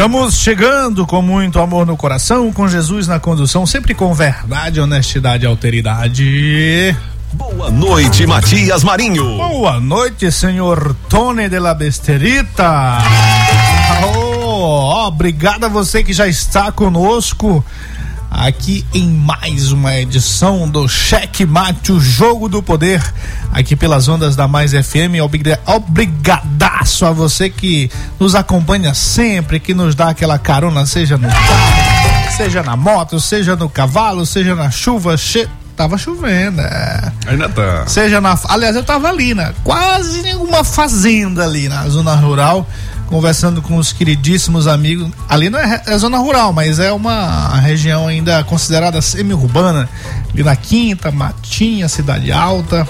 Estamos 0.00 0.36
chegando 0.36 1.06
com 1.06 1.20
muito 1.20 1.60
amor 1.60 1.84
no 1.84 1.94
coração, 1.94 2.50
com 2.50 2.66
Jesus 2.66 3.06
na 3.06 3.20
condução, 3.20 3.66
sempre 3.66 3.94
com 3.94 4.14
verdade, 4.14 4.80
honestidade 4.80 5.44
e 5.44 5.46
alteridade. 5.46 6.96
Boa 7.34 7.70
noite, 7.70 8.26
Matias 8.26 8.82
Marinho. 8.82 9.36
Boa 9.36 9.78
noite, 9.78 10.32
senhor 10.32 10.96
Tony 11.06 11.50
de 11.50 11.58
la 11.58 11.74
Besterita. 11.74 12.96
Oh, 14.02 15.06
obrigado 15.06 15.64
a 15.64 15.68
você 15.68 16.02
que 16.02 16.14
já 16.14 16.26
está 16.26 16.72
conosco 16.72 17.62
aqui 18.30 18.86
em 18.94 19.08
mais 19.08 19.72
uma 19.72 19.96
edição 19.96 20.68
do 20.68 20.88
Cheque 20.88 21.44
Mate, 21.44 21.90
o 21.90 21.98
Jogo 21.98 22.48
do 22.48 22.62
Poder, 22.62 23.02
aqui 23.52 23.74
pelas 23.74 24.06
ondas 24.06 24.36
da 24.36 24.46
Mais 24.46 24.70
FM. 24.70 25.18
Obrigadaço 25.66 27.04
a 27.04 27.10
você 27.10 27.50
que 27.50 27.90
nos 28.18 28.34
acompanha 28.34 28.94
sempre, 28.94 29.58
que 29.58 29.74
nos 29.74 29.94
dá 29.94 30.10
aquela 30.10 30.38
carona, 30.38 30.86
seja 30.86 31.18
no 31.18 31.28
carro, 31.28 32.36
seja 32.36 32.62
na 32.62 32.76
moto, 32.76 33.18
seja 33.18 33.56
no 33.56 33.68
cavalo, 33.68 34.24
seja 34.24 34.54
na 34.54 34.70
chuva, 34.70 35.16
che... 35.16 35.48
tava 35.80 35.96
chovendo. 35.96 36.60
É. 36.60 37.12
Ainda 37.26 37.48
tá. 37.48 37.86
Seja 37.86 38.20
na. 38.20 38.38
Aliás, 38.48 38.76
eu 38.76 38.84
tava 38.84 39.08
ali, 39.08 39.34
né? 39.34 39.54
Quase 39.64 40.22
nenhuma 40.22 40.62
fazenda 40.62 41.44
ali 41.44 41.68
na 41.68 41.88
zona 41.88 42.14
rural 42.14 42.68
conversando 43.10 43.60
com 43.60 43.76
os 43.76 43.92
queridíssimos 43.92 44.68
amigos. 44.68 45.10
Ali 45.28 45.50
não 45.50 45.58
é, 45.58 45.82
é 45.86 45.98
zona 45.98 46.16
rural, 46.18 46.52
mas 46.52 46.78
é 46.78 46.92
uma 46.92 47.56
região 47.56 48.06
ainda 48.06 48.44
considerada 48.44 49.02
semi-urbana. 49.02 49.88
Ali 50.32 50.44
na 50.44 50.54
Quinta, 50.54 51.10
Matinha, 51.10 51.88
Cidade 51.88 52.30
Alta. 52.30 52.86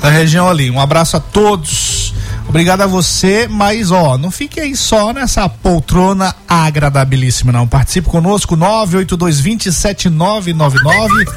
A 0.00 0.08
região 0.08 0.48
ali. 0.48 0.70
Um 0.70 0.78
abraço 0.80 1.16
a 1.16 1.20
todos. 1.20 2.14
Obrigado 2.48 2.82
a 2.82 2.86
você, 2.86 3.48
mas 3.50 3.90
ó, 3.90 4.16
não 4.16 4.30
fique 4.30 4.60
aí 4.60 4.76
só 4.76 5.12
nessa 5.12 5.48
poltrona 5.48 6.32
agradabilíssima, 6.48 7.50
não. 7.50 7.66
Participe 7.66 8.08
conosco, 8.08 8.56
982207999. 8.56 11.28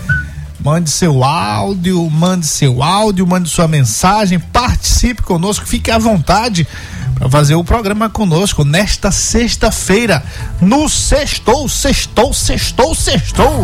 Mande 0.60 0.92
seu 0.92 1.24
áudio, 1.24 2.08
mande 2.10 2.46
seu 2.46 2.84
áudio, 2.84 3.26
mande 3.26 3.50
sua 3.50 3.68
mensagem, 3.68 4.38
participe 4.38 5.24
conosco, 5.24 5.66
fique 5.66 5.90
à 5.90 5.98
vontade 5.98 6.68
fazer 7.30 7.56
o 7.56 7.64
programa 7.64 8.10
conosco 8.10 8.64
nesta 8.64 9.12
sexta-feira, 9.12 10.24
no 10.62 10.88
Sextou, 10.88 11.68
Sextou, 11.68 12.34
Sextou, 12.34 12.96
Sextou. 12.96 13.64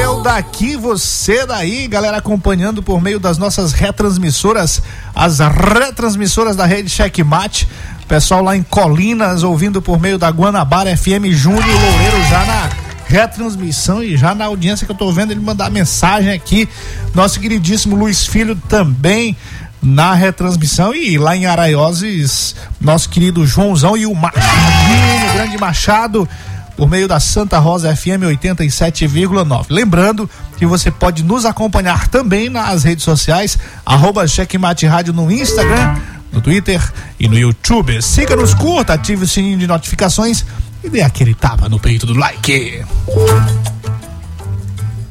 Eu 0.00 0.22
daqui, 0.22 0.76
você 0.76 1.46
daí, 1.46 1.86
galera, 1.86 2.18
acompanhando 2.18 2.82
por 2.82 3.00
meio 3.00 3.20
das 3.20 3.38
nossas 3.38 3.72
retransmissoras, 3.72 4.82
as 5.14 5.38
retransmissoras 5.38 6.56
da 6.56 6.66
rede 6.66 6.90
Checkmate. 6.90 7.68
Pessoal 8.08 8.42
lá 8.42 8.56
em 8.56 8.62
Colinas, 8.62 9.42
ouvindo 9.42 9.82
por 9.82 10.00
meio 10.00 10.18
da 10.18 10.28
Guanabara 10.30 10.96
FM 10.96 11.26
Júnior 11.32 11.64
Loureiro 11.64 12.22
já 12.28 12.44
na 12.44 12.70
retransmissão 13.06 14.02
e 14.02 14.16
já 14.16 14.34
na 14.34 14.44
audiência 14.46 14.84
que 14.84 14.92
eu 14.92 14.96
tô 14.96 15.10
vendo 15.12 15.30
ele 15.30 15.40
mandar 15.40 15.70
mensagem 15.70 16.32
aqui. 16.32 16.68
Nosso 17.14 17.40
queridíssimo 17.40 17.96
Luiz 17.96 18.26
Filho 18.26 18.56
também 18.68 19.36
na 19.82 20.14
retransmissão 20.14 20.94
e 20.94 21.18
lá 21.18 21.36
em 21.36 21.46
Araioses, 21.46 22.56
nosso 22.80 23.08
querido 23.08 23.46
Joãozão 23.46 23.96
e 23.96 24.06
o 24.06 24.14
Marquinho, 24.14 25.32
grande 25.34 25.58
Machado, 25.58 26.28
por 26.76 26.88
meio 26.88 27.08
da 27.08 27.18
Santa 27.18 27.58
Rosa 27.58 27.94
FM 27.94 28.22
87,9. 28.24 29.66
Lembrando 29.70 30.28
que 30.58 30.66
você 30.66 30.90
pode 30.90 31.22
nos 31.22 31.44
acompanhar 31.44 32.08
também 32.08 32.50
nas 32.50 32.84
redes 32.84 33.04
sociais, 33.04 33.58
arroba 33.84 34.26
Checkmate 34.26 34.86
Rádio 34.86 35.12
no 35.12 35.30
Instagram, 35.30 35.96
no 36.32 36.40
Twitter 36.40 36.80
e 37.18 37.28
no 37.28 37.38
YouTube. 37.38 38.00
Siga-nos, 38.02 38.54
curta, 38.54 38.94
ative 38.94 39.24
o 39.24 39.28
sininho 39.28 39.58
de 39.58 39.66
notificações 39.66 40.44
e 40.84 40.88
dê 40.90 41.00
aquele 41.02 41.34
tapa 41.34 41.68
no 41.68 41.80
peito 41.80 42.06
do 42.06 42.14
like. 42.14 42.84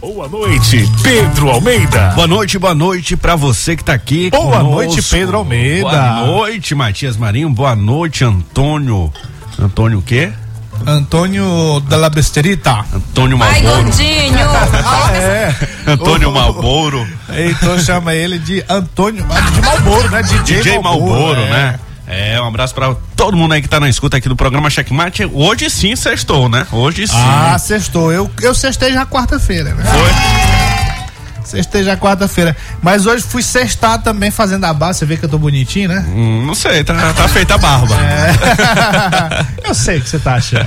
Boa 0.05 0.29
noite, 0.29 0.87
Pedro 1.01 1.49
Almeida. 1.49 2.11
Boa 2.13 2.27
noite, 2.27 2.59
boa 2.59 2.75
noite 2.75 3.17
para 3.17 3.35
você 3.35 3.75
que 3.75 3.83
tá 3.83 3.93
aqui. 3.93 4.29
Boa 4.29 4.43
conosco. 4.43 4.69
noite, 4.69 5.01
Pedro 5.01 5.37
Almeida. 5.37 5.89
Boa 5.89 6.27
noite, 6.27 6.75
Matias 6.75 7.17
Marinho. 7.17 7.49
Boa 7.49 7.75
noite, 7.75 8.23
Antônio. 8.23 9.11
Antônio 9.59 9.97
o 9.97 10.01
quê? 10.03 10.31
Antônio 10.85 11.79
da 11.89 12.07
Besterita. 12.07 12.85
Antônio 12.93 13.35
Malboro. 13.35 13.65
Ai, 13.67 13.83
gordinho. 13.83 14.47
ah, 14.85 15.09
é. 15.17 15.55
Antônio 15.87 16.31
Malboro. 16.31 17.07
Então 17.49 17.79
chama 17.79 18.13
ele 18.13 18.37
de 18.37 18.63
Antônio 18.69 19.23
de 19.23 19.61
Malboro, 19.61 20.11
né? 20.11 20.21
DJ, 20.45 20.57
DJ 20.57 20.79
Malboro, 20.79 21.09
Malboro 21.09 21.41
é. 21.41 21.49
né? 21.49 21.79
É, 22.07 22.39
um 22.39 22.47
abraço 22.47 22.73
para 22.73 22.95
todo 23.15 23.35
mundo 23.35 23.53
aí 23.53 23.61
que 23.61 23.67
tá 23.67 23.79
na 23.79 23.89
escuta 23.89 24.17
aqui 24.17 24.29
do 24.29 24.35
programa 24.35 24.69
Checkmate. 24.69 25.25
Hoje 25.25 25.69
sim 25.69 25.95
sextou, 25.95 26.47
né? 26.47 26.65
Hoje 26.71 27.07
sim. 27.07 27.15
Ah, 27.17 27.57
sextou. 27.57 28.11
Eu, 28.11 28.29
eu 28.41 28.53
sextei 28.53 28.93
já 28.93 29.05
quarta-feira, 29.05 29.73
né? 29.73 29.83
Foi? 29.83 30.45
Sextei 31.45 31.83
já 31.83 31.95
quarta-feira. 31.95 32.55
Mas 32.81 33.05
hoje 33.05 33.23
fui 33.23 33.41
sextar 33.41 34.01
também 34.01 34.29
fazendo 34.31 34.65
a 34.65 34.73
barba. 34.73 34.93
Você 34.93 35.05
vê 35.05 35.17
que 35.17 35.25
eu 35.25 35.29
tô 35.29 35.37
bonitinho, 35.37 35.89
né? 35.89 36.03
Hum, 36.09 36.43
não 36.45 36.55
sei, 36.55 36.83
tá, 36.83 37.13
tá 37.13 37.27
feita 37.27 37.55
a 37.55 37.57
barba. 37.57 37.95
É. 38.01 39.45
eu 39.69 39.73
sei 39.73 39.99
que 40.01 40.09
você 40.09 40.19
tá 40.19 40.35
achando. 40.35 40.63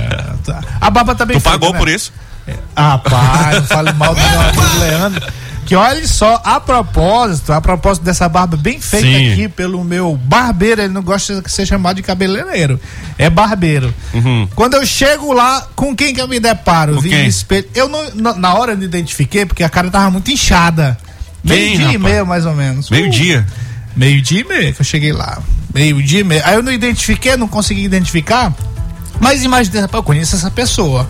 A 0.79 0.89
barba 0.89 1.15
também 1.15 1.37
tá 1.37 1.41
Tu 1.41 1.43
feita, 1.43 1.59
pagou 1.59 1.73
né? 1.73 1.79
por 1.79 1.89
isso? 1.89 2.13
É. 2.47 2.53
Ah, 2.75 2.89
rapaz, 2.91 3.55
não 3.57 3.63
fale 3.67 3.93
mal 3.93 4.15
do 4.15 4.21
meu 4.21 4.41
amigo 4.41 4.79
Leandro. 4.79 5.33
Que 5.69 5.75
olha 5.75 6.07
só, 6.07 6.41
a 6.43 6.59
propósito, 6.59 7.53
a 7.53 7.61
propósito 7.61 8.03
dessa 8.03 8.27
barba 8.27 8.57
bem 8.57 8.81
feita 8.81 9.05
Sim. 9.05 9.31
aqui 9.31 9.47
pelo 9.47 9.83
meu 9.83 10.17
barbeiro, 10.17 10.81
ele 10.81 10.91
não 10.91 11.03
gosta 11.03 11.43
de 11.43 11.51
ser 11.51 11.63
chamado 11.67 11.97
de 11.97 12.01
cabeleireiro, 12.01 12.79
é 13.19 13.29
barbeiro. 13.29 13.93
Uhum. 14.11 14.47
Quando 14.55 14.73
eu 14.73 14.83
chego 14.83 15.31
lá, 15.31 15.67
com 15.75 15.95
quem 15.95 16.11
que 16.11 16.19
eu 16.19 16.27
me 16.27 16.39
deparo? 16.39 16.99
Vi 16.99 17.13
espelho. 17.27 17.67
Eu 17.75 17.87
não, 17.87 18.33
na 18.33 18.55
hora 18.55 18.71
eu 18.71 18.81
identifiquei, 18.81 19.45
porque 19.45 19.63
a 19.63 19.69
cara 19.69 19.91
tava 19.91 20.09
muito 20.09 20.31
inchada. 20.31 20.97
Meio 21.43 21.77
dia 21.77 21.91
e 21.91 21.97
meio, 21.99 22.25
mais 22.25 22.47
ou 22.47 22.55
menos. 22.55 22.89
Meio 22.89 23.05
uh, 23.05 23.11
dia? 23.11 23.45
Meio 23.95 24.23
dia 24.23 24.41
e 24.41 24.43
meio 24.43 24.73
que 24.73 24.81
eu 24.81 24.85
cheguei 24.85 25.13
lá. 25.13 25.37
Meio 25.71 26.01
dia 26.01 26.21
e 26.21 26.23
meio. 26.23 26.41
Aí 26.45 26.55
eu 26.55 26.63
não 26.63 26.71
identifiquei, 26.71 27.37
não 27.37 27.47
consegui 27.47 27.83
identificar. 27.83 28.51
Mas 29.19 29.43
imaginei, 29.43 29.83
eu 29.83 30.01
conheço 30.01 30.35
essa 30.35 30.49
pessoa. 30.49 31.07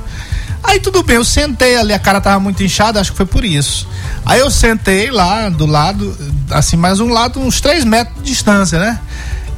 Aí 0.64 0.80
tudo 0.80 1.04
bem, 1.04 1.16
eu 1.16 1.24
sentei 1.24 1.78
ali, 1.78 1.94
a 1.94 2.00
cara 2.00 2.20
tava 2.20 2.40
muito 2.40 2.62
inchada, 2.64 3.00
acho 3.00 3.12
que 3.12 3.18
foi 3.18 3.26
por 3.26 3.44
isso. 3.46 3.88
Aí 4.26 4.40
eu 4.40 4.52
sentei 4.52 5.10
lá 5.10 5.50
do 5.50 5.66
lado, 5.66 6.16
assim, 6.52 6.76
mais 6.76 7.00
um 7.00 7.10
lado, 7.10 7.40
uns 7.40 7.62
3 7.62 7.86
metros 7.86 8.18
de 8.18 8.24
distância, 8.24 8.80
né? 8.80 9.00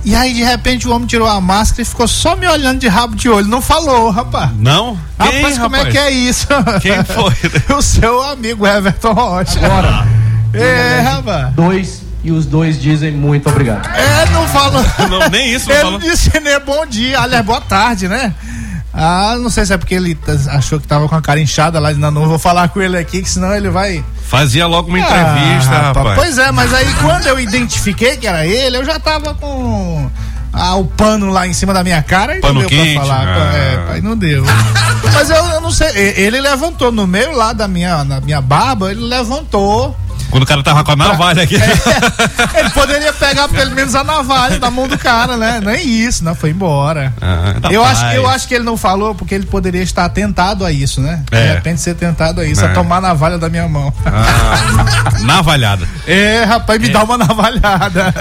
E 0.04 0.16
aí, 0.16 0.34
de 0.34 0.44
repente, 0.44 0.88
o 0.88 0.92
homem 0.92 1.08
tirou 1.08 1.28
a 1.28 1.40
máscara 1.40 1.84
e 1.84 1.86
ficou 1.86 2.08
só 2.08 2.36
me 2.36 2.48
olhando 2.48 2.80
de 2.80 2.88
rabo 2.88 3.16
de 3.16 3.30
olho. 3.30 3.48
Não 3.48 3.62
falou, 3.62 4.10
rapaz. 4.10 4.50
Não? 4.58 4.98
Quem, 5.20 5.42
rapaz, 5.42 5.58
como 5.60 5.76
rapaz? 5.76 5.88
é 5.88 5.92
que 5.92 5.98
é 5.98 6.10
isso? 6.10 6.48
Quem 6.82 7.04
foi? 7.04 7.34
o 7.78 7.82
seu 7.84 8.22
amigo 8.24 8.66
Everton 8.66 9.14
Rocha. 9.14 9.64
Agora. 9.64 10.08
É, 10.54 11.02
rapaz. 11.02 11.54
Dois 11.54 12.02
e 12.24 12.32
os 12.32 12.46
dois 12.46 12.80
dizem 12.80 13.12
muito 13.12 13.50
obrigado. 13.50 13.88
É, 13.96 14.30
não 14.32 14.48
falou. 14.48 14.84
Não, 15.10 15.30
nem 15.30 15.54
isso 15.54 15.68
não 15.68 15.76
Ele 15.76 15.84
falou. 15.84 16.00
disse 16.00 16.32
nem 16.40 16.60
bom 16.60 16.86
dia, 16.86 17.20
aliás, 17.20 17.46
boa 17.46 17.62
tarde, 17.62 18.08
né? 18.08 18.34
Ah, 18.94 19.38
não 19.40 19.50
sei 19.50 19.66
se 19.66 19.74
é 19.74 19.78
porque 19.78 19.96
ele 19.96 20.18
achou 20.50 20.80
que 20.80 20.88
tava 20.88 21.08
com 21.08 21.16
a 21.16 21.22
cara 21.22 21.40
inchada 21.40 21.80
lá, 21.80 21.94
não, 21.94 22.12
não 22.12 22.28
vou 22.28 22.38
falar 22.38 22.68
com 22.70 22.82
ele 22.82 22.98
aqui, 22.98 23.22
que 23.22 23.30
senão 23.30 23.54
ele 23.56 23.70
vai. 23.70 24.04
Fazia 24.28 24.68
logo 24.68 24.90
uma 24.90 25.00
entrevista, 25.00 25.72
ah, 25.72 25.82
rapaz. 25.94 26.16
Pois 26.16 26.38
é, 26.38 26.52
mas 26.52 26.74
aí 26.74 26.94
quando 26.96 27.26
eu 27.28 27.40
identifiquei 27.40 28.18
que 28.18 28.28
era 28.28 28.46
ele, 28.46 28.78
eu 28.78 28.86
já 28.86 29.00
tava 29.00 29.34
com 29.34 30.10
ah, 30.52 30.76
o 30.76 30.86
pano 30.86 31.30
lá 31.30 31.48
em 31.48 31.54
cima 31.54 31.74
da 31.74 31.84
minha 31.84 32.04
cara 32.04 32.38
e 32.38 32.42
pano 32.42 32.56
não 32.56 32.62
deu 32.62 32.70
quente, 32.70 32.96
pra 32.96 33.02
falar. 33.04 33.28
Ah. 33.28 33.56
É, 33.56 33.78
pai, 33.88 34.02
não 34.02 34.18
deu. 34.18 34.44
mas 35.14 35.30
eu, 35.30 35.38
eu, 35.38 35.62
não 35.62 35.72
sei, 35.72 35.88
ele 36.18 36.42
levantou 36.42 36.92
no 36.92 37.08
meio 37.08 37.32
lá 37.36 37.54
da 37.54 37.68
minha, 37.68 38.04
na 38.04 38.20
minha 38.20 38.42
barba, 38.42 38.92
ele 38.92 39.02
levantou 39.02 39.96
Quando 40.32 40.44
o 40.44 40.46
cara 40.46 40.64
tava 40.64 40.84
com 40.84 40.92
a 40.94 40.96
navalha 40.96 41.44
aqui. 41.44 41.56
É, 41.58 42.60
ele 42.62 42.70
poderia 42.72 43.14
pegar 43.14 43.48
pelo 43.50 43.72
menos 43.72 43.94
a 43.96 44.04
navalha 44.04 44.58
da 44.60 44.72
mão 44.72 44.88
do 44.88 44.98
cara, 44.98 45.38
né? 45.38 45.60
Nem 45.64 45.86
isso, 45.88 46.24
não, 46.24 46.34
foi 46.34 46.50
embora. 46.52 47.14
Ah, 47.22 47.54
eu, 47.70 47.82
rapaz. 47.84 48.04
acho, 48.04 48.16
eu 48.16 48.28
acho 48.30 48.48
que 48.48 48.56
ele 48.56 48.64
não 48.64 48.78
falou 48.78 49.14
porque 49.14 49.36
ele 49.36 49.46
poderia 49.46 49.82
estar 49.84 50.08
tentado 50.10 50.66
a 50.66 50.72
isso, 50.72 51.02
né? 51.02 51.24
De 51.30 51.38
É. 51.38 51.54
repente 51.56 51.82
ser 51.82 51.96
tentado 51.96 52.42
a 52.42 52.46
isso, 52.46 52.64
É. 52.64 52.68
a 52.70 52.74
tomar 52.74 52.98
a 52.98 53.02
navalha 53.02 53.38
da 53.38 53.50
minha 53.50 53.68
mão. 53.68 53.94
Ah, 54.06 55.20
navalhada. 55.22 55.88
É, 56.08 56.44
rapaz, 56.44 56.80
me 56.82 56.90
dá 56.90 57.04
uma 57.04 57.18
navalhada. 57.18 58.14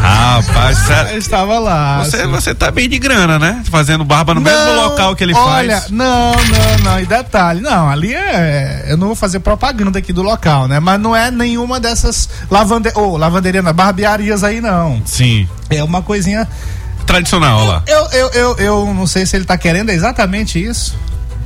Rapaz. 0.00 0.78
Eu 1.12 1.18
estava 1.18 1.58
lá. 1.58 1.98
Você, 1.98 2.16
assim. 2.16 2.30
você 2.30 2.54
tá 2.54 2.70
bem 2.70 2.88
de 2.88 2.98
grana, 2.98 3.38
né? 3.38 3.62
Fazendo 3.70 4.04
barba 4.04 4.34
no 4.34 4.40
mesmo 4.40 4.58
Não, 4.58 4.84
local 4.88 5.14
que 5.14 5.24
ele 5.24 5.34
olha, 5.34 5.78
faz. 5.80 5.90
Não, 5.90 6.32
não, 6.32 6.78
não. 6.92 7.00
E 7.00 7.06
detalhe, 7.06 7.60
não, 7.60 7.88
ali 7.90 8.14
é. 8.14 8.86
Eu 8.88 8.96
não 8.96 9.08
vou 9.08 9.16
fazer 9.16 9.40
propaganda 9.40 9.98
aqui 9.98 10.12
do 10.12 10.22
local, 10.22 10.66
né? 10.68 10.80
Mas 10.80 11.00
não 11.00 11.09
é 11.14 11.30
nenhuma 11.30 11.80
dessas 11.80 12.28
lavande... 12.50 12.90
oh, 12.94 13.16
lavanderia, 13.16 13.62
não, 13.62 13.72
barbearias 13.72 14.44
aí, 14.44 14.60
não. 14.60 15.02
Sim. 15.04 15.48
É 15.68 15.82
uma 15.82 16.02
coisinha. 16.02 16.46
Tradicional, 17.06 17.66
lá. 17.66 17.82
Eu, 17.86 18.06
eu, 18.12 18.30
eu, 18.30 18.56
eu 18.58 18.94
não 18.94 19.06
sei 19.06 19.26
se 19.26 19.36
ele 19.36 19.44
tá 19.44 19.56
querendo 19.58 19.90
exatamente 19.90 20.62
isso. 20.62 20.96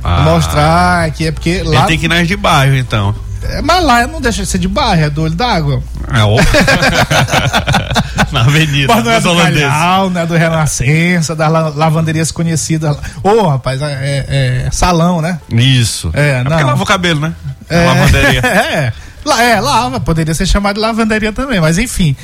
Ah. 0.03 0.21
Mostrar 0.21 1.09
que 1.11 1.27
é 1.27 1.31
porque 1.31 1.49
Ele 1.49 1.69
lá. 1.69 1.85
tem 1.85 1.97
que 1.97 2.05
ir 2.05 2.09
nas 2.09 2.27
de 2.27 2.35
bairro, 2.37 2.75
então. 2.75 3.15
É, 3.41 3.61
Mas 3.61 3.83
lá 3.83 4.05
não 4.05 4.21
deixa 4.21 4.43
de 4.43 4.47
ser 4.47 4.59
de 4.59 4.67
bairro, 4.67 5.05
é 5.05 5.09
do 5.09 5.23
olho 5.23 5.33
d'água. 5.33 5.81
É. 6.09 6.21
Na 8.31 8.41
avenida, 8.41 8.93
Mas 8.93 9.03
não 9.03 9.11
é 9.11 9.21
do. 9.21 9.35
Calhau, 9.35 10.09
não 10.09 10.21
é 10.21 10.25
do 10.25 10.33
Renascença, 10.35 11.35
das 11.35 11.51
la- 11.51 11.69
lavanderias 11.69 12.31
conhecidas. 12.31 12.97
Ô, 13.23 13.47
rapaz, 13.47 13.81
é, 13.81 14.25
é- 14.27 14.65
é 14.67 14.71
salão, 14.71 15.21
né? 15.21 15.39
Isso. 15.49 16.09
É, 16.13 16.43
porque 16.43 16.61
não. 16.61 16.67
lava 16.69 16.83
o 16.83 16.85
cabelo, 16.85 17.19
né? 17.21 17.33
É, 17.69 17.85
Lavanderia. 17.85 18.39
é, 18.45 18.93
lá, 19.25 19.41
é, 19.43 19.59
lava, 19.59 19.99
poderia 19.99 20.33
ser 20.33 20.45
chamado 20.45 20.75
de 20.75 20.81
lavanderia 20.81 21.33
também, 21.33 21.59
mas 21.59 21.77
enfim. 21.77 22.15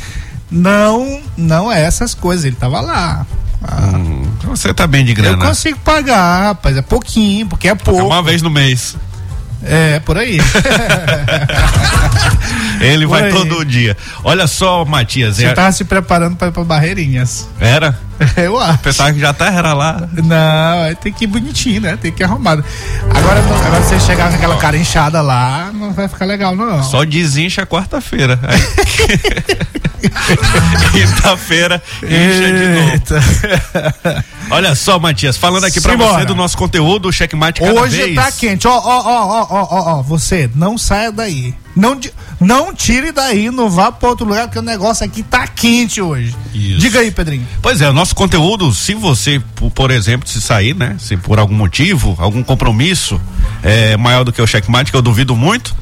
Não, 0.50 1.21
não 1.38 1.71
é 1.71 1.81
essas 1.81 2.13
coisas, 2.13 2.45
ele 2.45 2.56
tava 2.56 2.81
lá. 2.81 3.25
Ah, 3.63 3.92
Hum, 3.95 4.24
Você 4.45 4.74
tá 4.74 4.88
bem 4.88 5.06
de 5.06 5.12
eu 5.12 5.15
grana. 5.15 5.45
consigo 5.45 5.77
pagar, 5.80 6.45
rapaz, 6.48 6.75
é 6.75 6.81
pouquinho, 6.81 7.48
porque 7.48 7.68
é 7.68 7.71
É 7.71 7.75
pouco. 7.75 8.03
uma 8.06 8.21
vez 8.24 8.42
no 8.42 8.50
mês. 8.50 8.95
É, 9.63 9.99
por 9.99 10.17
aí. 10.17 10.39
Ele 12.81 13.05
Por 13.05 13.11
vai 13.11 13.25
aí. 13.25 13.31
todo 13.31 13.63
dia. 13.63 13.95
Olha 14.23 14.47
só, 14.47 14.83
Matias. 14.83 15.35
Você 15.35 15.45
é- 15.45 15.53
tava 15.53 15.71
se 15.71 15.83
preparando 15.85 16.35
pra 16.35 16.47
ir 16.47 16.51
pra 16.51 16.63
Barreirinhas. 16.63 17.47
Era? 17.59 17.95
Eu 18.35 18.59
acho. 18.59 18.79
Pensava 18.79 19.13
que 19.13 19.19
já 19.19 19.29
até 19.29 19.45
era 19.47 19.73
lá. 19.73 20.07
Não, 20.23 20.83
aí 20.83 20.95
tem 20.95 21.13
que 21.13 21.25
ir 21.25 21.27
bonitinho, 21.27 21.81
né? 21.81 21.95
Tem 22.01 22.11
que 22.11 22.23
ir 22.23 22.25
arrumado. 22.25 22.65
Agora, 23.13 23.39
agora 23.39 23.81
você 23.83 23.99
chegar 23.99 24.29
com 24.29 24.35
aquela 24.35 24.57
cara 24.57 24.77
inchada 24.77 25.21
lá, 25.21 25.69
não 25.73 25.93
vai 25.93 26.07
ficar 26.07 26.25
legal, 26.25 26.55
não. 26.55 26.81
Só 26.83 27.03
desincha 27.03 27.65
quarta-feira. 27.65 28.39
Aí- 28.41 28.61
Quinta-feira, 30.91 31.81
incha 32.03 32.51
de 32.51 32.67
novo. 32.67 34.23
Olha 34.51 34.75
só, 34.75 35.00
Matias, 35.00 35.38
falando 35.38 35.63
aqui 35.65 35.80
pra 35.80 35.94
Simbora. 35.94 36.19
você 36.19 36.25
do 36.25 36.36
nosso 36.36 36.57
conteúdo, 36.57 37.07
o 37.07 37.12
checkmate 37.12 37.62
cada 37.62 37.80
Hoje 37.81 37.95
vez. 37.98 38.15
tá 38.15 38.31
quente. 38.31 38.68
Ó, 38.68 38.71
ó, 38.77 39.01
ó, 39.06 39.48
ó, 39.50 39.68
ó, 39.69 40.00
ó, 40.00 40.01
você 40.03 40.50
não 40.53 40.77
saia 40.77 41.12
daí. 41.12 41.56
Não, 41.74 41.98
não 42.38 42.74
tire 42.74 43.13
daí, 43.13 43.50
não 43.50 43.69
vá 43.69 43.94
pra 43.94 44.09
outro 44.09 44.25
lugar, 44.25 44.48
porque 44.48 44.59
o 44.59 44.62
negócio 44.62 45.06
aqui 45.06 45.24
tá 45.24 45.48
quente 45.48 46.01
hoje. 46.01 46.36
Isso. 46.53 46.80
Diga 46.80 47.00
aí, 47.00 47.09
Pedrinho. 47.12 47.48
Pois 47.62 47.80
é, 47.81 47.89
o 47.89 47.94
nosso 47.94 48.13
conteúdo, 48.13 48.74
se 48.74 48.94
você, 48.94 49.42
por, 49.56 49.71
por 49.71 49.89
exemplo, 49.89 50.27
se 50.27 50.42
sair, 50.42 50.75
né? 50.75 50.97
Se 51.00 51.15
por 51.15 51.39
algum 51.39 51.56
motivo, 51.56 52.15
algum 52.19 52.44
compromisso 52.44 53.21
é, 53.63 53.95
maior 53.95 54.25
do 54.25 54.33
que 54.33 54.42
o 54.42 54.45
checkmate, 54.47 54.92
que 54.92 54.97
eu 54.97 55.01
duvido 55.01 55.33
muito, 55.33 55.74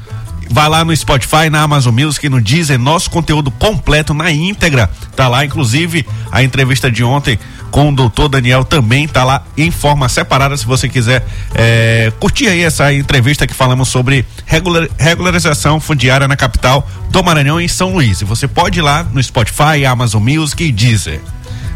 vai 0.48 0.68
lá 0.68 0.84
no 0.84 0.96
Spotify, 0.96 1.50
na 1.50 1.60
Amazon 1.62 1.92
Music, 1.92 2.28
no 2.28 2.40
Deezer, 2.40 2.78
nosso 2.78 3.10
conteúdo 3.10 3.50
completo 3.50 4.14
na 4.14 4.30
íntegra. 4.30 4.88
Tá 5.16 5.26
lá, 5.26 5.44
inclusive, 5.44 6.06
a 6.30 6.40
entrevista 6.42 6.88
de 6.88 7.02
ontem 7.02 7.36
com 7.70 7.90
o 7.90 7.94
doutor 7.94 8.28
Daniel 8.28 8.64
também 8.64 9.06
tá 9.06 9.24
lá 9.24 9.44
em 9.56 9.70
forma 9.70 10.08
separada, 10.08 10.56
se 10.56 10.66
você 10.66 10.88
quiser 10.88 11.24
é, 11.54 12.12
curtir 12.18 12.48
aí 12.48 12.62
essa 12.62 12.92
entrevista 12.92 13.46
que 13.46 13.54
falamos 13.54 13.88
sobre 13.88 14.24
regular- 14.46 14.88
regularização 14.98 15.80
fundiária 15.80 16.26
na 16.26 16.36
capital 16.36 16.88
do 17.10 17.22
Maranhão 17.22 17.60
em 17.60 17.68
São 17.68 17.92
Luís. 17.92 18.20
E 18.20 18.24
você 18.24 18.46
pode 18.48 18.78
ir 18.78 18.82
lá 18.82 19.02
no 19.04 19.22
Spotify, 19.22 19.84
Amazon 19.86 20.22
Music 20.22 20.62
e 20.62 20.72
Deezer. 20.72 21.20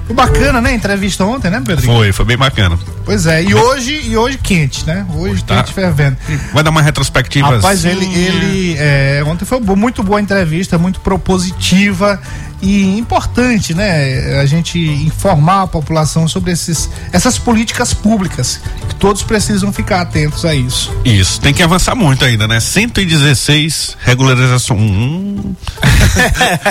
Foi 0.06 0.14
bacana, 0.14 0.60
né? 0.60 0.74
Entrevista 0.74 1.24
ontem, 1.24 1.50
né, 1.50 1.62
Pedrinho? 1.64 1.94
Foi, 1.94 2.12
foi 2.12 2.24
bem 2.26 2.36
bacana. 2.36 2.78
Pois 3.06 3.26
é, 3.26 3.42
e 3.42 3.54
hoje, 3.54 4.02
e 4.04 4.16
hoje 4.16 4.36
quente, 4.36 4.84
né? 4.86 5.06
Hoje 5.14 5.42
tá. 5.42 5.56
quente 5.56 5.72
fervendo. 5.72 6.18
Vai 6.52 6.62
dar 6.62 6.70
uma 6.70 6.82
retrospectiva. 6.82 7.56
Rapaz, 7.56 7.86
assim. 7.86 7.88
ele, 7.88 8.04
ele 8.04 8.76
é, 8.78 9.24
ontem 9.26 9.46
foi 9.46 9.60
muito 9.60 10.02
boa 10.02 10.18
a 10.18 10.22
entrevista, 10.22 10.76
muito 10.76 11.00
propositiva 11.00 12.20
e 12.64 12.98
importante, 12.98 13.74
né? 13.74 14.40
A 14.40 14.46
gente 14.46 14.78
informar 14.78 15.62
a 15.62 15.66
população 15.66 16.26
sobre 16.26 16.50
esses, 16.52 16.88
essas 17.12 17.36
políticas 17.38 17.92
públicas, 17.92 18.58
que 18.88 18.94
todos 18.94 19.22
precisam 19.22 19.72
ficar 19.72 20.00
atentos 20.00 20.44
a 20.44 20.54
isso. 20.54 20.90
Isso, 21.04 21.40
tem 21.40 21.52
que 21.52 21.62
avançar 21.62 21.94
muito 21.94 22.24
ainda, 22.24 22.48
né? 22.48 22.58
116 22.60 23.96
regularização. 24.00 24.76
Hum. 24.84 25.54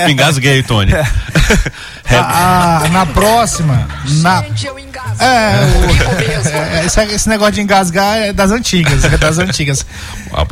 Engasguei, 0.09 0.63
Tony. 0.63 0.91
Re- 0.91 2.15
Ah, 2.15 2.81
ah, 2.85 2.89
na 2.89 3.05
próxima, 3.05 3.87
na, 4.21 4.41
Gente, 4.43 4.67
eu 4.67 4.77
engasgo. 4.99 5.23
é, 5.23 5.55
o- 5.65 6.15
mesmo. 6.15 6.49
é, 6.57 6.85
esse, 6.85 7.01
esse 7.03 7.29
negócio 7.29 7.53
de 7.53 7.61
engasgar 7.61 8.17
é 8.17 8.33
das 8.33 8.51
antigas, 8.51 9.03
é 9.03 9.17
das 9.17 9.37
antigas. 9.39 9.85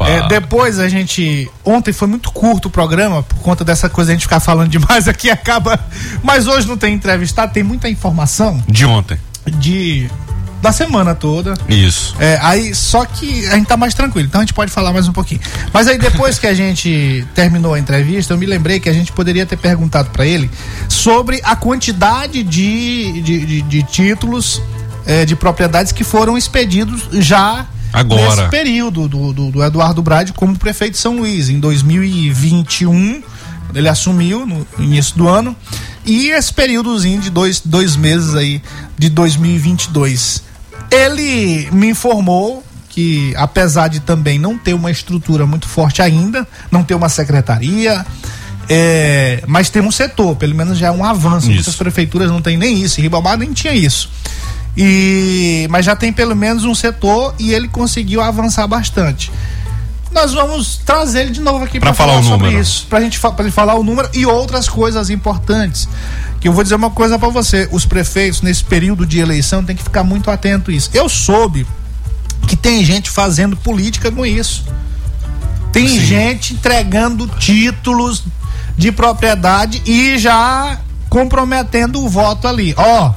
É, 0.07 0.27
depois 0.27 0.79
a 0.79 0.87
gente. 0.89 1.49
Ontem 1.63 1.93
foi 1.93 2.07
muito 2.07 2.31
curto 2.31 2.67
o 2.67 2.71
programa, 2.71 3.23
por 3.23 3.37
conta 3.39 3.63
dessa 3.63 3.89
coisa 3.89 4.11
a 4.11 4.13
gente 4.13 4.23
ficar 4.23 4.39
falando 4.39 4.69
demais 4.69 5.07
aqui 5.07 5.29
acaba. 5.31 5.79
Mas 6.23 6.47
hoje 6.47 6.67
não 6.67 6.77
tem 6.77 6.93
entrevistado, 6.93 7.53
tem 7.53 7.63
muita 7.63 7.87
informação 7.89 8.61
De 8.67 8.85
ontem. 8.85 9.17
de. 9.47 10.09
Da 10.61 10.71
semana 10.71 11.15
toda. 11.15 11.53
Isso. 11.67 12.15
É, 12.19 12.37
aí, 12.41 12.73
só 12.75 13.03
que 13.05 13.47
a 13.47 13.55
gente 13.55 13.67
tá 13.67 13.75
mais 13.75 13.93
tranquilo, 13.93 14.27
então 14.27 14.39
a 14.41 14.43
gente 14.43 14.53
pode 14.53 14.71
falar 14.71 14.93
mais 14.93 15.07
um 15.07 15.11
pouquinho. 15.13 15.41
Mas 15.73 15.87
aí 15.87 15.97
depois 15.97 16.37
que 16.37 16.45
a 16.47 16.53
gente 16.53 17.25
terminou 17.33 17.73
a 17.73 17.79
entrevista, 17.79 18.33
eu 18.33 18.37
me 18.37 18.45
lembrei 18.45 18.79
que 18.79 18.87
a 18.87 18.93
gente 18.93 19.11
poderia 19.11 19.45
ter 19.45 19.57
perguntado 19.57 20.09
para 20.11 20.25
ele 20.25 20.49
sobre 20.87 21.41
a 21.43 21.55
quantidade 21.55 22.43
de, 22.43 23.21
de, 23.21 23.45
de- 23.45 23.61
de 23.63 23.83
títulos 23.83 24.61
é, 25.05 25.25
de 25.25 25.35
propriedades 25.35 25.91
que 25.91 26.03
foram 26.03 26.37
expedidos 26.37 27.07
já 27.13 27.65
Agora. 27.91 28.35
nesse 28.35 28.49
período 28.49 29.07
do, 29.07 29.33
do, 29.33 29.51
do 29.51 29.63
Eduardo 29.63 30.01
Brade 30.03 30.31
como 30.33 30.55
prefeito 30.57 30.93
de 30.93 30.99
São 30.99 31.17
Luís, 31.17 31.49
em 31.49 31.59
2021. 31.59 33.23
Ele 33.73 33.87
assumiu 33.89 34.45
no 34.45 34.67
início 34.77 35.15
do 35.17 35.27
ano. 35.27 35.55
E 36.05 36.29
esse 36.29 36.53
períodozinho 36.53 37.21
de 37.21 37.29
dois, 37.29 37.61
dois 37.63 37.95
meses 37.95 38.35
aí 38.35 38.61
de 38.97 39.09
2022. 39.09 40.43
Ele 40.89 41.69
me 41.71 41.89
informou 41.89 42.63
que, 42.89 43.33
apesar 43.37 43.87
de 43.87 44.01
também 44.01 44.37
não 44.37 44.57
ter 44.57 44.73
uma 44.73 44.91
estrutura 44.91 45.45
muito 45.45 45.67
forte 45.67 46.01
ainda, 46.01 46.47
não 46.69 46.83
ter 46.83 46.93
uma 46.93 47.07
secretaria, 47.07 48.05
é, 48.69 49.43
mas 49.47 49.69
tem 49.69 49.81
um 49.81 49.91
setor, 49.91 50.35
pelo 50.35 50.53
menos 50.53 50.77
já 50.77 50.87
é 50.87 50.91
um 50.91 51.03
avanço. 51.03 51.47
Isso. 51.47 51.55
Muitas 51.55 51.75
prefeituras 51.75 52.29
não 52.29 52.41
tem 52.41 52.57
nem 52.57 52.81
isso, 52.81 52.99
em 52.99 53.03
Ribamar 53.03 53.37
nem 53.37 53.53
tinha 53.53 53.73
isso. 53.73 54.09
E, 54.75 55.67
mas 55.69 55.85
já 55.85 55.95
tem 55.95 56.13
pelo 56.13 56.35
menos 56.35 56.63
um 56.63 56.75
setor 56.75 57.35
e 57.39 57.53
ele 57.53 57.67
conseguiu 57.67 58.21
avançar 58.21 58.67
bastante. 58.67 59.31
Nós 60.11 60.33
vamos 60.33 60.77
trazer 60.77 61.21
ele 61.21 61.31
de 61.31 61.39
novo 61.39 61.63
aqui 61.63 61.79
para 61.79 61.93
falar 61.93 62.13
falar, 62.13 62.23
sobre 62.23 62.47
número. 62.47 62.61
isso, 62.61 62.85
pra 62.87 62.99
gente 62.99 63.19
pra 63.19 63.33
ele 63.39 63.51
falar 63.51 63.75
o 63.75 63.83
número 63.83 64.09
e 64.13 64.25
outras 64.25 64.67
coisas 64.67 65.09
importantes. 65.09 65.87
Que 66.39 66.47
eu 66.47 66.53
vou 66.53 66.63
dizer 66.63 66.75
uma 66.75 66.89
coisa 66.89 67.17
para 67.17 67.29
você, 67.29 67.69
os 67.71 67.85
prefeitos 67.85 68.41
nesse 68.41 68.63
período 68.63 69.05
de 69.05 69.19
eleição 69.19 69.63
têm 69.63 69.75
que 69.75 69.83
ficar 69.83 70.03
muito 70.03 70.29
atento 70.29 70.71
a 70.71 70.73
isso. 70.73 70.89
Eu 70.93 71.07
soube 71.07 71.65
que 72.47 72.55
tem 72.55 72.83
gente 72.83 73.09
fazendo 73.09 73.55
política 73.55 74.11
com 74.11 74.25
isso. 74.25 74.65
Tem 75.71 75.87
gente 75.99 76.53
entregando 76.53 77.27
títulos 77.27 78.23
de 78.77 78.91
propriedade 78.91 79.81
e 79.85 80.17
já 80.17 80.79
comprometendo 81.09 82.03
o 82.03 82.09
voto 82.09 82.47
ali. 82.47 82.73
Ó, 82.75 83.13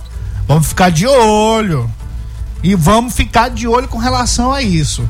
vamos 0.46 0.68
ficar 0.68 0.90
de 0.90 1.06
olho. 1.06 1.90
E 2.62 2.74
vamos 2.74 3.12
ficar 3.12 3.50
de 3.50 3.66
olho 3.66 3.88
com 3.88 3.98
relação 3.98 4.52
a 4.52 4.62
isso. 4.62 5.06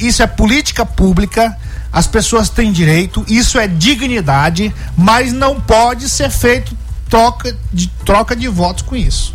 Isso 0.00 0.22
é 0.22 0.26
política 0.26 0.86
pública, 0.86 1.56
as 1.92 2.06
pessoas 2.06 2.48
têm 2.48 2.72
direito, 2.72 3.24
isso 3.28 3.58
é 3.58 3.66
dignidade, 3.66 4.74
mas 4.96 5.32
não 5.32 5.60
pode 5.60 6.08
ser 6.08 6.30
feito 6.30 6.76
troca 7.08 7.56
de, 7.72 7.88
troca 8.04 8.34
de 8.36 8.48
votos 8.48 8.82
com 8.82 8.96
isso. 8.96 9.34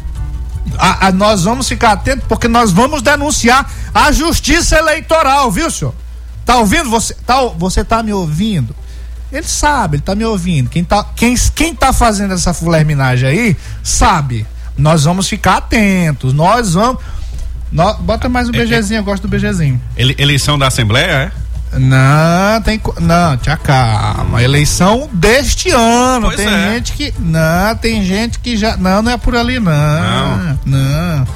A- 0.77 1.07
a- 1.07 1.11
nós 1.11 1.43
vamos 1.43 1.67
ficar 1.67 1.91
atentos 1.93 2.25
porque 2.27 2.47
nós 2.47 2.71
vamos 2.71 3.01
denunciar 3.01 3.69
a 3.93 4.11
justiça 4.11 4.77
eleitoral, 4.77 5.51
viu, 5.51 5.69
senhor? 5.71 5.93
Tá 6.45 6.57
ouvindo? 6.57 6.89
Você 6.89 7.13
tá, 7.25 7.41
você 7.57 7.83
tá 7.83 8.01
me 8.03 8.11
ouvindo? 8.13 8.75
Ele 9.31 9.47
sabe, 9.47 9.97
ele 9.97 10.03
tá 10.03 10.15
me 10.15 10.25
ouvindo. 10.25 10.69
Quem 10.69 10.83
tá, 10.83 11.05
quem, 11.15 11.35
quem 11.55 11.75
tá 11.75 11.93
fazendo 11.93 12.33
essa 12.33 12.53
fulerminagem 12.53 13.29
aí, 13.29 13.57
sabe. 13.83 14.45
Nós 14.77 15.03
vamos 15.03 15.27
ficar 15.27 15.57
atentos. 15.57 16.33
Nós 16.33 16.73
vamos. 16.73 17.01
Nó- 17.71 17.93
bota 17.95 18.27
mais 18.29 18.49
um 18.49 18.53
É, 18.53 18.65
BGzinho, 18.65 18.99
eu 18.99 19.03
gosto 19.03 19.23
do 19.23 19.27
BGzinho. 19.29 19.79
Ele- 19.95 20.15
eleição 20.17 20.57
da 20.57 20.67
Assembleia, 20.67 21.31
é? 21.33 21.77
Não, 21.77 22.61
tem. 22.63 22.81
Não, 22.99 23.37
tia 23.37 23.55
calma. 23.55 24.41
Eleição 24.41 25.07
deste 25.13 25.69
ano. 25.69 26.25
Pois 26.27 26.35
tem 26.37 26.47
é. 26.47 26.73
gente 26.73 26.93
que. 26.93 27.13
Não, 27.19 27.75
tem 27.75 28.03
gente 28.03 28.39
que 28.39 28.57
já. 28.57 28.75
Não, 28.75 29.03
não 29.03 29.11
é 29.11 29.17
por 29.17 29.35
ali, 29.35 29.59
não. 29.59 30.59
Não. 30.65 31.27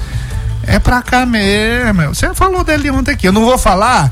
É 0.66 0.78
pra 0.80 1.02
cá 1.02 1.24
mesmo. 1.24 2.08
Você 2.14 2.34
falou 2.34 2.64
dele 2.64 2.90
ontem 2.90 3.12
aqui. 3.12 3.28
Eu 3.28 3.32
não 3.32 3.44
vou 3.44 3.56
falar 3.56 4.10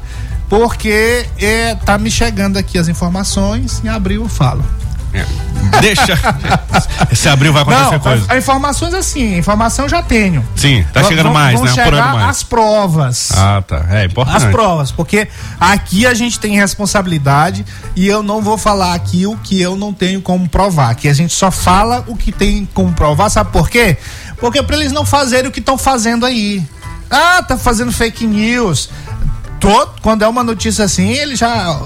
porque 0.48 1.26
é, 1.40 1.74
tá 1.74 1.98
me 1.98 2.10
chegando 2.10 2.56
aqui 2.56 2.78
as 2.78 2.86
informações. 2.86 3.82
Em 3.84 3.88
abril 3.88 4.22
eu 4.22 4.28
falo. 4.28 4.64
É. 5.14 5.24
Deixa. 5.80 6.18
Esse 7.10 7.28
abril 7.28 7.52
vai 7.52 7.62
acontecer 7.62 7.92
Não, 7.92 8.00
coisa. 8.00 8.24
a- 8.28 8.34
a 8.34 8.38
informações 8.38 8.94
assim, 8.94 9.36
informação 9.36 9.84
eu 9.84 9.88
já 9.88 10.02
tenho. 10.02 10.46
Sim, 10.56 10.84
tá 10.92 11.02
chegando 11.04 11.24
vão- 11.24 11.34
mais, 11.34 11.54
vão 11.54 11.64
né? 11.64 11.72
chegar 11.72 12.12
mais. 12.14 12.28
as 12.30 12.42
provas. 12.42 13.30
Ah, 13.36 13.62
tá. 13.66 13.84
É 13.90 14.04
importante. 14.06 14.36
As 14.36 14.44
provas, 14.44 14.90
porque 14.90 15.28
aqui 15.60 16.06
a 16.06 16.14
gente 16.14 16.38
tem 16.40 16.56
responsabilidade 16.56 17.64
e 17.96 18.06
eu 18.06 18.22
não 18.22 18.40
vou 18.42 18.56
falar 18.56 18.94
aqui 18.94 19.26
o 19.26 19.36
que 19.36 19.60
eu 19.60 19.76
não 19.76 19.92
tenho 19.92 20.20
como 20.22 20.48
provar, 20.48 20.94
que 20.94 21.08
a 21.08 21.14
gente 21.14 21.34
só 21.34 21.50
fala 21.50 22.04
o 22.06 22.16
que 22.16 22.32
tem 22.32 22.68
como 22.72 22.92
provar, 22.92 23.28
sabe 23.30 23.50
por 23.50 23.68
quê? 23.68 23.96
Porque 24.40 24.62
para 24.62 24.76
eles 24.76 24.92
não 24.92 25.04
fazerem 25.04 25.48
o 25.48 25.52
que 25.52 25.60
estão 25.60 25.76
fazendo 25.78 26.24
aí. 26.26 26.62
Ah, 27.10 27.42
tá 27.42 27.56
fazendo 27.58 27.92
fake 27.92 28.26
news. 28.26 28.88
Todo, 29.60 29.92
quando 30.02 30.22
é 30.22 30.28
uma 30.28 30.42
notícia 30.42 30.84
assim, 30.84 31.10
ele 31.10 31.36
já 31.36 31.78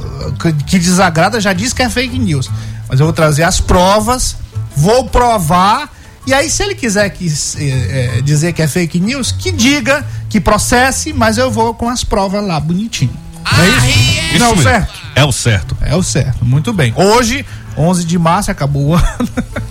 que 0.66 0.78
desagrada 0.78 1.40
já 1.40 1.52
diz 1.52 1.72
que 1.74 1.82
é 1.82 1.90
fake 1.90 2.18
news. 2.18 2.48
Mas 2.88 3.00
eu 3.00 3.06
vou 3.06 3.12
trazer 3.12 3.42
as 3.42 3.60
provas, 3.60 4.36
vou 4.76 5.04
provar 5.08 5.90
e 6.26 6.34
aí 6.34 6.50
se 6.50 6.62
ele 6.62 6.74
quiser 6.74 7.08
que, 7.10 7.26
eh, 7.58 8.20
dizer 8.24 8.52
que 8.52 8.60
é 8.62 8.66
fake 8.66 8.98
news, 8.98 9.30
que 9.32 9.52
diga, 9.52 10.04
que 10.28 10.40
processe, 10.40 11.12
mas 11.12 11.38
eu 11.38 11.50
vou 11.50 11.72
com 11.74 11.88
as 11.88 12.02
provas 12.02 12.44
lá 12.44 12.58
bonitinho. 12.58 13.12
Não 13.52 13.62
é 13.62 13.68
isso? 13.68 13.86
Isso 13.86 14.38
Não, 14.40 14.48
mesmo. 14.50 14.62
certo? 14.64 14.92
É 15.14 15.24
o 15.24 15.30
certo. 15.32 15.76
É 15.80 15.94
o 15.94 16.02
certo, 16.02 16.44
muito 16.44 16.72
bem. 16.72 16.92
Hoje, 16.96 17.46
11 17.78 18.04
de 18.04 18.18
março, 18.18 18.50
acabou 18.50 18.86
o 18.88 18.94
ano. 18.94 19.06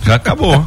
Já 0.02 0.14
acabou. 0.14 0.64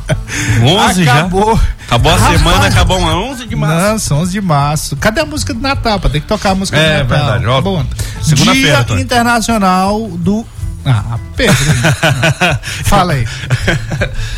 11 0.61 1.09
acabou. 1.09 1.55
já. 1.55 1.61
Acabou 1.87 2.11
a 2.11 2.15
Rapaz. 2.15 2.37
semana, 2.37 2.67
acabou 2.67 2.97
a 3.09 3.15
11 3.15 3.47
de 3.47 3.55
março. 3.55 3.87
Não, 3.89 3.99
são 3.99 4.19
11 4.19 4.31
de 4.31 4.41
março. 4.41 4.95
Cadê 4.97 5.21
a 5.21 5.25
música 5.25 5.53
do 5.55 5.59
Natal? 5.59 5.99
Pra 5.99 6.09
ter 6.09 6.19
que 6.21 6.27
tocar 6.27 6.51
a 6.51 6.55
música 6.55 6.77
É, 6.77 7.03
do 7.03 7.09
Natal. 7.09 7.25
verdade, 7.39 7.45
ó. 7.47 7.61
Bom, 7.61 7.83
Segunda-feira, 8.21 8.83
Dia. 8.83 8.99
Internacional 9.01 10.07
do. 10.17 10.45
Ah, 10.85 11.17
Pedro. 11.35 11.55
Fala 12.85 13.13
aí. 13.13 13.27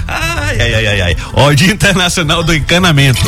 ai, 0.07 0.59
ai, 0.61 0.73
ai, 0.75 0.87
ai, 0.87 1.01
ai. 1.01 1.17
Ó, 1.33 1.51
Dia 1.53 1.71
Internacional 1.71 2.43
do 2.43 2.53
Encanamento. 2.53 3.21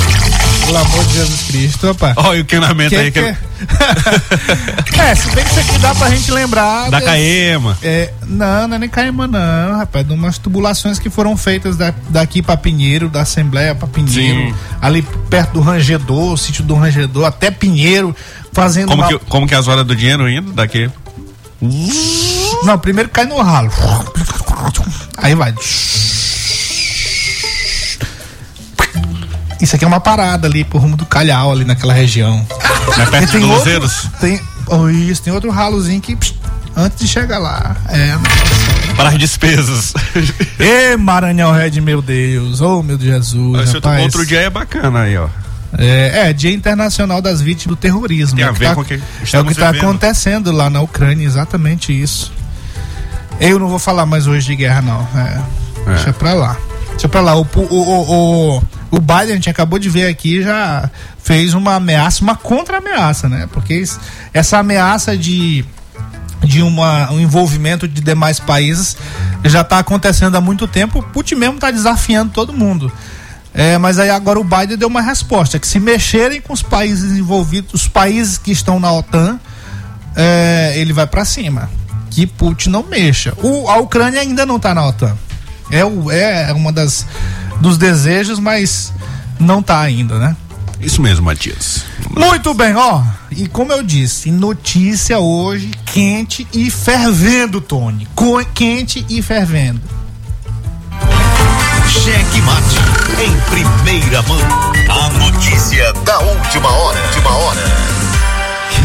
Pelo 0.65 0.77
amor 0.77 1.03
de 1.05 1.13
Jesus 1.13 1.41
Cristo, 1.43 1.87
rapaz. 1.87 2.13
Ó, 2.17 2.29
o 2.31 2.35
encanamento 2.37 2.89
Que 2.89 2.95
aí. 2.95 3.11
que 3.11 3.21
Que... 3.21 3.27
é? 5.01 5.15
se 5.15 5.29
bem 5.31 5.43
que 5.43 5.51
isso 5.51 5.59
aqui 5.59 5.77
dá 5.79 5.93
pra 5.93 6.09
gente 6.09 6.31
lembrar. 6.31 6.89
Da 6.89 6.99
desse- 6.99 7.11
Caema. 7.11 7.77
É, 7.83 8.11
não, 8.25 8.67
não 8.67 8.75
é 8.75 8.79
nem 8.79 8.89
Caima, 8.89 9.27
não, 9.27 9.77
rapaz. 9.77 10.07
De 10.07 10.13
umas 10.13 10.37
tubulações 10.37 10.97
que 10.99 11.09
foram 11.09 11.35
feitas 11.37 11.75
da- 11.77 11.93
daqui 12.09 12.41
pra 12.41 12.55
Pinheiro, 12.57 13.09
da 13.09 13.21
Assembleia 13.21 13.75
pra 13.75 13.87
Pinheiro, 13.87 14.49
Sim. 14.49 14.55
ali 14.81 15.01
perto 15.29 15.51
do 15.53 15.61
Rangedor, 15.61 16.37
sítio 16.37 16.63
do 16.63 16.75
Rangedor, 16.75 17.25
até 17.25 17.51
Pinheiro, 17.51 18.15
fazendo 18.53 18.87
Como 18.87 19.01
uma- 19.03 19.07
que, 19.09 19.19
como 19.25 19.45
que 19.47 19.53
é 19.53 19.57
as 19.57 19.67
horas 19.67 19.85
do 19.85 19.95
dinheiro 19.95 20.29
indo 20.29 20.51
daqui? 20.53 20.89
Não, 22.65 22.77
primeiro 22.77 23.09
cai 23.09 23.25
no 23.25 23.41
ralo. 23.41 23.69
Aí 25.17 25.35
vai. 25.35 25.53
Isso 29.61 29.75
aqui 29.75 29.85
é 29.85 29.87
uma 29.87 29.99
parada 29.99 30.47
ali 30.47 30.63
pro 30.63 30.77
rumo 30.77 30.97
do 30.97 31.05
Calhau, 31.05 31.51
ali 31.51 31.63
naquela 31.63 31.93
região. 31.93 32.45
É 32.97 33.05
perto 33.05 33.31
tem 33.31 33.39
dos 33.41 33.49
outro, 33.49 33.57
Luzeiros? 33.57 34.07
tem, 34.19 34.41
oh, 34.67 34.89
isso, 34.89 35.21
tem 35.21 35.31
outro 35.31 35.49
ralozinho 35.49 36.01
que 36.01 36.15
pss, 36.15 36.35
antes 36.75 36.99
de 36.99 37.07
chegar 37.07 37.39
lá. 37.39 37.75
É, 37.87 38.13
Para 38.95 39.09
as 39.09 39.17
despesas. 39.17 39.93
Ê, 40.59 40.97
Maranhão 40.97 41.53
Red, 41.53 41.79
meu 41.79 42.01
Deus. 42.01 42.59
Oh, 42.59 42.83
meu 42.83 42.97
Deus, 42.97 43.23
Jesus. 43.23 43.73
Outro, 43.73 43.73
rapaz. 43.75 44.03
outro 44.03 44.25
dia 44.25 44.41
é 44.41 44.49
bacana 44.49 45.01
aí, 45.03 45.17
ó. 45.17 45.27
É, 45.77 46.29
é, 46.29 46.33
Dia 46.33 46.53
Internacional 46.53 47.21
das 47.21 47.41
Vítimas 47.41 47.75
do 47.75 47.79
Terrorismo. 47.79 48.35
Tem 48.35 48.45
é 48.45 48.47
a 48.47 48.51
o 48.51 48.53
que 48.53 48.59
ver 48.59 48.65
tá- 48.67 48.75
com 48.75 48.81
o 48.81 48.85
que 48.85 48.93
É 48.93 49.39
o 49.39 49.45
que 49.45 49.51
está 49.53 49.69
acontecendo 49.69 50.51
lá 50.51 50.69
na 50.69 50.81
Ucrânia, 50.81 51.25
exatamente 51.25 51.91
isso. 51.99 52.31
Eu 53.45 53.59
não 53.59 53.67
vou 53.67 53.77
falar 53.77 54.05
mais 54.05 54.25
hoje 54.25 54.47
de 54.47 54.55
guerra, 54.55 54.81
não. 54.81 55.01
É, 55.19 55.41
Deixa 55.85 56.13
pra 56.13 56.33
lá. 56.33 56.57
Deixa 56.91 57.09
pra 57.09 57.19
lá. 57.19 57.35
O, 57.35 57.41
o, 57.41 57.75
o, 57.75 58.57
o, 58.57 58.63
o 58.91 58.99
Biden, 59.01 59.31
a 59.31 59.35
gente 59.35 59.49
acabou 59.49 59.77
de 59.77 59.89
ver 59.89 60.07
aqui, 60.07 60.41
já 60.41 60.89
fez 61.21 61.53
uma 61.53 61.75
ameaça, 61.75 62.23
uma 62.23 62.35
contra-ameaça, 62.37 63.27
né? 63.27 63.49
Porque 63.51 63.83
essa 64.33 64.59
ameaça 64.59 65.17
de 65.17 65.65
de 66.41 66.61
uma, 66.61 67.09
um 67.09 67.21
envolvimento 67.21 67.87
de 67.87 68.01
demais 68.01 68.37
países 68.37 68.97
já 69.45 69.61
está 69.61 69.79
acontecendo 69.79 70.35
há 70.35 70.41
muito 70.41 70.67
tempo. 70.67 70.99
O 70.99 71.03
Putin 71.03 71.35
mesmo 71.35 71.55
está 71.55 71.71
desafiando 71.71 72.31
todo 72.31 72.51
mundo. 72.51 72.91
É, 73.53 73.77
mas 73.77 73.99
aí 73.99 74.09
agora 74.09 74.39
o 74.39 74.43
Biden 74.43 74.77
deu 74.77 74.87
uma 74.87 75.01
resposta 75.01 75.59
que 75.59 75.67
se 75.67 75.79
mexerem 75.79 76.41
com 76.41 76.51
os 76.51 76.61
países 76.61 77.17
envolvidos, 77.17 77.73
os 77.73 77.87
países 77.87 78.37
que 78.37 78.51
estão 78.51 78.79
na 78.79 78.91
OTAN, 78.91 79.39
é, 80.15 80.73
ele 80.75 80.91
vai 80.91 81.05
para 81.05 81.23
cima. 81.23 81.69
Que 82.13 82.27
Putin 82.27 82.69
não 82.69 82.83
mexa. 82.83 83.33
O, 83.41 83.67
a 83.69 83.77
Ucrânia 83.77 84.21
ainda 84.21 84.45
não 84.45 84.57
está 84.57 84.73
na 84.75 84.85
OTAN. 84.85 85.15
É, 85.71 85.83
o, 85.83 86.11
é 86.11 86.51
uma 86.53 86.71
das 86.71 87.05
dos 87.59 87.77
desejos, 87.77 88.39
mas 88.39 88.91
não 89.39 89.61
tá 89.63 89.79
ainda, 89.79 90.19
né? 90.19 90.35
Isso 90.79 91.01
mesmo, 91.01 91.25
Matias. 91.25 91.85
Muito 92.09 92.53
bem, 92.53 92.75
ó. 92.75 93.01
E 93.31 93.47
como 93.47 93.71
eu 93.71 93.81
disse, 93.81 94.29
notícia 94.29 95.17
hoje 95.17 95.71
quente 95.85 96.45
e 96.53 96.69
fervendo, 96.69 97.61
Tony. 97.61 98.07
Co- 98.13 98.43
quente 98.53 99.05
e 99.09 99.21
fervendo. 99.21 99.79
Cheque 101.87 102.41
Mate. 102.41 102.75
Em 103.23 103.33
primeira 103.49 104.21
mão. 104.23 104.37
A 104.89 105.09
notícia 105.31 105.93
da 106.05 106.19
última 106.19 106.69
hora. 106.69 106.99
Última 107.01 107.29
hora. 107.31 107.63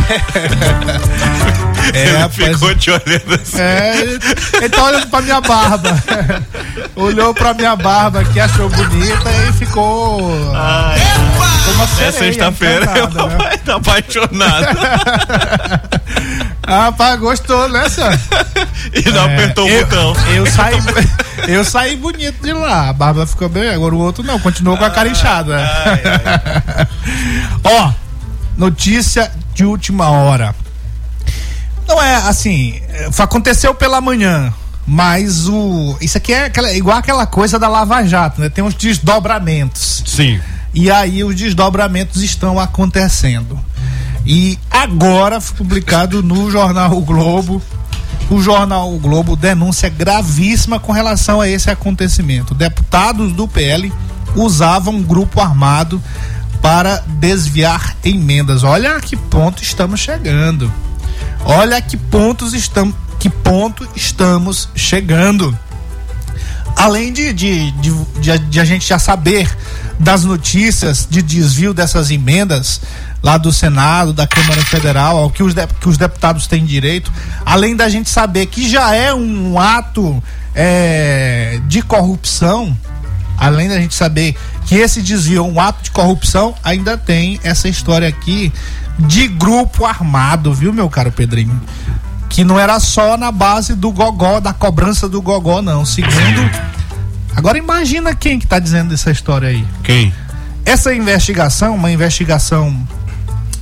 É, 1.95 2.03
Ele 2.09 2.17
rapaz. 2.19 2.35
ficou 2.35 2.75
te 2.75 2.91
olhando 2.91 3.35
assim. 3.35 3.61
É, 3.61 4.01
ele, 4.01 4.19
ele 4.55 4.69
tá 4.69 4.85
olhando 4.85 5.07
pra 5.09 5.21
minha 5.23 5.41
barba. 5.41 6.03
Olhou 6.97 7.33
pra 7.35 7.55
minha 7.55 7.77
barba 7.77 8.21
aqui, 8.21 8.39
achou 8.41 8.69
bonita 8.69 9.31
e 9.49 9.53
ficou. 9.53 10.21
Uma 10.21 11.85
É 12.01 12.13
sexta-feira, 12.13 12.87
o 12.91 13.29
né? 13.29 13.57
tá 13.65 13.77
apaixonado. 13.77 14.67
Ah, 16.67 16.85
Rapaz, 16.89 17.19
gostou, 17.21 17.69
né, 17.69 17.85
e 18.93 19.09
não 19.11 19.25
apertou 19.25 19.65
o 19.67 19.69
É, 19.69 19.81
eu, 19.81 19.87
botão. 19.87 20.13
Eu 20.35 20.47
saí, 20.47 20.77
eu 21.49 21.65
saí 21.65 21.97
bonito 21.97 22.43
de 22.43 22.53
lá. 22.53 22.89
A 22.91 22.93
barba 22.93 23.27
ficou 23.27 23.49
bem, 23.49 23.71
agora 23.71 23.95
o 23.95 23.99
outro 23.99 24.23
não, 24.23 24.39
continuou 24.39 24.77
com 24.77 24.85
a 24.85 24.91
cara 24.91 25.09
inchada. 25.09 25.59
Ó, 27.65 27.93
notícia 28.57 29.31
de 29.55 29.65
última 29.65 30.11
hora. 30.11 30.55
Não 31.89 32.03
é 32.03 32.17
assim, 32.17 32.81
é, 32.91 33.09
aconteceu 33.19 33.75
pela 33.75 34.01
manhã, 34.01 34.53
mas 34.87 35.49
o 35.49 35.97
isso 36.01 36.19
aqui 36.19 36.33
é 36.33 36.45
aquela- 36.45 36.73
igual 36.73 36.99
aquela 36.99 37.27
coisa 37.27 37.59
da 37.59 37.67
Lava 37.69 38.05
Jato, 38.07 38.41
né? 38.41 38.49
Tem 38.51 38.63
uns 38.63 38.75
desdobramentos. 38.75 40.03
Sim. 40.07 40.39
E 40.75 40.91
aí 40.91 41.25
os 41.25 41.35
desdobramentos 41.35 42.23
estão 42.23 42.59
acontecendo. 42.61 43.59
E 44.27 44.59
agora 44.71 45.41
foi 45.41 45.57
publicado 45.57 46.23
no 46.23 46.51
jornal 46.51 46.93
O 46.97 47.01
Globo. 47.01 47.63
O 48.31 48.43
jornal 48.43 48.93
O 48.95 48.99
Globo 48.99 49.35
denúncia 49.35 49.89
gravíssima 49.89 50.79
com 50.79 50.93
relação 50.93 51.41
a 51.41 51.49
esse 51.49 51.71
acontecimento. 51.71 52.55
Deputados 52.55 53.33
do 53.33 53.49
PL 53.49 53.91
usavam 54.37 54.97
um 54.97 55.03
grupo 55.03 55.41
armado 55.41 56.03
para 56.61 57.03
desviar 57.07 57.97
emendas. 58.05 58.63
Olha 58.63 58.97
a 58.97 59.01
que 59.01 59.17
ponto 59.17 59.63
estamos 59.63 60.01
chegando. 60.01 60.71
Olha 61.45 61.81
que 61.81 61.97
pontos 61.97 62.53
estamos, 62.55 62.95
que 63.19 63.29
ponto 63.31 63.89
estamos 63.97 64.69
chegando. 64.75 65.57
Além 66.77 67.13
de, 67.13 67.33
de, 67.33 67.71
de, 67.73 67.91
de, 68.21 68.39
de 68.39 68.61
a 68.61 68.65
gente 68.65 68.87
já 68.87 68.99
saber 68.99 69.49
das 69.99 70.23
notícias 70.25 71.07
de 71.11 71.21
desvio 71.23 71.75
dessas 71.75 72.11
emendas 72.11 72.81
lá 73.21 73.37
do 73.37 73.53
Senado, 73.53 74.13
da 74.13 74.29
Câmara 74.29 74.65
Federal, 74.65 75.17
ao 75.17 75.29
que 75.31 75.43
os, 75.43 75.55
de- 75.55 75.67
que 75.81 75.89
os 75.89 75.99
deputados 75.99 76.47
têm 76.47 76.65
direito, 76.65 77.13
além 77.45 77.75
da 77.75 77.89
gente 77.89 78.09
saber 78.09 78.47
que 78.47 78.69
já 78.69 78.95
é 78.95 79.13
um 79.13 79.59
ato 79.59 80.23
é, 80.55 81.59
de 81.67 81.83
corrupção, 81.83 82.77
além 83.39 83.69
da 83.69 83.79
gente 83.79 83.95
saber 83.95 84.37
que 84.67 84.75
esse 84.75 85.01
desvio 85.01 85.39
é 85.39 85.47
um 85.47 85.61
ato 85.61 85.83
de 85.83 85.91
corrupção, 85.91 86.55
ainda 86.63 86.99
tem 86.99 87.41
essa 87.43 87.69
história 87.69 88.09
aqui 88.09 88.53
de 88.99 89.29
grupo 89.29 89.85
armado, 89.85 90.53
viu, 90.53 90.73
meu 90.73 90.91
caro 90.91 91.13
Pedrinho? 91.13 91.61
que 92.29 92.45
não 92.45 92.59
era 92.59 92.79
só 92.79 93.17
na 93.17 93.33
base 93.33 93.75
do 93.75 93.91
gogó, 93.91 94.39
da 94.39 94.53
cobrança 94.53 95.09
do 95.09 95.21
gogó, 95.21 95.63
não. 95.63 95.85
Segundo. 95.85 96.49
Agora 97.35 97.59
imagina 97.59 98.15
quem 98.15 98.39
que 98.39 98.47
tá 98.47 98.59
dizendo 98.59 98.95
essa 98.95 99.11
história 99.11 99.49
aí. 99.49 99.65
Quem? 99.83 100.13
Essa 100.65 100.95
investigação, 100.95 101.75
uma 101.75 101.91
investigação 101.91 102.87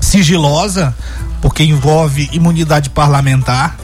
sigilosa, 0.00 0.95
porque 1.40 1.62
envolve 1.62 2.28
imunidade 2.33 2.90
parlamentar. 2.90 3.76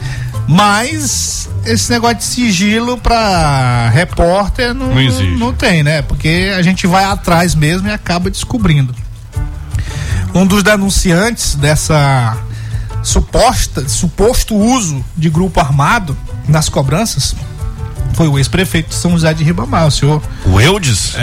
Mas 0.47 1.49
esse 1.65 1.89
negócio 1.91 2.17
de 2.17 2.23
sigilo 2.25 2.97
para 2.97 3.89
repórter 3.89 4.73
não, 4.73 4.93
Não 5.31 5.37
não 5.37 5.53
tem, 5.53 5.83
né? 5.83 6.01
Porque 6.01 6.53
a 6.57 6.61
gente 6.61 6.85
vai 6.85 7.05
atrás 7.05 7.55
mesmo 7.55 7.87
e 7.87 7.91
acaba 7.91 8.29
descobrindo. 8.29 8.93
Um 10.35 10.45
dos 10.45 10.61
denunciantes 10.63 11.55
dessa 11.55 12.37
suposta, 13.01 13.87
suposto 13.87 14.55
uso 14.55 15.03
de 15.15 15.29
grupo 15.29 15.59
armado 15.59 16.17
nas 16.47 16.69
cobranças 16.69 17.35
foi 18.13 18.27
o 18.27 18.37
ex-prefeito 18.37 18.89
de 18.89 18.95
São 18.95 19.11
José 19.11 19.33
de 19.33 19.43
Ribamar, 19.43 19.87
o 19.87 19.91
senhor 19.91 20.21
O 20.45 20.59
Eudes? 20.59 21.13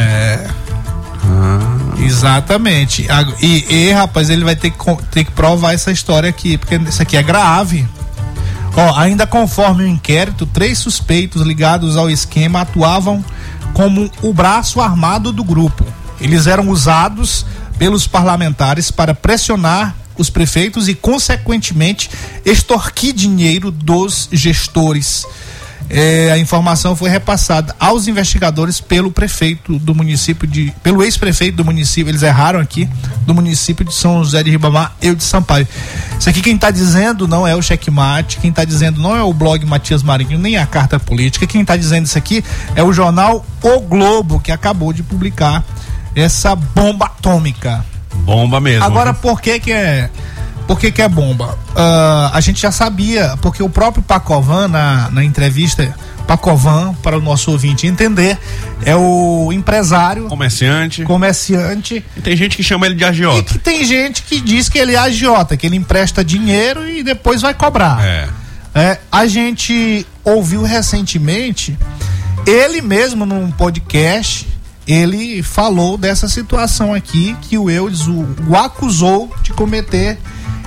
Exatamente. 1.99 3.07
A- 3.11 3.27
E, 3.41 3.65
e, 3.89 3.93
rapaz, 3.93 4.31
ele 4.31 4.45
vai 4.45 4.57
ter 4.57 4.71
que, 4.71 4.79
ter 5.11 5.25
que 5.25 5.31
provar 5.33 5.75
essa 5.75 5.93
história 5.93 6.29
aqui, 6.29 6.57
porque 6.57 6.77
isso 6.77 7.00
aqui 7.03 7.17
é 7.17 7.23
grave. 7.23 7.87
Ó, 8.77 8.99
ainda 8.99 9.27
conforme 9.27 9.85
o 9.85 9.87
inquérito, 9.87 10.47
três 10.47 10.79
suspeitos 10.79 11.43
ligados 11.43 11.97
ao 11.97 12.09
esquema 12.09 12.61
atuavam 12.61 13.25
como 13.75 14.11
o 14.23 14.33
braço 14.33 14.81
armado 14.81 15.33
do 15.33 15.45
grupo. 15.45 15.85
Eles 16.21 16.47
eram 16.47 16.69
usados 16.69 17.45
pelos 17.79 18.07
parlamentares 18.07 18.91
para 18.91 19.15
pressionar 19.15 19.97
os 20.17 20.29
prefeitos 20.29 20.89
e, 20.89 20.95
consequentemente, 20.95 22.11
extorquir 22.45 23.15
dinheiro 23.15 23.71
dos 23.71 24.29
gestores. 24.31 25.27
É, 25.92 26.30
a 26.30 26.38
informação 26.38 26.94
foi 26.94 27.11
repassada 27.11 27.75
aos 27.78 28.06
investigadores 28.06 28.80
pelo 28.80 29.11
prefeito 29.11 29.76
do 29.78 29.92
município 29.92 30.47
de. 30.47 30.73
pelo 30.85 31.02
ex-prefeito 31.02 31.56
do 31.56 31.64
município, 31.64 32.11
eles 32.11 32.23
erraram 32.23 32.61
aqui, 32.61 32.88
do 33.26 33.35
município 33.35 33.85
de 33.85 33.92
São 33.92 34.23
José 34.23 34.40
de 34.44 34.50
Ribamar, 34.50 34.94
eu 35.02 35.16
de 35.16 35.25
Sampaio. 35.25 35.66
Isso 36.18 36.30
aqui 36.30 36.40
quem 36.40 36.54
está 36.54 36.70
dizendo 36.70 37.26
não 37.26 37.44
é 37.47 37.56
o 37.56 37.62
checkmate, 37.62 38.38
quem 38.38 38.50
está 38.50 38.64
dizendo 38.64 39.00
não 39.00 39.16
é 39.16 39.23
o 39.23 39.32
blog 39.32 39.66
Matias 39.66 40.02
Marinho, 40.02 40.38
nem 40.38 40.56
a 40.56 40.66
carta 40.66 41.00
política. 41.00 41.44
Quem 41.44 41.62
está 41.62 41.76
dizendo 41.76 42.06
isso 42.06 42.16
aqui 42.16 42.44
é 42.76 42.82
o 42.85 42.92
jornal 42.92 43.44
O 43.61 43.80
Globo, 43.80 44.38
que 44.38 44.52
acabou 44.52 44.92
de 44.92 45.02
publicar 45.02 45.64
essa 46.14 46.54
bomba 46.54 47.06
atômica. 47.06 47.85
Bomba 48.25 48.61
mesmo. 48.61 48.85
Agora, 48.85 49.12
por 49.12 49.40
que 49.40 49.59
que 49.59 49.73
é. 49.73 50.09
Por 50.71 50.79
que 50.79 50.93
que 50.93 51.03
é 51.03 51.09
bomba? 51.09 51.59
Ah, 51.75 52.31
a 52.33 52.41
gente 52.41 52.62
já 52.62 52.71
sabia, 52.71 53.37
porque 53.43 53.61
o 53.61 53.69
próprio 53.69 54.05
Pacovan, 54.05 54.69
na, 54.69 55.11
na 55.11 55.25
entrevista, 55.25 55.93
Pacovan, 56.29 56.95
para 57.03 57.19
o 57.19 57.21
nosso 57.21 57.50
ouvinte 57.50 57.89
entender, 57.89 58.39
é 58.85 58.95
o 58.95 59.50
empresário, 59.53 60.27
Comerciante. 60.29 61.03
comerciante, 61.03 62.05
E 62.17 62.21
tem 62.21 62.37
gente 62.37 62.57
que 62.57 62.62
chama 62.62 62.87
ele 62.87 62.95
de 62.95 63.03
e 63.03 63.05
agiota. 63.05 63.43
que 63.43 63.59
tem 63.59 63.85
gente 63.85 64.23
que 64.23 64.41
diz 64.41 64.69
que 64.69 64.79
ele 64.79 64.93
é 64.95 64.97
agiota, 64.97 65.57
que 65.57 65.67
ele 65.67 65.75
empresta 65.75 66.25
dinheiro 66.25 66.89
e 66.89 67.03
depois 67.03 67.43
vai 67.43 67.53
cobrar. 67.53 68.00
É. 68.07 68.29
É, 68.73 68.99
a 69.11 69.27
gente 69.27 70.07
ouviu 70.25 70.62
recentemente, 70.62 71.77
ele 72.47 72.81
mesmo 72.81 73.27
num 73.27 73.50
podcast, 73.50 74.47
ele 74.87 75.43
falou 75.43 75.99
dessa 75.99 76.29
situação 76.29 76.95
aqui, 76.95 77.37
que 77.43 77.59
o 77.59 77.69
Eudes 77.69 78.07
o, 78.07 78.25
o 78.49 78.57
acusou 78.57 79.35
de 79.43 79.53
cometer, 79.53 80.17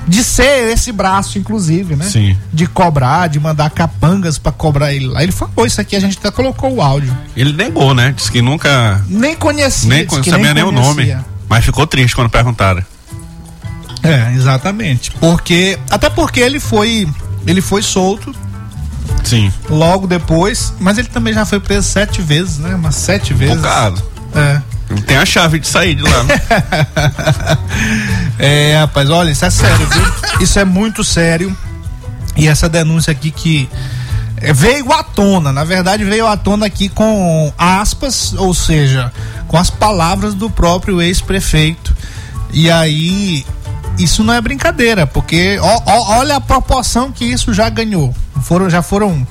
de 0.07 0.23
ser 0.23 0.71
esse 0.71 0.91
braço, 0.91 1.37
inclusive, 1.37 1.95
né? 1.95 2.05
Sim. 2.05 2.37
De 2.51 2.67
cobrar, 2.67 3.27
de 3.27 3.39
mandar 3.39 3.69
capangas 3.69 4.37
pra 4.37 4.51
cobrar 4.51 4.93
ele 4.93 5.07
lá. 5.07 5.23
Ele 5.23 5.31
falou 5.31 5.65
isso 5.65 5.79
aqui, 5.79 5.95
a 5.95 5.99
gente 5.99 6.17
até 6.17 6.29
colocou 6.31 6.73
o 6.75 6.81
áudio. 6.81 7.15
Ele 7.35 7.53
negou, 7.53 7.93
né? 7.93 8.13
Disse 8.15 8.31
que 8.31 8.41
nunca. 8.41 9.01
Nem 9.07 9.35
conhecia. 9.35 9.89
Nem 9.89 10.05
que 10.05 10.29
sabia 10.29 10.53
nem 10.53 10.63
o 10.63 10.71
nome. 10.71 10.95
conhecia. 10.95 11.25
Mas 11.47 11.65
ficou 11.65 11.85
triste 11.87 12.15
quando 12.15 12.29
perguntaram. 12.29 12.83
É, 14.03 14.33
exatamente. 14.35 15.11
Porque. 15.11 15.79
Até 15.89 16.09
porque 16.09 16.39
ele 16.39 16.59
foi. 16.59 17.07
Ele 17.45 17.61
foi 17.61 17.81
solto 17.81 18.33
Sim. 19.23 19.51
logo 19.69 20.07
depois, 20.07 20.73
mas 20.79 20.97
ele 20.97 21.07
também 21.07 21.33
já 21.33 21.45
foi 21.45 21.59
preso 21.59 21.87
sete 21.89 22.21
vezes, 22.21 22.57
né? 22.57 22.75
Umas 22.75 22.95
sete 22.95 23.33
vezes. 23.33 23.55
Focado. 23.55 24.01
É. 24.35 24.61
Tem 25.07 25.17
a 25.17 25.25
chave 25.25 25.59
de 25.59 25.67
sair 25.67 25.95
de 25.95 26.03
lá. 26.03 26.23
né? 26.23 26.41
É, 28.39 28.77
rapaz, 28.79 29.09
olha, 29.09 29.29
isso 29.31 29.45
é 29.45 29.49
sério, 29.49 29.87
viu? 29.87 30.13
Isso 30.41 30.57
é 30.59 30.65
muito 30.65 31.03
sério. 31.03 31.55
E 32.35 32.47
essa 32.47 32.67
denúncia 32.67 33.11
aqui 33.11 33.29
que 33.31 33.69
é, 34.37 34.51
veio 34.51 34.91
à 34.91 35.03
tona, 35.03 35.51
na 35.51 35.63
verdade 35.63 36.03
veio 36.03 36.25
à 36.27 36.35
tona 36.35 36.65
aqui 36.65 36.89
com 36.89 37.53
aspas, 37.57 38.33
ou 38.33 38.53
seja, 38.53 39.11
com 39.47 39.55
as 39.57 39.69
palavras 39.69 40.33
do 40.33 40.49
próprio 40.49 41.01
ex-prefeito. 41.01 41.95
E 42.51 42.69
aí, 42.71 43.45
isso 43.99 44.23
não 44.23 44.33
é 44.33 44.41
brincadeira, 44.41 45.05
porque 45.05 45.57
ó- 45.61 45.81
ó- 45.85 46.17
olha 46.19 46.37
a 46.37 46.41
proporção 46.41 47.11
que 47.11 47.23
isso 47.25 47.53
já 47.53 47.69
ganhou. 47.69 48.13
Foram, 48.41 48.69
já 48.69 48.81
foram, 48.81 49.25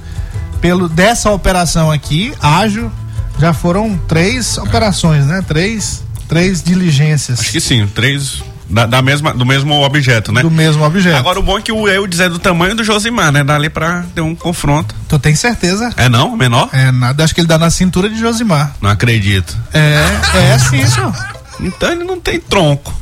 pelo 0.61 0.88
dessa 0.88 1.31
operação 1.31 1.91
aqui, 1.91 2.33
ágil, 2.41 2.91
já 3.38 3.53
foram 3.53 3.99
três 4.09 4.57
operações, 4.59 5.27
né? 5.27 5.43
Três, 5.47 6.03
três 6.29 6.62
diligências 6.62 7.41
Acho 7.41 7.51
que 7.51 7.61
sim, 7.61 7.87
três 7.88 8.43
da, 8.73 8.87
da 8.87 9.03
mesma, 9.03 9.35
do 9.35 9.45
mesmo 9.45 9.81
objeto, 9.83 10.33
né? 10.33 10.41
do 10.41 10.51
mesmo 10.51 10.83
objeto. 10.85 11.17
Agora 11.17 11.39
o 11.39 11.43
bom 11.43 11.59
é 11.59 11.63
que 11.63 11.71
o 11.71 11.87
Eudes 11.87 12.21
é 12.21 12.29
do 12.29 12.39
tamanho 12.39 12.75
do 12.75 12.83
Josimar, 12.83 13.31
né? 13.31 13.45
Dá 13.45 13.55
ali 13.55 13.69
pra 13.69 14.05
ter 14.15 14.23
um 14.23 14.35
confronto. 14.35 14.95
Tu 15.09 15.19
tem 15.19 15.35
certeza? 15.35 15.91
É 15.97 16.09
não? 16.09 16.35
Menor? 16.37 16.71
É 16.73 16.91
nada, 16.91 17.23
acho 17.23 17.35
que 17.35 17.41
ele 17.43 17.49
dá 17.49 17.59
na 17.59 17.71
cintura 17.71 18.09
de 18.09 18.19
Josimar. 18.19 18.75
Não 18.81 18.89
acredito. 18.91 19.55
É, 19.75 20.55
é 20.55 20.59
sim, 20.59 20.85
senhor. 20.87 21.13
Então 21.61 21.93
ele 21.93 22.03
não 22.05 22.19
tem 22.19 22.41
tronco. 22.41 22.93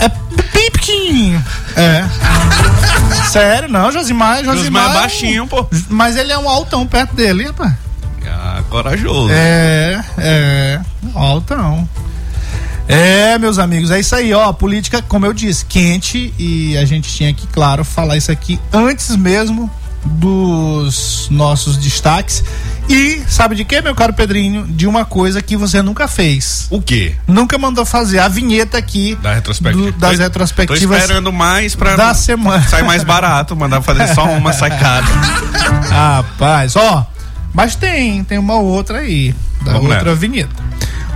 É 0.00 0.08
bem 0.52 0.70
pequenininho. 0.72 1.44
É. 1.76 2.04
Sério, 3.30 3.68
não, 3.68 3.92
Josimar, 3.92 4.38
Josimar. 4.38 4.56
Josimar 4.56 4.84
é 4.86 4.88
um- 4.88 4.94
baixinho, 4.94 5.46
pô. 5.46 5.66
Mas 5.88 6.16
ele 6.16 6.32
é 6.32 6.38
um 6.38 6.48
altão 6.48 6.84
perto 6.86 7.14
dele, 7.14 7.44
rapaz. 7.46 7.72
Ah, 8.26 8.62
corajoso. 8.68 9.30
É, 9.32 10.02
é, 10.18 10.80
um 11.14 11.18
altão. 11.18 11.88
É, 12.92 13.38
meus 13.38 13.58
amigos, 13.58 13.90
é 13.90 14.00
isso 14.00 14.14
aí, 14.14 14.32
ó. 14.34 14.52
Política, 14.52 15.02
como 15.02 15.26
eu 15.26 15.32
disse, 15.32 15.64
quente 15.64 16.32
e 16.38 16.76
a 16.76 16.84
gente 16.84 17.10
tinha 17.12 17.32
que, 17.32 17.46
claro, 17.46 17.84
falar 17.84 18.16
isso 18.16 18.30
aqui 18.32 18.58
antes 18.72 19.14
mesmo 19.16 19.70
dos 20.04 21.28
nossos 21.30 21.76
destaques. 21.76 22.42
E 22.88 23.22
sabe 23.28 23.54
de 23.54 23.64
quê, 23.64 23.80
meu 23.80 23.94
caro 23.94 24.12
Pedrinho? 24.12 24.66
De 24.66 24.86
uma 24.86 25.04
coisa 25.04 25.40
que 25.42 25.56
você 25.56 25.80
nunca 25.82 26.08
fez. 26.08 26.66
O 26.70 26.80
quê? 26.82 27.14
Nunca 27.26 27.56
mandou 27.58 27.84
fazer 27.84 28.18
a 28.18 28.26
vinheta 28.26 28.78
aqui 28.78 29.14
Da 29.22 29.34
retrospectiva. 29.34 29.92
do- 29.92 29.98
das 29.98 30.16
Tô- 30.16 30.22
retrospectivas 30.22 30.96
Tô 30.98 31.02
esperando 31.04 31.32
mais 31.32 31.74
pra. 31.76 31.94
da 31.96 32.14
semana. 32.14 32.66
Sai 32.66 32.82
mais 32.82 33.04
barato, 33.04 33.54
mandar 33.54 33.82
fazer 33.82 34.08
só 34.14 34.24
uma 34.24 34.52
sacada. 34.52 35.06
Rapaz, 35.88 36.74
ó. 36.76 37.06
Mas 37.52 37.74
tem, 37.76 38.22
tem 38.24 38.38
uma 38.38 38.54
outra 38.58 38.98
aí. 38.98 39.34
Da 39.62 39.72
Vamos 39.72 39.90
outra 39.90 40.04
nessa. 40.04 40.16
vinheta. 40.16 40.69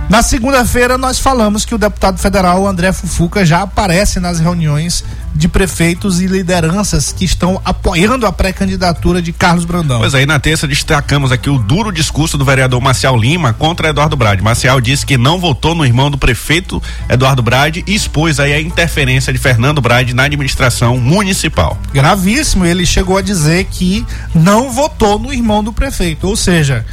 Na 0.07 0.21
segunda-feira, 0.21 0.99
nós 0.99 1.17
falamos 1.17 1.65
que 1.65 1.73
o 1.73 1.79
deputado 1.79 2.19
federal 2.19 2.67
André 2.67 2.93
Fufuca 2.93 3.43
já 3.43 3.63
aparece 3.63 4.19
nas 4.19 4.39
reuniões 4.39 5.03
de 5.33 5.47
prefeitos 5.47 6.21
e 6.21 6.27
lideranças 6.27 7.11
que 7.11 7.25
estão 7.25 7.59
apoiando 7.65 8.27
a 8.27 8.31
pré-candidatura 8.31 9.19
de 9.19 9.33
Carlos 9.33 9.65
Brandão. 9.65 9.99
Pois 9.99 10.13
aí, 10.13 10.27
na 10.27 10.39
terça, 10.39 10.67
destacamos 10.67 11.31
aqui 11.31 11.49
o 11.49 11.57
duro 11.57 11.91
discurso 11.91 12.37
do 12.37 12.45
vereador 12.45 12.79
Marcial 12.79 13.17
Lima 13.17 13.51
contra 13.51 13.89
Eduardo 13.89 14.15
Brade. 14.15 14.43
Marcial 14.43 14.79
disse 14.79 15.05
que 15.05 15.17
não 15.17 15.39
votou 15.39 15.73
no 15.73 15.83
irmão 15.83 16.11
do 16.11 16.19
prefeito 16.19 16.81
Eduardo 17.09 17.41
Brade 17.41 17.83
e 17.87 17.95
expôs 17.95 18.39
aí 18.39 18.53
a 18.53 18.61
interferência 18.61 19.33
de 19.33 19.39
Fernando 19.39 19.81
Brade 19.81 20.13
na 20.13 20.23
administração 20.23 20.97
municipal. 20.97 21.77
gravíssimo. 21.91 22.63
Ele 22.63 22.85
chegou 22.85 23.17
a 23.17 23.21
dizer 23.23 23.65
que 23.65 24.05
não 24.35 24.71
votou 24.71 25.17
no 25.17 25.33
irmão 25.33 25.63
do 25.63 25.73
prefeito. 25.73 26.27
Ou 26.27 26.35
seja, 26.35 26.85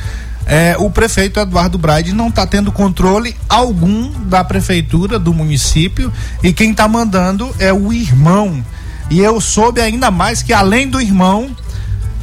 é, 0.47 0.77
o 0.79 0.91
prefeito 0.91 1.39
Eduardo 1.39 1.79
Braide 1.79 2.13
não 2.13 2.29
está 2.29 2.47
tendo 2.47 2.73
controle 2.73 3.37
algum 3.49 4.11
da 4.27 4.43
prefeitura, 4.43 5.19
do 5.19 5.33
município, 5.33 6.13
e 6.43 6.53
quem 6.53 6.73
está 6.73 6.89
mandando 6.89 7.55
é 7.59 7.73
o 7.73 7.93
irmão. 7.93 8.65
E 9.11 9.21
eu 9.21 9.41
soube 9.41 9.81
ainda 9.81 10.11
mais 10.11 10.43
que, 10.43 10.53
além 10.53 10.89
do 10.89 11.01
irmão, 11.01 11.55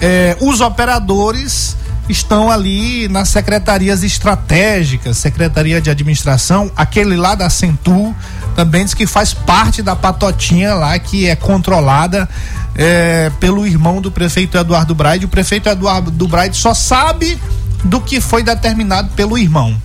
é, 0.02 0.36
os 0.42 0.62
operadores 0.62 1.78
estão 2.10 2.50
ali 2.50 3.08
nas 3.08 3.30
secretarias 3.30 4.04
estratégicas, 4.04 5.18
secretaria 5.18 5.80
de 5.80 5.90
administração, 5.92 6.72
aquele 6.76 7.16
lá 7.16 7.36
da 7.36 7.50
Centur 7.50 8.14
também 8.56 8.84
diz 8.84 8.94
que 8.94 9.06
faz 9.06 9.34
parte 9.34 9.82
da 9.82 9.96
patotinha 9.96 10.74
lá 10.74 10.98
que 10.98 11.28
é 11.28 11.36
controlada 11.36 12.28
é, 12.76 13.32
pelo 13.40 13.66
irmão 13.66 14.02
do 14.02 14.12
prefeito 14.12 14.58
Eduardo 14.58 14.96
Braide. 14.96 15.26
O 15.26 15.30
prefeito 15.30 15.70
Eduardo 15.70 16.10
do 16.12 16.28
Braide 16.28 16.58
só 16.58 16.74
sabe 16.74 17.40
do 17.84 18.00
que 18.02 18.20
foi 18.22 18.44
determinado 18.44 19.10
pelo 19.16 19.38
irmão. 19.38 19.76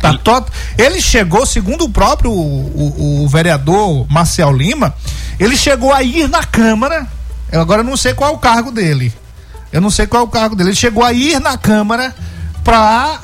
Tá 0.00 0.10
Ele- 0.10 0.18
tot- 0.18 0.50
Ele 0.76 1.00
chegou, 1.00 1.46
segundo 1.46 1.84
o 1.84 1.88
próprio 1.88 2.30
o, 2.32 3.24
o- 3.24 3.28
vereador 3.28 4.06
Marcel 4.10 4.52
Lima, 4.52 4.94
ele 5.38 5.56
chegou 5.56 5.92
a 5.92 6.02
ir 6.02 6.28
na 6.28 6.44
Câmara. 6.44 7.06
Eu 7.50 7.60
agora 7.60 7.82
não 7.82 7.96
sei 7.96 8.12
qual 8.14 8.30
é 8.30 8.34
o 8.34 8.38
cargo 8.38 8.70
dele. 8.70 9.12
Eu 9.72 9.80
não 9.80 9.90
sei 9.90 10.06
qual 10.06 10.22
é 10.22 10.26
o 10.26 10.28
cargo 10.28 10.54
dele. 10.54 10.70
Ele 10.70 10.76
chegou 10.76 11.02
a 11.04 11.12
ir 11.12 11.40
na 11.40 11.56
Câmara 11.56 12.14
para 12.62 13.20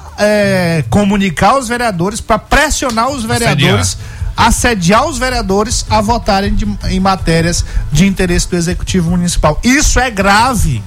comunicar 0.90 1.50
aos 1.50 1.68
vereadores, 1.68 2.20
para 2.20 2.38
pressionar 2.38 3.08
os 3.10 3.24
vereadores 3.24 3.96
assediar 4.36 5.06
os 5.06 5.18
vereadores 5.18 5.84
a 5.90 6.00
votarem 6.00 6.54
de, 6.54 6.66
em 6.88 6.98
matérias 6.98 7.62
de 7.92 8.06
interesse 8.06 8.48
do 8.48 8.56
executivo 8.56 9.10
municipal. 9.10 9.60
Isso 9.62 10.00
é 10.00 10.10
grave. 10.10 10.82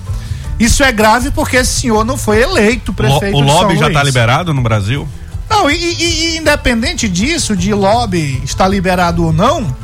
Isso 0.64 0.82
é 0.82 0.94
grave 0.94 1.30
porque 1.32 1.58
esse 1.58 1.82
senhor 1.82 2.06
não 2.06 2.18
foi 2.18 2.42
eleito 2.42 2.94
prefeito. 2.94 3.36
O, 3.36 3.40
o 3.40 3.42
lobby 3.42 3.78
já 3.78 3.88
está 3.88 4.02
liberado 4.02 4.54
no 4.54 4.62
Brasil? 4.62 5.06
Não, 5.50 5.70
e, 5.70 5.76
e, 5.76 6.04
e, 6.04 6.38
independente 6.38 7.10
disso, 7.10 7.54
de 7.54 7.74
lobby 7.74 8.42
estar 8.46 8.70
liberado 8.70 9.26
ou 9.26 9.34
não, 9.34 9.76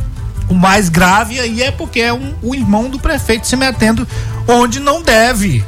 o 0.48 0.54
mais 0.54 0.88
grave 0.88 1.38
aí 1.38 1.62
é 1.62 1.70
porque 1.70 2.00
é 2.00 2.14
um, 2.14 2.34
o 2.42 2.56
irmão 2.56 2.90
do 2.90 2.98
prefeito 2.98 3.46
se 3.46 3.58
metendo 3.58 4.08
onde 4.48 4.80
não 4.80 5.04
deve. 5.04 5.66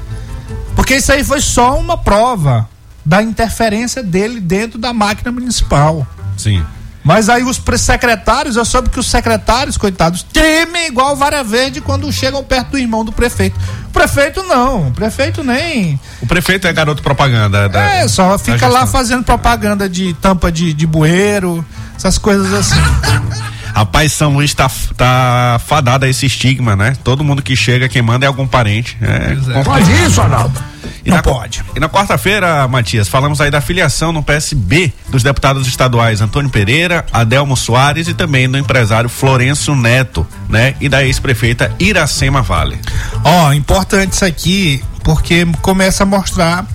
Porque 0.78 0.96
isso 0.96 1.12
aí 1.12 1.26
foi 1.26 1.42
só 1.42 1.78
uma 1.78 1.98
prova 1.98 2.70
da 3.04 3.22
interferência 3.22 4.02
dele 4.02 4.40
dentro 4.40 4.80
da 4.80 4.94
máquina 4.94 5.30
municipal. 5.30 6.08
Sim. 6.38 6.64
Mas 7.04 7.30
aí 7.30 7.44
os 7.44 7.60
secretários, 7.80 8.56
eu 8.56 8.66
soube 8.66 8.90
que 8.90 9.00
os 9.00 9.10
secretários, 9.10 9.78
coitados, 9.78 10.24
temem 10.24 10.88
igual 10.88 11.16
vara 11.16 11.44
verde 11.44 11.82
quando 11.82 12.12
chegam 12.12 12.44
perto 12.44 12.72
do 12.72 12.78
irmão 12.78 13.04
do 13.04 13.12
prefeito. 13.12 13.60
O 13.88 13.90
prefeito 13.90 14.44
não, 14.44 14.90
o 14.90 14.92
prefeito 14.92 15.44
nem. 15.44 16.00
O 16.22 16.28
prefeito 16.28 16.68
é 16.68 16.74
garoto 16.74 17.02
propaganda. 17.02 17.68
Da, 17.68 17.82
é, 17.82 18.08
só 18.08 18.38
fica 18.38 18.68
lá 18.68 18.86
fazendo 18.86 19.24
propaganda 19.24 19.90
de 19.90 20.14
tampa 20.16 20.52
de, 20.52 20.74
de 20.74 20.86
bueiro, 20.86 21.66
essas 21.96 22.18
coisas 22.18 22.54
assim. 22.54 22.80
Rapaz, 23.74 24.12
São 24.12 24.34
Luís 24.34 24.54
tá, 24.54 24.70
tá 24.98 25.60
fadado 25.66 26.06
a 26.06 26.10
esse 26.10 26.26
estigma, 26.26 26.76
né? 26.76 26.96
Todo 27.04 27.24
mundo 27.24 27.42
que 27.42 27.56
chega, 27.56 27.88
quem 27.88 28.02
manda 28.02 28.26
é 28.26 28.28
algum 28.28 28.46
parente. 28.46 28.98
É, 29.02 29.60
é. 29.60 29.64
Pode 29.64 29.90
isso, 30.06 30.22
Arnaldo. 30.22 30.71
E 31.06 31.10
não 31.10 31.18
na, 31.18 31.24
pode. 31.24 31.64
E 31.76 31.80
na 31.80 31.90
quarta-feira, 31.90 32.68
Matias, 32.68 33.08
falamos 33.08 33.42
aí 33.42 33.50
da 33.50 33.62
filiação 33.62 34.12
no 34.12 34.24
PSB 34.24 34.94
dos 35.10 35.24
deputados 35.24 35.68
estaduais 35.68 36.22
Antônio 36.22 36.50
Pereira, 36.50 37.06
Adelmo 37.12 37.56
Soares 37.58 38.08
e 38.08 38.14
também 38.14 38.50
do 38.50 38.58
empresário 38.58 39.10
Florencio 39.10 39.76
Neto, 39.76 40.26
né? 40.50 40.76
E 40.80 40.88
da 40.88 41.04
ex-prefeita 41.04 41.72
Iracema 41.80 42.42
Vale. 42.42 42.80
Ó, 43.24 43.48
oh, 43.48 43.54
importante 43.54 44.14
isso 44.14 44.26
aqui, 44.26 44.84
porque 45.04 45.46
começa 45.62 46.04
a 46.04 46.06
mostrar 46.06 46.66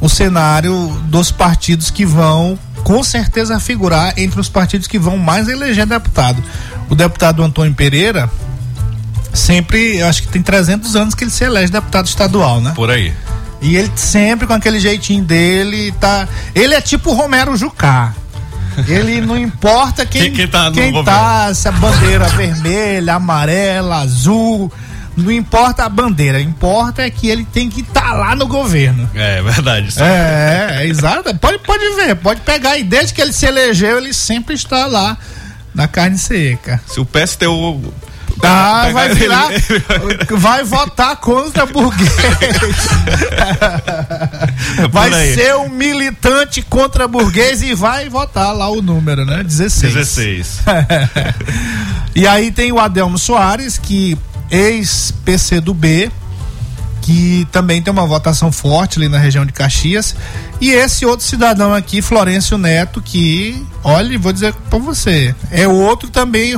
o 0.00 0.08
cenário 0.08 0.88
dos 1.04 1.30
partidos 1.30 1.90
que 1.90 2.04
vão 2.04 2.58
com 2.82 3.02
certeza 3.02 3.60
figurar 3.60 4.12
entre 4.18 4.40
os 4.40 4.48
partidos 4.48 4.86
que 4.86 4.98
vão 4.98 5.16
mais 5.16 5.48
eleger 5.48 5.86
deputado. 5.86 6.42
O 6.90 6.94
deputado 6.94 7.42
Antônio 7.42 7.72
Pereira 7.74 8.28
sempre, 9.32 9.98
eu 9.98 10.06
acho 10.06 10.22
que 10.22 10.28
tem 10.28 10.42
300 10.42 10.96
anos 10.96 11.14
que 11.14 11.24
ele 11.24 11.30
se 11.30 11.44
elege 11.44 11.72
deputado 11.72 12.06
estadual, 12.06 12.60
né? 12.60 12.72
Por 12.74 12.90
aí. 12.90 13.12
E 13.62 13.76
ele 13.76 13.90
sempre 13.94 14.46
com 14.46 14.52
aquele 14.52 14.80
jeitinho 14.80 15.24
dele, 15.24 15.92
tá. 15.92 16.28
Ele 16.54 16.74
é 16.74 16.80
tipo 16.80 17.12
Romero 17.12 17.56
Jucá. 17.56 18.12
Ele 18.88 19.20
não 19.20 19.38
importa 19.38 20.04
quem, 20.04 20.22
quem, 20.22 20.32
quem 20.32 20.48
tá, 20.48 20.70
quem 20.72 21.04
tá 21.04 21.54
se 21.54 21.68
a 21.68 21.72
bandeira 21.72 22.26
vermelha, 22.30 23.14
amarela, 23.14 24.00
azul, 24.00 24.72
não 25.16 25.30
importa 25.30 25.84
a 25.84 25.88
bandeira, 25.88 26.40
importa 26.40 27.02
é 27.02 27.10
que 27.10 27.28
ele 27.28 27.44
tem 27.44 27.68
que 27.68 27.82
estar 27.82 28.00
tá 28.00 28.12
lá 28.14 28.34
no 28.34 28.46
governo. 28.46 29.08
É, 29.14 29.38
é 29.38 29.42
verdade. 29.42 29.94
É, 30.00 30.78
é, 30.80 30.86
exato. 30.86 31.36
Pode, 31.38 31.58
pode 31.58 31.84
ver, 31.96 32.16
pode 32.16 32.40
pegar 32.40 32.78
e 32.78 32.82
desde 32.82 33.12
que 33.12 33.20
ele 33.20 33.32
se 33.32 33.46
elegeu, 33.46 33.98
ele 33.98 34.14
sempre 34.14 34.54
está 34.54 34.86
lá 34.86 35.16
na 35.74 35.86
carne 35.86 36.18
seca. 36.18 36.80
Se 36.86 36.98
o 36.98 37.04
PSTU 37.04 37.92
ah, 38.42 38.90
vai 38.92 39.14
virar. 39.14 39.48
vai 40.30 40.64
votar 40.64 41.16
contra 41.16 41.64
burguês. 41.66 42.10
vai 44.90 45.12
ser 45.34 45.54
um 45.56 45.68
militante 45.68 46.62
contra 46.62 47.06
burguês 47.06 47.62
e 47.62 47.74
vai 47.74 48.08
votar 48.08 48.54
lá 48.54 48.68
o 48.68 48.82
número, 48.82 49.24
né? 49.24 49.42
16. 49.42 49.94
16. 49.94 50.60
e 52.14 52.26
aí 52.26 52.50
tem 52.50 52.72
o 52.72 52.80
Adelmo 52.80 53.18
Soares, 53.18 53.78
que 53.78 54.18
ex-PC 54.50 55.60
do 55.60 55.72
B, 55.72 56.10
que 57.02 57.46
também 57.50 57.82
tem 57.82 57.92
uma 57.92 58.06
votação 58.06 58.50
forte 58.50 58.98
ali 58.98 59.08
na 59.08 59.18
região 59.18 59.44
de 59.44 59.52
Caxias. 59.52 60.14
E 60.60 60.70
esse 60.70 61.04
outro 61.04 61.26
cidadão 61.26 61.74
aqui, 61.74 62.00
Florencio 62.00 62.56
Neto, 62.56 63.02
que, 63.02 63.62
olha, 63.84 64.18
vou 64.18 64.32
dizer 64.32 64.54
para 64.70 64.78
você, 64.78 65.34
é 65.50 65.66
outro 65.66 66.08
também 66.08 66.54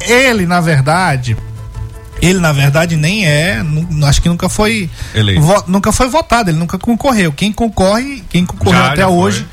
ele, 0.00 0.46
na 0.46 0.60
verdade, 0.60 1.36
ele 2.20 2.38
na 2.38 2.52
verdade 2.52 2.96
nem 2.96 3.26
é, 3.26 3.62
acho 4.06 4.22
que 4.22 4.28
nunca 4.28 4.48
foi 4.48 4.88
vo, 5.38 5.64
nunca 5.66 5.92
foi 5.92 6.08
votado, 6.08 6.50
ele 6.50 6.58
nunca 6.58 6.78
concorreu. 6.78 7.32
Quem 7.32 7.52
concorre, 7.52 8.24
quem 8.30 8.46
concorreu 8.46 8.78
já, 8.78 8.86
até 8.86 9.02
já 9.02 9.08
hoje, 9.08 9.46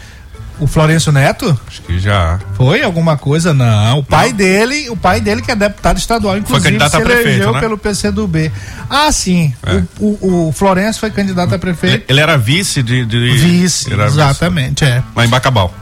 o 0.59 0.67
Florencio 0.67 1.11
Neto? 1.11 1.57
Acho 1.67 1.81
que 1.81 1.99
já. 1.99 2.39
Foi 2.53 2.81
alguma 2.83 3.17
coisa? 3.17 3.53
Não. 3.53 3.99
O 3.99 4.03
pai 4.03 4.29
não. 4.29 4.37
dele, 4.37 4.89
o 4.89 4.97
pai 4.97 5.21
dele 5.21 5.41
que 5.41 5.51
é 5.51 5.55
deputado 5.55 5.97
estadual, 5.97 6.37
inclusive, 6.37 6.77
foi 6.79 6.89
se 6.89 6.95
a 6.95 7.01
prefeito, 7.01 7.27
elegeu 7.27 7.53
né? 7.53 7.59
pelo 7.59 7.77
PCdoB. 7.77 8.51
Ah, 8.89 9.11
sim. 9.11 9.53
É. 9.65 9.83
O, 9.99 10.07
o, 10.21 10.49
o 10.49 10.51
Florencio 10.51 10.99
foi 10.99 11.11
candidato 11.11 11.55
a 11.55 11.59
prefeito. 11.59 12.05
Ele 12.07 12.19
era 12.19 12.37
vice 12.37 12.83
de. 12.83 13.05
de 13.05 13.31
vice, 13.31 13.93
exatamente, 13.93 14.83
vice. 14.83 14.97
é. 14.97 15.03
Lá 15.15 15.25
em 15.25 15.29
Bacabal. 15.29 15.73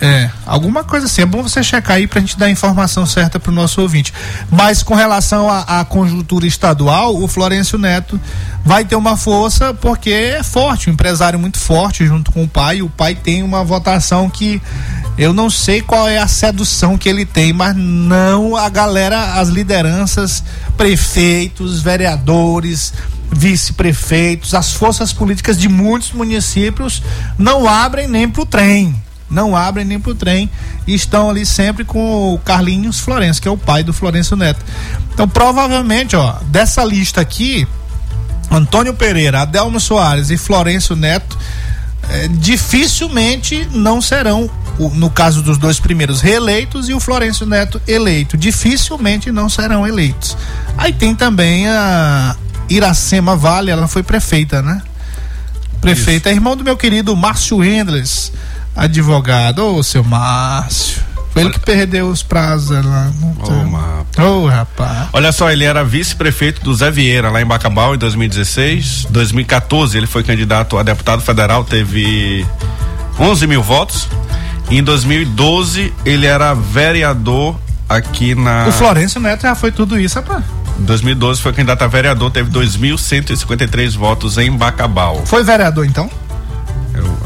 É, 0.00 0.28
alguma 0.44 0.82
coisa 0.82 1.06
assim. 1.06 1.22
É 1.22 1.26
bom 1.26 1.42
você 1.42 1.62
checar 1.62 1.96
aí 1.96 2.06
pra 2.06 2.20
gente 2.20 2.38
dar 2.38 2.46
a 2.46 2.50
informação 2.50 3.06
certa 3.06 3.38
pro 3.38 3.52
nosso 3.52 3.80
ouvinte. 3.80 4.12
Mas 4.50 4.82
com 4.82 4.94
relação 4.94 5.48
à 5.48 5.84
conjuntura 5.84 6.46
estadual, 6.46 7.16
o 7.22 7.28
Florencio 7.28 7.78
Neto 7.78 8.20
vai 8.64 8.84
ter 8.84 8.96
uma 8.96 9.16
força 9.16 9.72
porque 9.74 10.10
é 10.10 10.42
forte, 10.42 10.90
um 10.90 10.92
empresário 10.92 11.38
muito 11.38 11.58
forte 11.58 12.06
junto 12.06 12.32
com 12.32 12.42
o 12.42 12.48
pai. 12.48 12.82
O 12.82 12.88
pai 12.88 13.14
tem 13.14 13.42
uma 13.42 13.62
votação 13.64 14.28
que 14.28 14.60
eu 15.16 15.32
não 15.32 15.48
sei 15.48 15.80
qual 15.80 16.08
é 16.08 16.18
a 16.18 16.26
sedução 16.26 16.98
que 16.98 17.08
ele 17.08 17.24
tem, 17.24 17.52
mas 17.52 17.76
não 17.76 18.56
a 18.56 18.68
galera, 18.68 19.34
as 19.34 19.48
lideranças, 19.48 20.42
prefeitos, 20.76 21.80
vereadores, 21.80 22.92
vice-prefeitos, 23.30 24.54
as 24.54 24.72
forças 24.72 25.12
políticas 25.12 25.56
de 25.56 25.68
muitos 25.68 26.12
municípios 26.12 27.02
não 27.38 27.68
abrem 27.68 28.08
nem 28.08 28.28
pro 28.28 28.44
trem 28.44 28.94
não 29.34 29.56
abrem 29.56 29.84
nem 29.84 29.98
pro 29.98 30.14
trem 30.14 30.48
e 30.86 30.94
estão 30.94 31.28
ali 31.28 31.44
sempre 31.44 31.84
com 31.84 32.34
o 32.34 32.38
Carlinhos 32.38 33.00
Florencio, 33.00 33.42
que 33.42 33.48
é 33.48 33.50
o 33.50 33.58
pai 33.58 33.82
do 33.82 33.92
Florencio 33.92 34.36
Neto. 34.36 34.64
Então, 35.12 35.28
provavelmente, 35.28 36.14
ó, 36.14 36.36
dessa 36.46 36.84
lista 36.84 37.20
aqui, 37.20 37.66
Antônio 38.50 38.94
Pereira, 38.94 39.42
Adelmo 39.42 39.80
Soares 39.80 40.30
e 40.30 40.36
Florencio 40.36 40.94
Neto 40.94 41.36
é, 42.10 42.28
dificilmente 42.28 43.66
não 43.72 44.00
serão, 44.00 44.50
no 44.78 45.10
caso 45.10 45.42
dos 45.42 45.58
dois 45.58 45.80
primeiros, 45.80 46.20
reeleitos 46.20 46.88
e 46.88 46.94
o 46.94 47.00
Florencio 47.00 47.46
Neto 47.46 47.80
eleito. 47.88 48.36
Dificilmente 48.36 49.32
não 49.32 49.48
serão 49.48 49.86
eleitos. 49.86 50.36
Aí 50.76 50.92
tem 50.92 51.14
também 51.14 51.68
a 51.68 52.36
Iracema 52.68 53.36
Vale, 53.36 53.70
ela 53.70 53.88
foi 53.88 54.02
prefeita, 54.02 54.62
né? 54.62 54.82
Prefeita, 55.80 56.30
é 56.30 56.32
irmão 56.32 56.56
do 56.56 56.64
meu 56.64 56.76
querido 56.76 57.14
Márcio 57.14 57.62
Endles 57.62 58.32
advogado, 58.74 59.64
ô 59.64 59.82
seu 59.82 60.02
Márcio. 60.04 61.02
Foi 61.32 61.42
ele 61.42 61.50
que 61.50 61.58
perdeu 61.58 62.08
os 62.08 62.22
prazos 62.22 62.84
lá. 62.84 63.10
Ô, 64.16 64.22
oh, 64.22 64.46
rapaz. 64.46 65.08
Olha 65.12 65.32
só, 65.32 65.50
ele 65.50 65.64
era 65.64 65.82
vice-prefeito 65.82 66.62
do 66.62 66.72
Zé 66.72 66.92
Vieira, 66.92 67.28
lá 67.28 67.42
em 67.42 67.44
Bacabal, 67.44 67.94
em 67.96 67.98
2016. 67.98 69.08
2014, 69.10 69.98
ele 69.98 70.06
foi 70.06 70.22
candidato 70.22 70.78
a 70.78 70.84
deputado 70.84 71.20
federal, 71.22 71.64
teve 71.64 72.46
11 73.18 73.48
mil 73.48 73.62
votos. 73.62 74.08
Em 74.70 74.82
2012, 74.82 75.92
ele 76.04 76.24
era 76.24 76.54
vereador 76.54 77.58
aqui 77.88 78.36
na. 78.36 78.68
O 78.68 78.72
Florencio 78.72 79.20
Neto 79.20 79.42
já 79.42 79.56
foi 79.56 79.72
tudo 79.72 79.98
isso, 79.98 80.14
rapaz. 80.14 80.44
Em 80.78 80.84
2012 80.84 81.40
foi 81.40 81.52
candidato 81.52 81.82
a 81.82 81.88
vereador, 81.88 82.30
teve 82.30 82.50
2.153 82.50 83.96
votos 83.96 84.38
em 84.38 84.52
Bacabal. 84.52 85.22
Foi 85.26 85.42
vereador 85.42 85.84
então? 85.84 86.08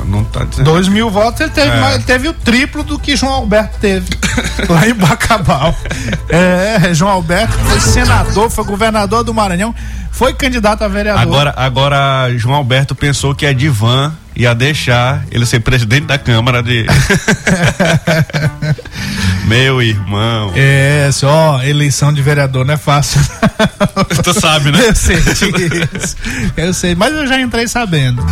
Não 0.09 0.25
tá 0.25 0.45
dizendo. 0.45 0.65
Dois 0.65 0.89
mil 0.89 1.11
votos, 1.11 1.41
ele 1.41 1.51
teve, 1.51 1.71
é. 1.71 1.95
ele 1.95 2.03
teve 2.03 2.29
o 2.29 2.33
triplo 2.33 2.83
do 2.83 2.99
que 2.99 3.15
João 3.15 3.33
Alberto 3.33 3.79
teve 3.79 4.09
lá 4.69 4.89
em 4.89 4.95
Bacabal. 4.95 5.75
É, 6.29 6.95
João 6.95 7.11
Alberto 7.11 7.53
foi 7.53 7.81
senador, 7.81 8.51
foi 8.51 8.65
governador 8.65 9.23
do 9.23 9.35
Maranhão, 9.35 9.75
foi 10.11 10.33
candidato 10.33 10.83
a 10.83 10.89
vereador. 10.89 11.23
Agora, 11.23 11.55
agora 11.57 12.39
João 12.39 12.55
Alberto 12.55 12.95
pensou 12.95 13.35
que 13.35 13.45
a 13.45 13.53
Divan 13.53 14.15
ia 14.39 14.55
deixar 14.55 15.25
ele 15.33 15.45
ser 15.45 15.59
presidente 15.59 16.07
da 16.07 16.17
Câmara 16.17 16.63
de. 16.63 16.87
Meu 19.47 19.83
irmão. 19.83 20.53
É, 20.55 21.11
só 21.13 21.61
eleição 21.65 22.13
de 22.13 22.23
vereador 22.23 22.65
não 22.65 22.75
é 22.75 22.77
fácil. 22.77 23.21
tu 24.23 24.39
sabe, 24.39 24.71
né? 24.71 24.79
Eu 24.89 24.95
sei. 24.95 25.17
Eu 26.57 26.73
sei, 26.73 26.95
mas 26.95 27.13
eu 27.13 27.27
já 27.27 27.41
entrei 27.41 27.67
sabendo. 27.67 28.25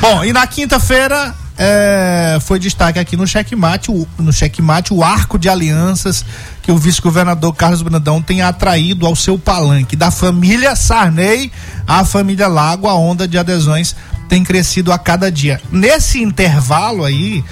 Bom, 0.00 0.24
e 0.24 0.32
na 0.32 0.46
quinta-feira 0.46 1.34
é, 1.58 2.38
foi 2.40 2.58
destaque 2.58 2.98
aqui 2.98 3.16
no 3.16 3.26
checkmate, 3.26 3.90
o, 3.90 4.08
no 4.18 4.32
checkmate, 4.32 4.94
o 4.94 5.04
arco 5.04 5.38
de 5.38 5.48
alianças 5.48 6.24
que 6.62 6.72
o 6.72 6.78
vice-governador 6.78 7.54
Carlos 7.54 7.82
Brandão 7.82 8.22
tem 8.22 8.40
atraído 8.40 9.06
ao 9.06 9.14
seu 9.14 9.38
palanque. 9.38 9.96
Da 9.96 10.10
família 10.10 10.74
Sarney 10.74 11.52
à 11.86 12.04
família 12.04 12.48
Lago, 12.48 12.88
a 12.88 12.94
onda 12.94 13.28
de 13.28 13.36
adesões 13.36 13.94
tem 14.32 14.42
crescido 14.42 14.90
a 14.90 14.98
cada 14.98 15.30
dia. 15.30 15.60
Nesse 15.70 16.22
intervalo 16.22 17.04
aí, 17.04 17.44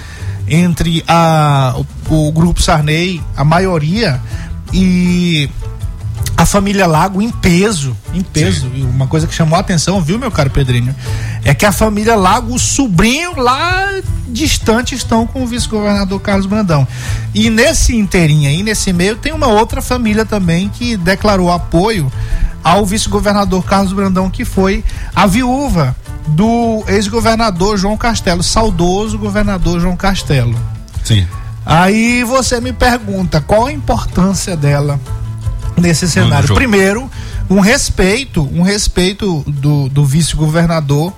entre 0.47 1.03
a, 1.07 1.75
o, 2.09 2.29
o 2.29 2.31
grupo 2.31 2.59
Sarney, 2.59 3.21
a 3.37 3.43
maioria, 3.43 4.19
e 4.73 5.47
a 6.35 6.43
família 6.43 6.87
Lago 6.87 7.21
em 7.21 7.29
peso, 7.29 7.95
em 8.15 8.23
peso. 8.23 8.61
Sim. 8.61 8.79
E 8.79 8.81
uma 8.81 9.05
coisa 9.05 9.27
que 9.27 9.33
chamou 9.35 9.57
a 9.57 9.59
atenção, 9.59 10.01
viu, 10.01 10.17
meu 10.17 10.31
caro 10.31 10.49
Pedrinho? 10.49 10.95
É 11.45 11.53
que 11.53 11.67
a 11.67 11.71
família 11.71 12.15
Lago, 12.15 12.55
o 12.55 12.57
sobrinho 12.57 13.39
lá 13.39 14.01
distante 14.27 14.95
estão 14.95 15.27
com 15.27 15.43
o 15.43 15.45
vice-governador 15.45 16.19
Carlos 16.19 16.47
Brandão. 16.47 16.87
E 17.31 17.51
nesse 17.51 17.95
inteirinho 17.95 18.49
aí, 18.49 18.63
nesse 18.63 18.91
meio, 18.91 19.17
tem 19.17 19.33
uma 19.33 19.49
outra 19.49 19.83
família 19.83 20.25
também 20.25 20.67
que 20.67 20.97
declarou 20.97 21.51
apoio 21.51 22.11
ao 22.63 22.87
vice-governador 22.87 23.63
Carlos 23.65 23.93
Brandão, 23.93 24.31
que 24.31 24.43
foi 24.43 24.83
a 25.15 25.27
viúva 25.27 25.95
do 26.27 26.83
ex-governador 26.87 27.77
João 27.77 27.97
Castelo, 27.97 28.43
saudoso 28.43 29.17
governador 29.17 29.79
João 29.79 29.95
Castelo. 29.95 30.57
Sim. 31.03 31.27
Aí 31.65 32.23
você 32.23 32.59
me 32.59 32.73
pergunta 32.73 33.41
qual 33.41 33.67
a 33.67 33.73
importância 33.73 34.55
dela 34.55 34.99
nesse 35.77 36.09
cenário. 36.09 36.53
Primeiro, 36.53 37.09
um 37.49 37.59
respeito, 37.59 38.47
um 38.53 38.61
respeito 38.61 39.43
do, 39.47 39.89
do 39.89 40.05
vice-governador 40.05 41.13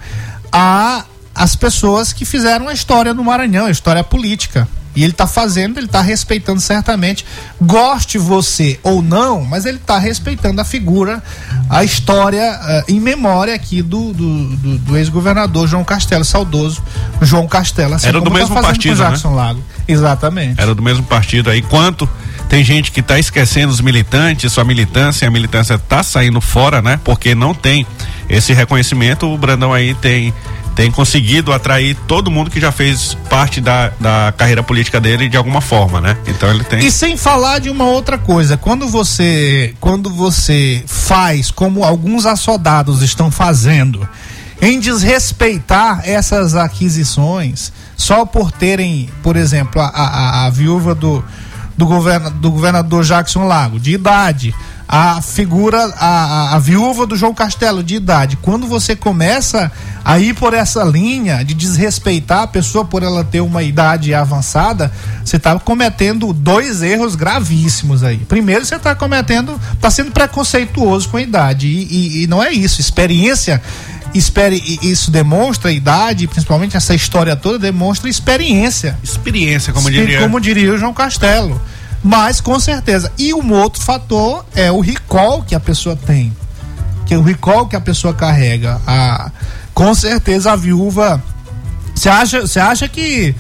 a 0.52 1.06
as 1.36 1.56
pessoas 1.56 2.14
que 2.14 2.26
fizeram 2.26 2.68
a 2.68 2.74
história 2.74 3.14
no 3.14 3.24
Maranhão, 3.24 3.66
a 3.66 3.72
história 3.72 4.04
política. 4.04 4.68
E 4.96 5.04
ele 5.04 5.12
está 5.12 5.26
fazendo, 5.26 5.78
ele 5.78 5.88
está 5.88 6.02
respeitando 6.02 6.60
certamente, 6.60 7.26
goste 7.62 8.18
você 8.18 8.80
ou 8.84 9.02
não, 9.02 9.44
mas 9.44 9.66
ele 9.66 9.78
está 9.78 9.98
respeitando 9.98 10.62
a 10.62 10.66
figura, 10.66 11.22
a 11.70 11.84
história 11.84 12.60
uh, 12.62 12.92
em 12.92 13.00
memória 13.00 13.56
aqui 13.56 13.82
do, 13.82 14.14
do, 14.14 14.56
do, 14.56 14.78
do 14.78 14.98
ex-governador 14.98 15.68
João 15.68 15.84
Castelo, 15.84 16.24
saudoso 16.24 16.84
João 17.22 17.48
Castelo. 17.48 17.96
Assim 17.96 18.08
Era 18.08 18.20
do 18.20 18.30
tá 18.30 18.38
mesmo 18.38 18.56
tá 18.56 18.62
partido, 18.62 18.96
Jackson 18.96 19.30
né? 19.30 19.36
Lago. 19.36 19.64
Exatamente. 19.88 20.62
Era 20.62 20.74
do 20.74 20.82
mesmo 20.82 21.04
partido 21.04 21.50
aí. 21.50 21.62
Quanto 21.62 22.08
tem 22.48 22.64
gente 22.64 22.92
que 22.92 23.00
está 23.00 23.18
esquecendo 23.18 23.72
os 23.72 23.82
militantes, 23.82 24.52
sua 24.52 24.64
militância, 24.64 25.28
a 25.28 25.32
militância 25.32 25.76
está 25.76 26.04
saindo 26.04 26.40
fora, 26.40 26.82
né? 26.82 27.00
Porque 27.04 27.34
não 27.34 27.54
tem 27.54 27.86
esse 28.30 28.54
reconhecimento. 28.54 29.26
O 29.26 29.38
Brandão 29.38 29.74
aí 29.74 29.94
tem 29.96 30.34
tem 30.76 30.92
conseguido 30.92 31.54
atrair 31.54 31.96
todo 32.08 32.32
mundo 32.32 32.50
que 32.50 32.60
já 32.60 32.72
fez 32.72 33.16
parte 33.30 33.62
da, 33.62 33.92
da 34.00 34.34
carreira 34.36 34.64
política 34.64 35.00
dele 35.00 35.30
de 35.30 35.38
alguma 35.38 35.62
forma, 35.62 36.02
né? 36.02 36.18
Então 36.28 36.50
ele 36.50 36.64
tem. 36.64 36.86
E 36.86 36.92
sem 36.92 37.16
falar 37.16 37.60
de 37.60 37.70
uma 37.70 37.86
outra 37.86 38.18
coisa, 38.18 38.58
quando 38.58 38.88
você 38.88 39.74
quando 39.80 40.10
você 40.10 40.84
faz 40.88 41.52
como 41.52 41.84
alguns 41.84 42.26
assodados 42.26 43.02
estão 43.02 43.30
fazendo, 43.30 44.08
em 44.62 44.80
desrespeitar 44.80 46.02
essas 46.06 46.56
aquisições, 46.56 47.72
só 47.96 48.26
por 48.26 48.52
terem, 48.52 49.10
por 49.22 49.36
exemplo, 49.36 49.82
a, 49.82 49.88
a, 49.88 50.46
a 50.46 50.50
viúva 50.50 50.96
do, 50.96 51.24
do, 51.78 51.86
governa, 51.86 52.30
do 52.30 52.50
governador 52.50 53.04
Jackson 53.04 53.46
Lago, 53.46 53.80
de 53.80 53.92
idade, 53.92 54.56
a 54.88 55.22
figura, 55.22 55.78
a, 55.98 56.08
a, 56.08 56.56
a, 56.56 56.60
viúva 56.60 57.06
do 57.06 57.16
João 57.16 57.34
Castelo, 57.34 57.84
de 57.84 57.96
idade. 57.96 58.38
Quando 58.38 58.68
você 58.68 58.96
começa 58.96 59.72
a 60.04 60.20
ir 60.20 60.34
por 60.36 60.54
essa 60.54 60.84
linha 60.84 61.44
de 61.44 61.54
desrespeitar 61.54 62.44
a 62.44 62.48
pessoa 62.48 62.84
por 62.84 63.02
ela 63.04 63.24
ter 63.24 63.42
uma 63.42 63.64
idade 63.64 64.14
avançada, 64.14 64.92
você 65.24 65.38
está 65.38 65.58
cometendo 65.58 66.34
dois 66.34 66.82
erros 66.82 67.16
gravíssimos 67.16 68.04
aí. 68.04 68.18
Primeiro, 68.18 68.66
você 68.66 68.76
está 68.76 68.94
cometendo, 68.94 69.60
está 69.74 69.90
sendo 69.90 70.12
preconceituoso 70.12 71.10
com 71.10 71.18
a 71.18 71.22
idade. 71.22 71.68
E, 71.68 71.88
e, 71.90 72.24
e 72.24 72.28
não 72.28 72.44
é 72.44 72.52
isso. 72.52 72.82
Experiência 72.82 73.62
espere 74.14 74.62
isso 74.84 75.10
demonstra 75.10 75.72
idade, 75.72 76.28
principalmente 76.28 76.78
essa 76.78 76.94
história 76.94 77.36
toda 77.36 77.58
demonstra 77.58 78.10
experiência. 78.10 78.98
Experiência, 79.04 79.74
como 79.74 79.90
diria. 79.90 80.20
Como 80.20 80.40
diria 80.40 80.74
o 80.74 80.78
João 80.78 80.94
Castelo. 80.94 81.60
Mas 82.04 82.42
com 82.42 82.60
certeza. 82.60 83.12
E 83.18 83.34
um 83.34 83.54
outro 83.54 83.82
fator 83.82 84.46
é 84.54 84.72
o 84.72 84.82
recall 84.82 85.42
que 85.44 85.56
a 85.56 85.60
pessoa 85.60 85.96
tem. 85.96 86.36
Que 87.06 87.14
é 87.14 87.18
o 87.18 87.22
recall 87.22 87.68
que 87.68 87.76
a 87.76 87.82
pessoa 87.82 88.14
carrega. 88.14 88.82
A, 88.86 89.32
com 89.74 89.94
certeza 89.96 90.52
a 90.52 90.56
viúva. 90.56 91.24
Você 91.96 92.10
acha, 92.10 92.42
você 92.42 92.60
acha 92.60 92.88
que 92.90 93.34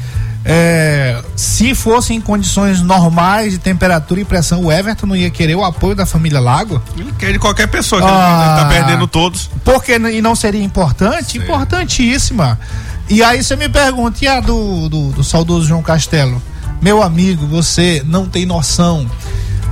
é, 0.45 1.21
se 1.35 1.73
fosse 1.73 2.13
em 2.13 2.19
condições 2.19 2.81
normais 2.81 3.53
de 3.53 3.57
temperatura 3.57 4.19
e 4.19 4.25
pressão, 4.25 4.65
o 4.65 4.71
Everton 4.71 5.07
não 5.07 5.15
ia 5.15 5.29
querer 5.29 5.55
o 5.55 5.63
apoio 5.63 5.95
da 5.95 6.05
família 6.05 6.39
Lago? 6.39 6.81
Ele 6.97 7.13
quer 7.17 7.31
de 7.31 7.39
qualquer 7.39 7.67
pessoa, 7.67 8.01
que 8.01 8.07
ah, 8.09 8.55
ele 8.57 8.63
tá 8.63 8.69
perdendo 8.69 9.07
todos. 9.07 9.49
Porque 9.63 9.95
e 9.95 10.21
não 10.21 10.35
seria 10.35 10.63
importante? 10.63 11.33
Sim. 11.33 11.39
Importantíssima. 11.39 12.59
E 13.09 13.23
aí 13.23 13.43
você 13.43 13.55
me 13.55 13.69
pergunta, 13.69 14.23
e 14.23 14.27
a 14.27 14.39
do, 14.39 14.89
do, 14.89 15.11
do 15.11 15.23
saudoso 15.23 15.65
João 15.65 15.81
Castelo? 15.81 16.41
Meu 16.83 17.01
amigo, 17.01 17.47
você 17.47 18.03
não 18.05 18.25
tem 18.25 18.45
noção 18.45 19.09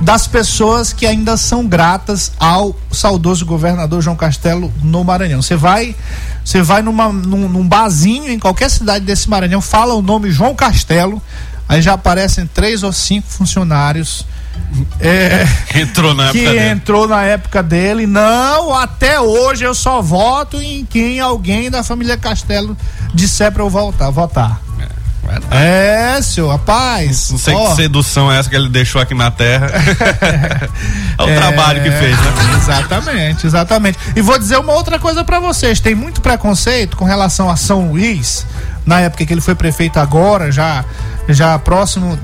das 0.00 0.26
pessoas 0.26 0.94
que 0.94 1.04
ainda 1.04 1.36
são 1.36 1.66
gratas 1.66 2.32
ao 2.40 2.74
saudoso 2.90 3.44
governador 3.44 4.00
João 4.00 4.16
Castelo 4.16 4.72
no 4.82 5.04
Maranhão. 5.04 5.42
Você 5.42 5.54
vai, 5.54 5.94
você 6.42 6.62
vai 6.62 6.80
numa, 6.80 7.12
num, 7.12 7.50
num 7.50 7.68
barzinho 7.68 8.30
em 8.30 8.38
qualquer 8.38 8.70
cidade 8.70 9.04
desse 9.04 9.28
Maranhão, 9.28 9.60
fala 9.60 9.92
o 9.92 10.00
nome 10.00 10.30
João 10.30 10.54
Castelo, 10.54 11.20
aí 11.68 11.82
já 11.82 11.92
aparecem 11.92 12.46
três 12.46 12.82
ou 12.82 12.94
cinco 12.94 13.28
funcionários. 13.28 14.26
É, 14.98 15.46
entrou 15.78 16.14
na 16.14 16.32
que 16.32 16.38
época 16.38 16.52
dele. 16.54 16.70
entrou 16.70 17.06
na 17.08 17.22
época 17.24 17.62
dele. 17.62 18.06
Não, 18.06 18.74
até 18.74 19.20
hoje 19.20 19.64
eu 19.64 19.74
só 19.74 20.00
voto 20.00 20.62
em 20.62 20.86
quem 20.86 21.20
alguém 21.20 21.70
da 21.70 21.82
família 21.82 22.16
Castelo 22.16 22.74
disser 23.12 23.52
para 23.52 23.62
eu 23.62 23.68
voltar, 23.68 24.08
votar. 24.08 24.62
É, 24.80 25.01
senhor, 26.22 26.50
rapaz. 26.50 27.30
Não 27.30 27.38
sei 27.38 27.54
ó. 27.54 27.70
que 27.70 27.76
sedução 27.76 28.30
é 28.30 28.38
essa 28.38 28.48
que 28.48 28.56
ele 28.56 28.68
deixou 28.68 29.00
aqui 29.00 29.14
na 29.14 29.30
terra. 29.30 29.70
é 31.18 31.22
o 31.22 31.28
é, 31.28 31.36
trabalho 31.36 31.82
que 31.82 31.90
fez, 31.90 32.16
né? 32.16 32.32
Exatamente, 32.56 33.46
exatamente. 33.46 33.98
E 34.14 34.20
vou 34.20 34.38
dizer 34.38 34.58
uma 34.58 34.72
outra 34.72 34.98
coisa 34.98 35.24
para 35.24 35.40
vocês: 35.40 35.80
tem 35.80 35.94
muito 35.94 36.20
preconceito 36.20 36.96
com 36.96 37.04
relação 37.04 37.50
a 37.50 37.56
São 37.56 37.90
Luís, 37.90 38.46
na 38.86 39.00
época 39.00 39.24
que 39.24 39.32
ele 39.32 39.40
foi 39.40 39.54
prefeito 39.54 39.98
agora, 39.98 40.50
já 40.50 40.84
já 41.28 41.58
próximo, 41.58 42.18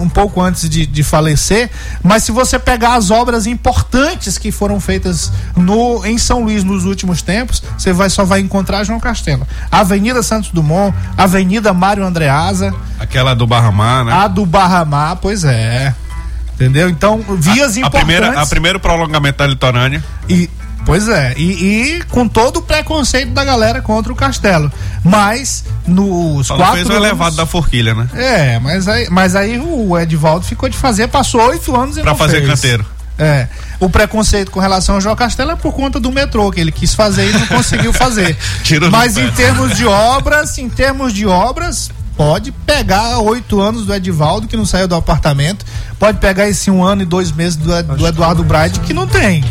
um 0.00 0.08
pouco 0.08 0.40
antes 0.40 0.68
de, 0.68 0.86
de 0.86 1.02
falecer, 1.02 1.70
mas 2.02 2.24
se 2.24 2.32
você 2.32 2.58
pegar 2.58 2.94
as 2.94 3.10
obras 3.10 3.46
importantes 3.46 4.38
que 4.38 4.50
foram 4.50 4.80
feitas 4.80 5.32
no, 5.56 6.04
em 6.04 6.18
São 6.18 6.44
Luís 6.44 6.64
nos 6.64 6.84
últimos 6.84 7.22
tempos, 7.22 7.62
você 7.76 7.92
vai, 7.92 8.10
só 8.10 8.24
vai 8.24 8.40
encontrar 8.40 8.84
João 8.84 9.00
Castelo. 9.00 9.46
Avenida 9.70 10.22
Santos 10.22 10.50
Dumont, 10.50 10.96
Avenida 11.16 11.72
Mário 11.72 12.04
Andreasa. 12.04 12.74
Aquela 12.98 13.34
do 13.34 13.46
Barramar, 13.46 14.04
né? 14.04 14.12
A 14.12 14.28
do 14.28 14.44
Barramar, 14.44 15.16
pois 15.16 15.44
é. 15.44 15.94
Entendeu? 16.54 16.88
Então, 16.88 17.20
vias 17.38 17.76
a, 17.76 17.80
importantes. 17.80 17.84
A 17.84 17.90
primeira, 17.90 18.40
a 18.40 18.46
primeiro 18.46 18.80
prolongamento 18.80 19.38
da 19.38 19.46
litorânea. 19.46 20.02
E 20.28 20.48
Pois 20.86 21.08
é, 21.08 21.34
e, 21.36 21.96
e, 21.96 22.02
com 22.10 22.28
todo 22.28 22.58
o 22.58 22.62
preconceito 22.62 23.32
da 23.32 23.44
galera 23.44 23.82
contra 23.82 24.12
o 24.12 24.16
Castelo. 24.16 24.70
Mas 25.02 25.64
nos 25.84 26.46
Só 26.46 26.56
quatro. 26.56 26.76
fez 26.76 26.86
o 26.86 26.92
anos, 26.92 27.04
elevado 27.04 27.34
da 27.34 27.44
forquilha, 27.44 27.92
né? 27.92 28.08
É, 28.14 28.58
mas 28.60 28.86
aí, 28.86 29.08
mas 29.10 29.34
aí 29.34 29.58
o 29.58 29.98
Edvaldo 29.98 30.46
ficou 30.46 30.68
de 30.68 30.76
fazer, 30.76 31.08
passou 31.08 31.42
oito 31.48 31.74
anos 31.74 31.96
e 31.96 32.02
pra 32.02 32.12
não 32.12 32.16
fazer 32.16 32.38
fez. 32.38 32.50
canteiro. 32.50 32.86
É. 33.18 33.48
O 33.80 33.90
preconceito 33.90 34.52
com 34.52 34.60
relação 34.60 34.94
ao 34.94 35.00
João 35.00 35.16
Castelo 35.16 35.50
é 35.50 35.56
por 35.56 35.72
conta 35.72 35.98
do 35.98 36.12
metrô, 36.12 36.52
que 36.52 36.60
ele 36.60 36.70
quis 36.70 36.94
fazer 36.94 37.30
e 37.30 37.32
não 37.32 37.46
conseguiu 37.48 37.92
fazer. 37.92 38.36
Mas 38.92 39.16
em 39.16 39.28
termos 39.32 39.76
de 39.76 39.86
obras, 39.86 40.56
em 40.56 40.68
termos 40.68 41.12
de 41.12 41.26
obras, 41.26 41.90
pode 42.16 42.52
pegar 42.52 43.18
oito 43.18 43.60
anos 43.60 43.86
do 43.86 43.92
Edivaldo, 43.92 44.46
que 44.46 44.56
não 44.56 44.64
saiu 44.64 44.86
do 44.86 44.94
apartamento, 44.94 45.64
pode 45.98 46.18
pegar 46.18 46.48
esse 46.48 46.70
um 46.70 46.84
ano 46.84 47.02
e 47.02 47.04
dois 47.04 47.32
meses 47.32 47.56
do, 47.56 47.82
do 47.96 48.06
Eduardo 48.06 48.44
Braide, 48.44 48.78
que 48.80 48.94
não 48.94 49.08
tem. 49.08 49.42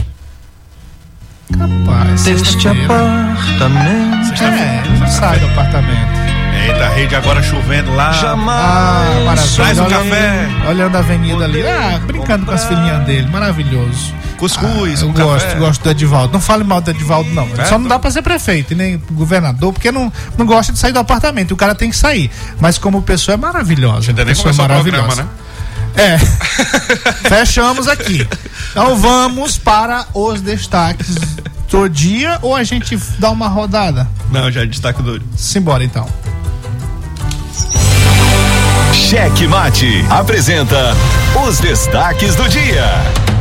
Capaz. 1.57 2.27
Este 2.27 2.67
apartamento. 2.67 4.43
É, 4.43 4.83
não 4.99 5.07
sai 5.07 5.39
do 5.39 5.45
apartamento. 5.47 6.25
Eita, 6.67 6.89
rede 6.89 7.15
agora 7.15 7.43
chovendo 7.43 7.93
lá. 7.95 8.11
Jamais. 8.11 8.59
Ah, 8.59 9.21
maravilhoso. 9.25 9.55
Traz 9.55 9.79
um 9.79 9.85
café. 9.85 10.47
Olhando 10.67 10.95
a 10.95 10.99
avenida 10.99 11.45
ali. 11.45 11.61
Ah, 11.67 11.99
brincando 12.05 12.45
com 12.45 12.51
as 12.51 12.65
filhinhas 12.65 13.05
dele. 13.05 13.27
Maravilhoso. 13.29 14.13
Cuscuz, 14.37 15.01
ah, 15.01 15.05
eu 15.05 15.09
um 15.09 15.13
gosto, 15.13 15.45
café. 15.45 15.59
gosto 15.59 15.83
do 15.83 15.89
Edivaldo. 15.91 16.33
Não 16.33 16.41
fale 16.41 16.63
mal 16.63 16.81
do 16.81 16.89
Edivaldo, 16.91 17.29
não. 17.31 17.47
É, 17.57 17.65
Só 17.65 17.77
não 17.77 17.87
dá 17.87 17.99
pra 17.99 18.11
ser 18.11 18.21
prefeito 18.21 18.73
e 18.73 18.75
nem 18.75 19.01
governador, 19.11 19.71
porque 19.71 19.91
não, 19.91 20.11
não 20.37 20.45
gosta 20.45 20.73
de 20.73 20.79
sair 20.79 20.91
do 20.91 20.99
apartamento. 20.99 21.53
O 21.53 21.55
cara 21.57 21.75
tem 21.75 21.89
que 21.89 21.95
sair. 21.95 22.29
Mas 22.59 22.77
como 22.77 23.01
pessoa 23.01 23.35
é 23.35 23.37
maravilhosa. 23.37 24.09
Ainda 24.11 24.25
nem 24.25 24.33
pessoa 24.33 24.53
é 24.53 24.57
maravilhosa. 24.57 25.03
Programa, 25.03 25.23
né? 25.23 25.44
É. 25.97 26.17
Fechamos 27.29 27.87
aqui. 27.87 28.27
Então 28.71 28.95
vamos 28.97 29.57
para 29.57 30.05
os 30.13 30.41
destaques 30.41 31.15
do 31.69 31.89
dia 31.89 32.39
ou 32.41 32.55
a 32.55 32.63
gente 32.63 32.97
dá 33.19 33.29
uma 33.31 33.47
rodada? 33.47 34.07
Não, 34.31 34.51
já 34.51 34.63
é 34.63 34.65
destaque 34.65 35.01
do. 35.01 35.21
Simbora 35.37 35.83
então. 35.83 36.07
Cheque 38.93 39.47
Mate 39.47 40.05
apresenta 40.09 40.95
os 41.47 41.59
destaques 41.59 42.35
do 42.35 42.47
dia. 42.49 43.34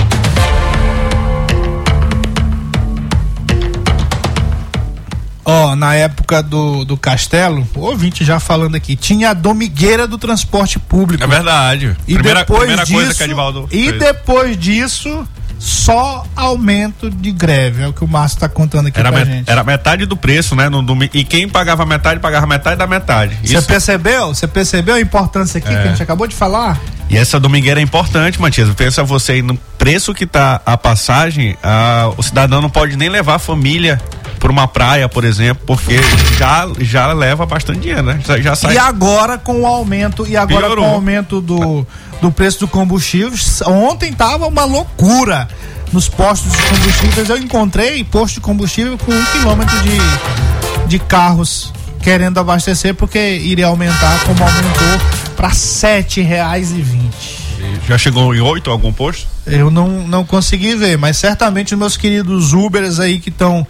Ó, 5.45 5.77
na 5.77 5.95
época 5.95 6.43
do, 6.43 6.85
do 6.85 6.97
Castelo, 6.97 7.67
o 7.75 7.81
ouvinte 7.81 8.25
já 8.25 8.41
falando 8.41 8.75
aqui, 8.77 8.97
tinha 8.97 9.31
a 9.31 9.35
domigueira 9.35 10.07
do 10.07 10.17
transporte 10.17 10.79
público. 10.79 11.23
É 11.23 11.27
verdade. 11.27 11.95
E 12.09 12.15
primeira 12.15 12.41
depois 12.41 12.61
primeira 12.61 12.85
disso, 12.85 12.95
coisa 12.97 13.15
que 13.15 13.23
Edivaldo 13.25 13.69
E 13.71 13.85
fez. 13.89 13.99
depois 13.99 14.57
disso, 14.57 15.29
só 15.59 16.25
aumento 16.35 17.11
de 17.11 17.31
greve. 17.31 17.83
É 17.83 17.89
o 17.89 17.93
que 17.93 18.03
o 18.03 18.09
Márcio 18.09 18.39
tá 18.41 18.49
contando 18.49 18.87
aqui 18.89 18.99
Era, 18.99 19.13
pra 19.13 19.25
gente. 19.25 19.51
era 19.51 19.63
metade 19.63 20.07
do 20.07 20.17
preço, 20.17 20.57
né? 20.57 20.69
No. 20.71 20.83
E 21.13 21.25
quem 21.25 21.47
pagava 21.49 21.85
metade, 21.85 22.21
pagava 22.21 22.47
metade 22.47 22.77
da 22.77 22.87
metade. 22.87 23.37
Você 23.45 23.61
percebeu? 23.61 24.29
Você 24.29 24.47
percebeu 24.47 24.95
a 24.95 25.01
importância 25.01 25.59
aqui 25.59 25.69
que 25.69 25.75
a 25.75 25.87
gente 25.89 26.03
acabou 26.03 26.27
de 26.27 26.35
falar? 26.35 26.81
E 27.11 27.19
essa 27.19 27.39
domingueira 27.39 27.81
é 27.81 27.83
importante, 27.83 28.41
Matias. 28.41 28.71
Pensa 28.75 29.05
você 29.05 29.33
aí 29.33 29.43
no 29.43 29.57
preço 29.77 30.15
que 30.15 30.27
tá 30.27 30.63
a 30.65 30.77
passagem, 30.79 31.55
ah, 31.63 32.11
o 32.17 32.23
cidadão 32.23 32.63
não 32.63 32.71
pode 32.71 32.97
nem 32.97 33.11
levar 33.11 33.35
a 33.35 33.39
família 33.39 34.01
para 34.45 34.53
uma 34.53 34.69
praia, 34.69 35.09
por 35.09 35.25
exemplo, 35.25 35.65
porque 35.67 35.99
já, 36.37 36.69
já 36.79 37.11
leva 37.15 37.47
bastante 37.47 37.81
dinheiro, 37.81 38.03
né? 38.03 38.21
Já, 38.27 38.39
já 38.39 38.55
sai. 38.55 38.75
E 38.75 38.79
agora 38.79 39.39
com 39.39 39.63
o 39.63 39.67
aumento 39.67 40.27
e 40.29 40.37
agora 40.37 40.67
Piorou. 40.67 40.85
com 40.85 40.91
o 40.91 40.95
aumento 40.95 41.41
do, 41.41 41.87
do 42.21 42.31
preço 42.31 42.61
do 42.61 42.69
combustível, 42.69 43.33
ontem 43.67 44.13
tava 44.13 44.47
uma 44.47 44.67
loucura 44.67 45.49
nos 45.91 46.11
postos 46.11 46.53
de 46.53 46.59
combustíveis. 46.59 47.31
Eu 47.31 47.39
encontrei 47.39 48.05
posto 48.05 48.35
de 48.35 48.41
combustível 48.43 48.99
com 48.99 49.13
um 49.13 49.25
quilômetro 49.25 49.77
de, 49.81 50.89
de 50.89 50.99
carros 50.99 51.73
querendo 52.03 52.39
abastecer 52.39 52.95
porque 52.95 53.37
iria 53.37 53.69
aumentar 53.69 54.25
como 54.27 54.45
aumentou 54.45 55.07
para 55.37 55.53
sete 55.53 56.21
reais 56.21 56.71
e 56.71 56.83
vinte. 56.83 57.45
Já 57.89 57.97
chegou 57.97 58.35
em 58.35 58.43
oito 58.43 58.71
algum 58.71 58.93
posto? 58.93 59.27
Eu 59.47 59.71
não, 59.71 60.07
não 60.07 60.23
consegui 60.23 60.75
ver, 60.75 60.99
mas 60.99 61.17
certamente 61.17 61.73
os 61.73 61.81
meus 61.81 61.97
queridos 61.97 62.53
Ubers 62.53 63.01
aí 63.01 63.19
que 63.19 63.31
estão 63.31 63.67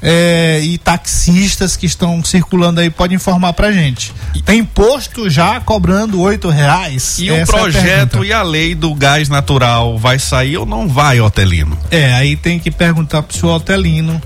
é, 0.00 0.60
e 0.62 0.78
taxistas 0.78 1.76
que 1.76 1.86
estão 1.86 2.22
circulando 2.24 2.80
aí 2.80 2.90
podem 2.90 3.16
informar 3.16 3.52
pra 3.52 3.72
gente. 3.72 4.12
Tem 4.44 4.64
posto 4.64 5.28
já 5.28 5.60
cobrando 5.60 6.20
oito 6.20 6.48
reais? 6.48 7.16
E 7.18 7.30
o 7.30 7.34
Essa 7.34 7.52
é 7.52 7.56
a 7.56 7.62
projeto 7.62 8.10
pergunta. 8.10 8.26
e 8.26 8.32
a 8.32 8.42
lei 8.42 8.74
do 8.74 8.94
gás 8.94 9.28
natural 9.28 9.98
vai 9.98 10.18
sair 10.18 10.56
ou 10.56 10.66
não 10.66 10.88
vai, 10.88 11.20
Otelino? 11.20 11.76
É, 11.90 12.12
aí 12.14 12.36
tem 12.36 12.58
que 12.58 12.70
perguntar 12.70 13.22
pro 13.22 13.36
senhor 13.36 13.52
Altelino, 13.52 14.20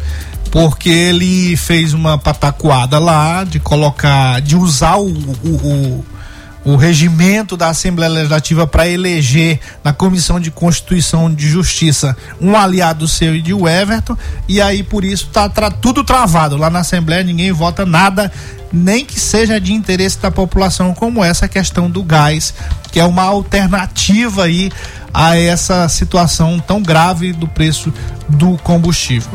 porque 0.51 0.91
ele 0.91 1.57
fez 1.57 1.95
uma 1.95 2.19
pataquada 2.19 2.99
lá 2.99 3.45
de 3.45 3.59
colocar, 3.59 4.41
de 4.41 4.57
usar 4.57 4.97
o, 4.97 5.07
o, 5.07 5.49
o, 5.49 6.05
o 6.65 6.77
regimento 6.77 7.57
da 7.57 7.69
Assembleia 7.69 8.11
Legislativa 8.11 8.67
para 8.67 8.89
eleger 8.89 9.59
na 9.83 9.93
Comissão 9.93 10.39
de 10.39 10.51
Constituição 10.51 11.33
de 11.33 11.49
Justiça 11.49 12.17
um 12.41 12.57
aliado 12.57 13.09
seu 13.09 13.35
e 13.35 13.43
de 13.43 13.53
Everton, 13.53 14.17
e 14.49 14.61
aí 14.61 14.83
por 14.83 15.05
isso 15.05 15.29
tá 15.33 15.49
tudo 15.71 16.05
travado 16.05 16.57
lá 16.57 16.71
na 16.71 16.81
Assembleia, 16.81 17.23
ninguém 17.23 17.53
vota 17.53 17.85
nada, 17.85 18.31
nem 18.73 19.05
que 19.05 19.19
seja 19.19 19.61
de 19.61 19.73
interesse 19.73 20.19
da 20.19 20.31
população, 20.31 20.95
como 20.95 21.23
essa 21.23 21.49
questão 21.49 21.91
do 21.91 22.03
gás, 22.03 22.55
que 22.91 23.01
é 23.01 23.05
uma 23.05 23.25
alternativa 23.25 24.45
aí 24.45 24.71
a 25.13 25.37
essa 25.37 25.89
situação 25.89 26.59
tão 26.59 26.83
grave 26.83 27.33
do 27.33 27.47
preço 27.47 27.93
do 28.29 28.57
combustível. 28.59 29.31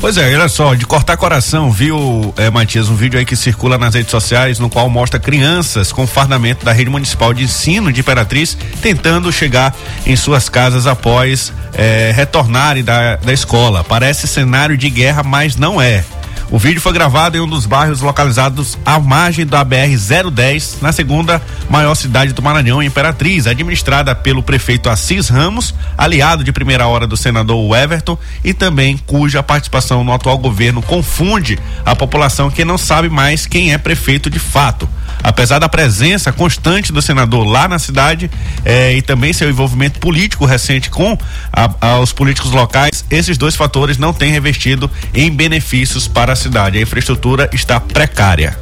Pois 0.00 0.18
é, 0.18 0.36
olha 0.36 0.48
só, 0.48 0.74
de 0.74 0.84
cortar 0.84 1.16
coração, 1.16 1.70
viu, 1.70 2.34
é, 2.36 2.50
Matias, 2.50 2.90
um 2.90 2.94
vídeo 2.94 3.18
aí 3.18 3.24
que 3.24 3.34
circula 3.34 3.78
nas 3.78 3.94
redes 3.94 4.10
sociais 4.10 4.58
no 4.58 4.68
qual 4.68 4.88
mostra 4.90 5.18
crianças 5.18 5.92
com 5.92 6.06
fardamento 6.06 6.64
da 6.64 6.72
rede 6.72 6.90
municipal 6.90 7.32
de 7.32 7.44
ensino 7.44 7.90
de 7.90 8.00
Imperatriz 8.00 8.56
tentando 8.82 9.32
chegar 9.32 9.74
em 10.04 10.14
suas 10.14 10.48
casas 10.48 10.86
após 10.86 11.52
é, 11.72 12.12
retornarem 12.14 12.84
da, 12.84 13.16
da 13.16 13.32
escola. 13.32 13.82
Parece 13.82 14.28
cenário 14.28 14.76
de 14.76 14.90
guerra, 14.90 15.22
mas 15.22 15.56
não 15.56 15.80
é. 15.80 16.04
O 16.50 16.58
vídeo 16.58 16.80
foi 16.80 16.92
gravado 16.92 17.36
em 17.36 17.40
um 17.40 17.48
dos 17.48 17.66
bairros 17.66 18.00
localizados 18.00 18.78
à 18.84 18.98
margem 18.98 19.46
da 19.46 19.64
BR-010, 19.64 20.76
na 20.80 20.92
segunda 20.92 21.42
maior 21.68 21.94
cidade 21.94 22.32
do 22.32 22.42
Maranhão, 22.42 22.82
Imperatriz, 22.82 23.46
administrada 23.46 24.14
pelo 24.14 24.42
prefeito 24.42 24.88
Assis 24.88 25.28
Ramos, 25.28 25.74
aliado 25.96 26.44
de 26.44 26.52
primeira 26.52 26.86
hora 26.86 27.06
do 27.06 27.16
senador 27.16 27.76
Everton 27.76 28.18
e 28.44 28.52
também 28.54 28.96
cuja 28.96 29.42
participação 29.42 30.04
no 30.04 30.12
atual 30.12 30.38
governo 30.38 30.82
confunde 30.82 31.58
a 31.84 31.96
população 31.96 32.50
que 32.50 32.64
não 32.64 32.78
sabe 32.78 33.08
mais 33.08 33.46
quem 33.46 33.72
é 33.72 33.78
prefeito 33.78 34.30
de 34.30 34.38
fato. 34.38 34.88
Apesar 35.22 35.58
da 35.58 35.68
presença 35.68 36.32
constante 36.32 36.92
do 36.92 37.00
senador 37.00 37.46
lá 37.46 37.66
na 37.68 37.78
cidade 37.78 38.30
eh, 38.64 38.94
e 38.96 39.02
também 39.02 39.32
seu 39.32 39.48
envolvimento 39.48 39.98
político 39.98 40.44
recente 40.44 40.90
com 40.90 41.16
a- 41.52 41.70
a- 41.80 41.98
os 42.00 42.12
políticos 42.12 42.50
locais, 42.50 43.04
esses 43.10 43.38
dois 43.38 43.54
fatores 43.56 43.96
não 43.98 44.12
têm 44.12 44.30
revestido 44.30 44.90
em 45.14 45.30
benefícios 45.30 46.06
para 46.06 46.32
a 46.32 46.36
cidade. 46.36 46.78
A 46.78 46.82
infraestrutura 46.82 47.48
está 47.52 47.80
precária. 47.80 48.58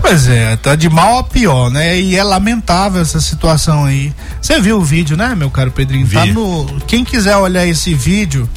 Pois 0.00 0.26
é, 0.28 0.56
tá 0.56 0.74
de 0.74 0.88
mal 0.88 1.18
a 1.18 1.24
pior, 1.24 1.70
né? 1.70 1.96
E 2.00 2.16
é 2.16 2.24
lamentável 2.24 3.00
essa 3.00 3.20
situação 3.20 3.84
aí. 3.84 4.12
Você 4.40 4.60
viu 4.60 4.78
o 4.78 4.82
vídeo, 4.84 5.16
né, 5.16 5.34
meu 5.36 5.48
caro 5.50 5.70
Pedrinho? 5.70 6.08
Tá 6.08 6.24
Vi. 6.24 6.32
no. 6.32 6.66
Quem 6.88 7.04
quiser 7.04 7.36
olhar 7.36 7.64
esse 7.66 7.94
vídeo. 7.94 8.48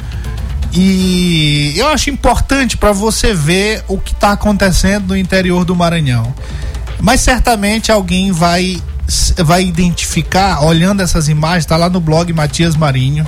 E 0.72 1.72
eu 1.76 1.88
acho 1.88 2.10
importante 2.10 2.76
para 2.76 2.92
você 2.92 3.32
ver 3.32 3.82
o 3.88 3.98
que 3.98 4.12
está 4.12 4.32
acontecendo 4.32 5.08
no 5.08 5.16
interior 5.16 5.64
do 5.64 5.74
Maranhão. 5.74 6.34
Mas 7.00 7.20
certamente 7.20 7.92
alguém 7.92 8.32
vai 8.32 8.82
vai 9.44 9.62
identificar, 9.62 10.64
olhando 10.64 11.00
essas 11.00 11.28
imagens, 11.28 11.64
tá 11.64 11.76
lá 11.76 11.88
no 11.88 12.00
blog 12.00 12.32
Matias 12.32 12.74
Marinho. 12.74 13.26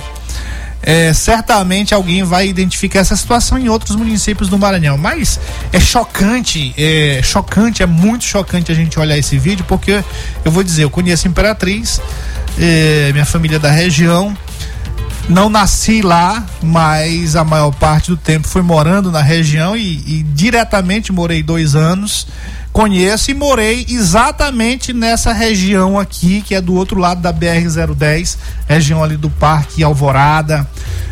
É, 0.81 1.13
certamente 1.13 1.93
alguém 1.93 2.23
vai 2.23 2.47
identificar 2.47 2.99
essa 2.99 3.15
situação 3.15 3.57
em 3.57 3.67
outros 3.67 3.95
municípios 3.95 4.49
do 4.49 4.57
Maranhão. 4.57 4.97
Mas 4.97 5.39
é 5.73 5.79
chocante, 5.79 6.73
é 6.77 7.21
chocante, 7.23 7.83
é 7.83 7.85
muito 7.85 8.23
chocante 8.23 8.71
a 8.71 8.75
gente 8.75 8.97
olhar 8.99 9.17
esse 9.17 9.37
vídeo, 9.37 9.65
porque 9.67 10.03
eu 10.43 10.51
vou 10.51 10.63
dizer, 10.63 10.83
eu 10.83 10.89
conheço 10.89 11.27
Imperatriz, 11.27 12.01
é, 12.57 13.11
minha 13.11 13.25
família 13.25 13.57
é 13.57 13.59
da 13.59 13.71
região. 13.71 14.35
Não 15.27 15.47
nasci 15.47 16.01
lá, 16.01 16.43
mas 16.63 17.35
a 17.35 17.43
maior 17.43 17.71
parte 17.71 18.09
do 18.09 18.17
tempo 18.17 18.47
fui 18.47 18.63
morando 18.63 19.11
na 19.11 19.21
região 19.21 19.77
e, 19.77 20.01
e 20.07 20.23
diretamente 20.23 21.11
morei 21.11 21.43
dois 21.43 21.75
anos. 21.75 22.25
Conheço 22.71 23.31
e 23.31 23.33
morei 23.33 23.85
exatamente 23.89 24.93
nessa 24.93 25.33
região 25.33 25.99
aqui, 25.99 26.41
que 26.41 26.53
é 26.53 26.61
do 26.61 26.75
outro 26.75 26.99
lado 26.99 27.19
da 27.19 27.33
BR-010, 27.33 28.37
região 28.67 29.03
ali 29.03 29.17
do 29.17 29.29
Parque 29.29 29.83
Alvorada, 29.83 30.67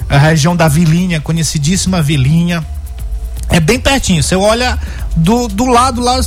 a 0.08 0.18
região 0.18 0.56
da 0.56 0.68
Vilinha, 0.68 1.20
conhecidíssima 1.20 2.02
Vilinha. 2.02 2.66
É 3.50 3.60
bem 3.60 3.80
pertinho. 3.80 4.22
Você 4.22 4.36
olha 4.36 4.78
do, 5.16 5.48
do 5.48 5.66
lado 5.66 6.02
lá, 6.02 6.20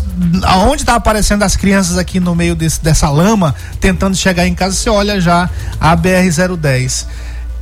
aonde 0.45 0.85
tá 0.85 0.95
aparecendo 0.95 1.43
as 1.43 1.55
crianças 1.55 1.97
aqui 1.97 2.19
no 2.19 2.35
meio 2.35 2.57
desse, 2.57 2.83
dessa 2.83 3.09
lama, 3.09 3.55
tentando 3.79 4.16
chegar 4.16 4.47
em 4.47 4.55
casa, 4.55 4.75
você 4.75 4.90
olha 4.90 5.21
já 5.21 5.49
a 5.81 5.97
BR-010. 5.97 7.07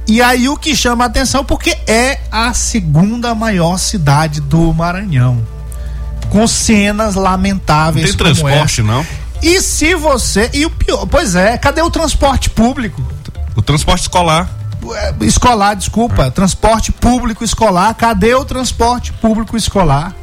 E 0.07 0.23
aí 0.23 0.49
o 0.49 0.57
que 0.57 0.75
chama 0.75 1.05
a 1.05 1.07
atenção, 1.07 1.45
porque 1.45 1.77
é 1.87 2.21
a 2.33 2.55
segunda 2.55 3.35
maior 3.35 3.79
cidade 3.79 4.41
do 4.41 4.73
Maranhão. 4.73 5.58
Com 6.31 6.47
cenas 6.47 7.15
lamentáveis. 7.15 8.07
tem 8.09 8.17
transporte, 8.17 8.83
não? 8.83 9.05
E 9.43 9.61
se 9.63 9.95
você. 9.95 10.51
E 10.53 10.67
o 10.67 10.71
pior, 10.71 11.07
pois 11.07 11.35
é, 11.35 11.57
cadê 11.57 11.81
o 11.81 11.91
transporte 11.91 12.51
público? 12.51 13.03
O 13.57 13.63
transporte 13.63 14.03
escolar. 14.03 14.49
É, 14.95 15.15
Escolar, 15.25 15.75
desculpa. 15.75 16.31
Transporte 16.31 16.93
público 16.93 17.43
escolar. 17.45 17.93
Cadê 17.95 18.35
o 18.35 18.45
transporte 18.45 19.13
público 19.13 19.57
escolar? 19.57 20.15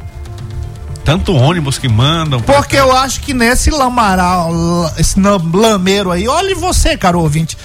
Tanto 1.04 1.34
ônibus 1.34 1.78
que 1.78 1.88
mandam. 1.88 2.40
Porque 2.40 2.76
eu 2.76 2.90
acho 2.96 3.20
que 3.20 3.32
nesse 3.32 3.70
lamaral, 3.70 4.50
esse 4.98 5.20
lam- 5.20 5.40
lameiro 5.54 6.10
aí, 6.10 6.26
olhe 6.26 6.54
você, 6.54 6.96
caro 6.96 7.20
ouvinte. 7.20 7.56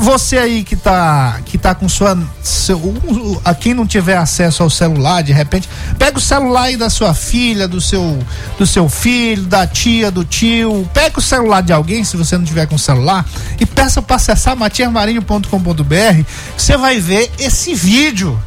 Você 0.00 0.38
aí 0.38 0.64
que 0.64 0.74
tá, 0.74 1.38
que 1.44 1.58
tá 1.58 1.74
com 1.74 1.86
sua. 1.86 2.18
Seu, 2.42 2.80
a 3.44 3.54
quem 3.54 3.74
não 3.74 3.86
tiver 3.86 4.16
acesso 4.16 4.62
ao 4.62 4.70
celular, 4.70 5.22
de 5.22 5.32
repente, 5.32 5.68
pega 5.98 6.16
o 6.16 6.20
celular 6.20 6.62
aí 6.62 6.76
da 6.76 6.88
sua 6.88 7.12
filha, 7.12 7.68
do 7.68 7.80
seu, 7.80 8.18
do 8.58 8.66
seu 8.66 8.88
filho, 8.88 9.42
da 9.42 9.66
tia, 9.66 10.10
do 10.10 10.24
tio. 10.24 10.88
Pega 10.94 11.18
o 11.18 11.22
celular 11.22 11.60
de 11.60 11.74
alguém, 11.74 12.04
se 12.04 12.16
você 12.16 12.38
não 12.38 12.44
tiver 12.44 12.66
com 12.66 12.78
celular, 12.78 13.26
e 13.60 13.66
peça 13.66 14.00
para 14.00 14.16
acessar 14.16 14.56
matiasmarinho.com.br. 14.56 16.24
Você 16.56 16.76
vai 16.78 16.98
ver 16.98 17.30
esse 17.38 17.74
vídeo. 17.74 18.40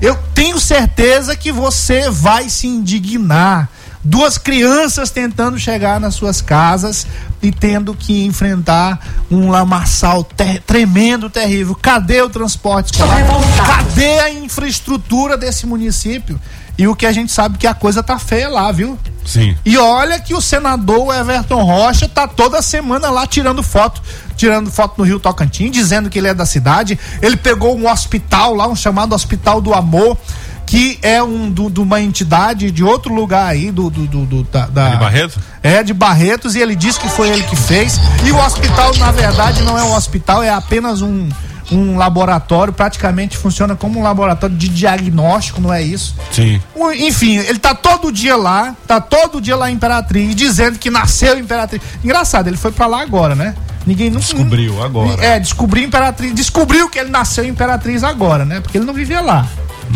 Eu 0.00 0.16
tenho 0.32 0.60
certeza 0.60 1.34
que 1.34 1.50
você 1.50 2.08
vai 2.08 2.48
se 2.48 2.68
indignar. 2.68 3.68
Duas 4.04 4.36
crianças 4.36 5.10
tentando 5.10 5.58
chegar 5.58 5.98
nas 5.98 6.14
suas 6.14 6.42
casas 6.42 7.06
e 7.40 7.50
tendo 7.50 7.94
que 7.94 8.26
enfrentar 8.26 8.98
um 9.30 9.50
lamaçal 9.50 10.22
ter- 10.22 10.60
tremendo, 10.60 11.30
terrível. 11.30 11.74
Cadê 11.74 12.20
o 12.20 12.28
transporte 12.28 12.92
escolar? 12.92 13.22
Cadê 13.66 14.20
a 14.20 14.30
infraestrutura 14.30 15.36
desse 15.38 15.66
município? 15.66 16.38
E 16.76 16.86
o 16.88 16.94
que 16.94 17.06
a 17.06 17.12
gente 17.12 17.30
sabe 17.32 17.56
que 17.56 17.66
a 17.66 17.72
coisa 17.72 18.02
tá 18.02 18.18
feia 18.18 18.48
lá, 18.48 18.70
viu? 18.72 18.98
Sim. 19.24 19.56
E 19.64 19.78
olha 19.78 20.18
que 20.20 20.34
o 20.34 20.40
senador 20.40 21.14
Everton 21.14 21.62
Rocha 21.62 22.08
tá 22.08 22.26
toda 22.28 22.60
semana 22.60 23.08
lá 23.10 23.26
tirando 23.26 23.62
foto, 23.62 24.02
tirando 24.36 24.70
foto 24.70 24.96
no 24.98 25.04
Rio 25.04 25.20
Tocantins, 25.20 25.70
dizendo 25.70 26.10
que 26.10 26.18
ele 26.18 26.28
é 26.28 26.34
da 26.34 26.44
cidade. 26.44 26.98
Ele 27.22 27.36
pegou 27.36 27.78
um 27.78 27.88
hospital 27.90 28.54
lá, 28.54 28.66
um 28.66 28.74
chamado 28.76 29.14
Hospital 29.14 29.60
do 29.60 29.72
Amor, 29.72 30.18
que 30.66 30.98
é 31.02 31.22
um 31.22 31.50
de 31.50 31.80
uma 31.80 32.00
entidade 32.00 32.70
de 32.70 32.82
outro 32.82 33.12
lugar 33.14 33.46
aí, 33.46 33.70
do. 33.70 33.90
do, 33.90 34.06
do, 34.06 34.26
do 34.26 34.42
da, 34.44 34.66
da, 34.66 34.88
de 34.90 34.96
Barretos? 34.96 35.38
É, 35.62 35.82
de 35.82 35.94
Barretos, 35.94 36.54
e 36.54 36.60
ele 36.60 36.74
disse 36.74 36.98
que 36.98 37.08
foi 37.08 37.28
ele 37.28 37.42
que 37.44 37.56
fez. 37.56 37.98
E 38.24 38.32
o 38.32 38.38
hospital, 38.38 38.94
na 38.96 39.10
verdade, 39.10 39.62
não 39.62 39.78
é 39.78 39.84
um 39.84 39.94
hospital, 39.94 40.42
é 40.42 40.50
apenas 40.50 41.02
um, 41.02 41.28
um 41.70 41.96
laboratório, 41.96 42.72
praticamente 42.72 43.36
funciona 43.36 43.74
como 43.74 44.00
um 44.00 44.02
laboratório 44.02 44.56
de 44.56 44.68
diagnóstico, 44.68 45.60
não 45.60 45.72
é 45.72 45.82
isso? 45.82 46.14
Sim. 46.30 46.60
Enfim, 46.98 47.36
ele 47.36 47.58
tá 47.58 47.74
todo 47.74 48.12
dia 48.12 48.36
lá, 48.36 48.74
tá 48.86 49.00
todo 49.00 49.40
dia 49.40 49.56
lá 49.56 49.70
em 49.70 49.74
Imperatriz, 49.74 50.34
dizendo 50.34 50.78
que 50.78 50.90
nasceu 50.90 51.38
Imperatriz. 51.38 51.82
Engraçado, 52.02 52.48
ele 52.48 52.56
foi 52.56 52.72
para 52.72 52.86
lá 52.86 53.02
agora, 53.02 53.34
né? 53.34 53.54
Ninguém 53.86 54.08
nunca. 54.08 54.24
Descobriu 54.24 54.82
agora. 54.82 55.22
É, 55.22 55.38
descobriu 55.38 55.84
Imperatriz. 55.84 56.34
Descobriu 56.34 56.88
que 56.88 56.98
ele 56.98 57.10
nasceu 57.10 57.44
em 57.44 57.48
Imperatriz 57.48 58.02
agora, 58.02 58.44
né? 58.44 58.60
Porque 58.60 58.78
ele 58.78 58.86
não 58.86 58.94
vivia 58.94 59.20
lá. 59.20 59.46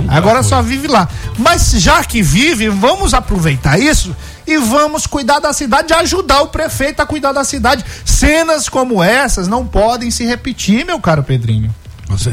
Agora 0.08 0.42
só 0.42 0.62
vive 0.62 0.86
lá. 0.86 1.08
Mas 1.36 1.72
já 1.72 2.04
que 2.04 2.22
vive, 2.22 2.68
vamos 2.68 3.14
aproveitar 3.14 3.78
isso 3.78 4.14
e 4.46 4.56
vamos 4.58 5.06
cuidar 5.06 5.40
da 5.40 5.52
cidade, 5.52 5.92
ajudar 5.92 6.42
o 6.42 6.48
prefeito 6.48 7.00
a 7.00 7.06
cuidar 7.06 7.32
da 7.32 7.44
cidade. 7.44 7.84
Cenas 8.04 8.68
como 8.68 9.02
essas 9.02 9.48
não 9.48 9.66
podem 9.66 10.10
se 10.10 10.24
repetir, 10.24 10.84
meu 10.84 11.00
caro 11.00 11.22
Pedrinho. 11.22 11.74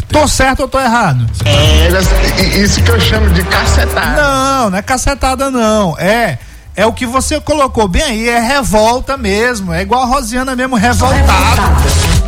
Tô 0.07 0.27
certo 0.27 0.61
ou 0.61 0.67
tô 0.69 0.79
errado? 0.79 1.25
É, 1.43 2.59
isso 2.61 2.81
que 2.81 2.89
eu 2.89 2.99
chamo 2.99 3.29
de 3.31 3.43
cacetada. 3.43 4.21
Não, 4.21 4.69
não 4.69 4.77
é 4.77 4.81
cacetada, 4.81 5.51
não. 5.51 5.97
É 5.99 6.37
é 6.77 6.85
o 6.85 6.91
que 6.91 7.05
você 7.05 7.39
colocou 7.39 7.87
bem 7.87 8.03
aí, 8.03 8.27
é 8.27 8.39
revolta 8.39 9.15
mesmo. 9.15 9.73
É 9.73 9.81
igual 9.81 10.03
a 10.03 10.05
Rosiana 10.05 10.55
mesmo, 10.55 10.75
revoltado. 10.75 11.61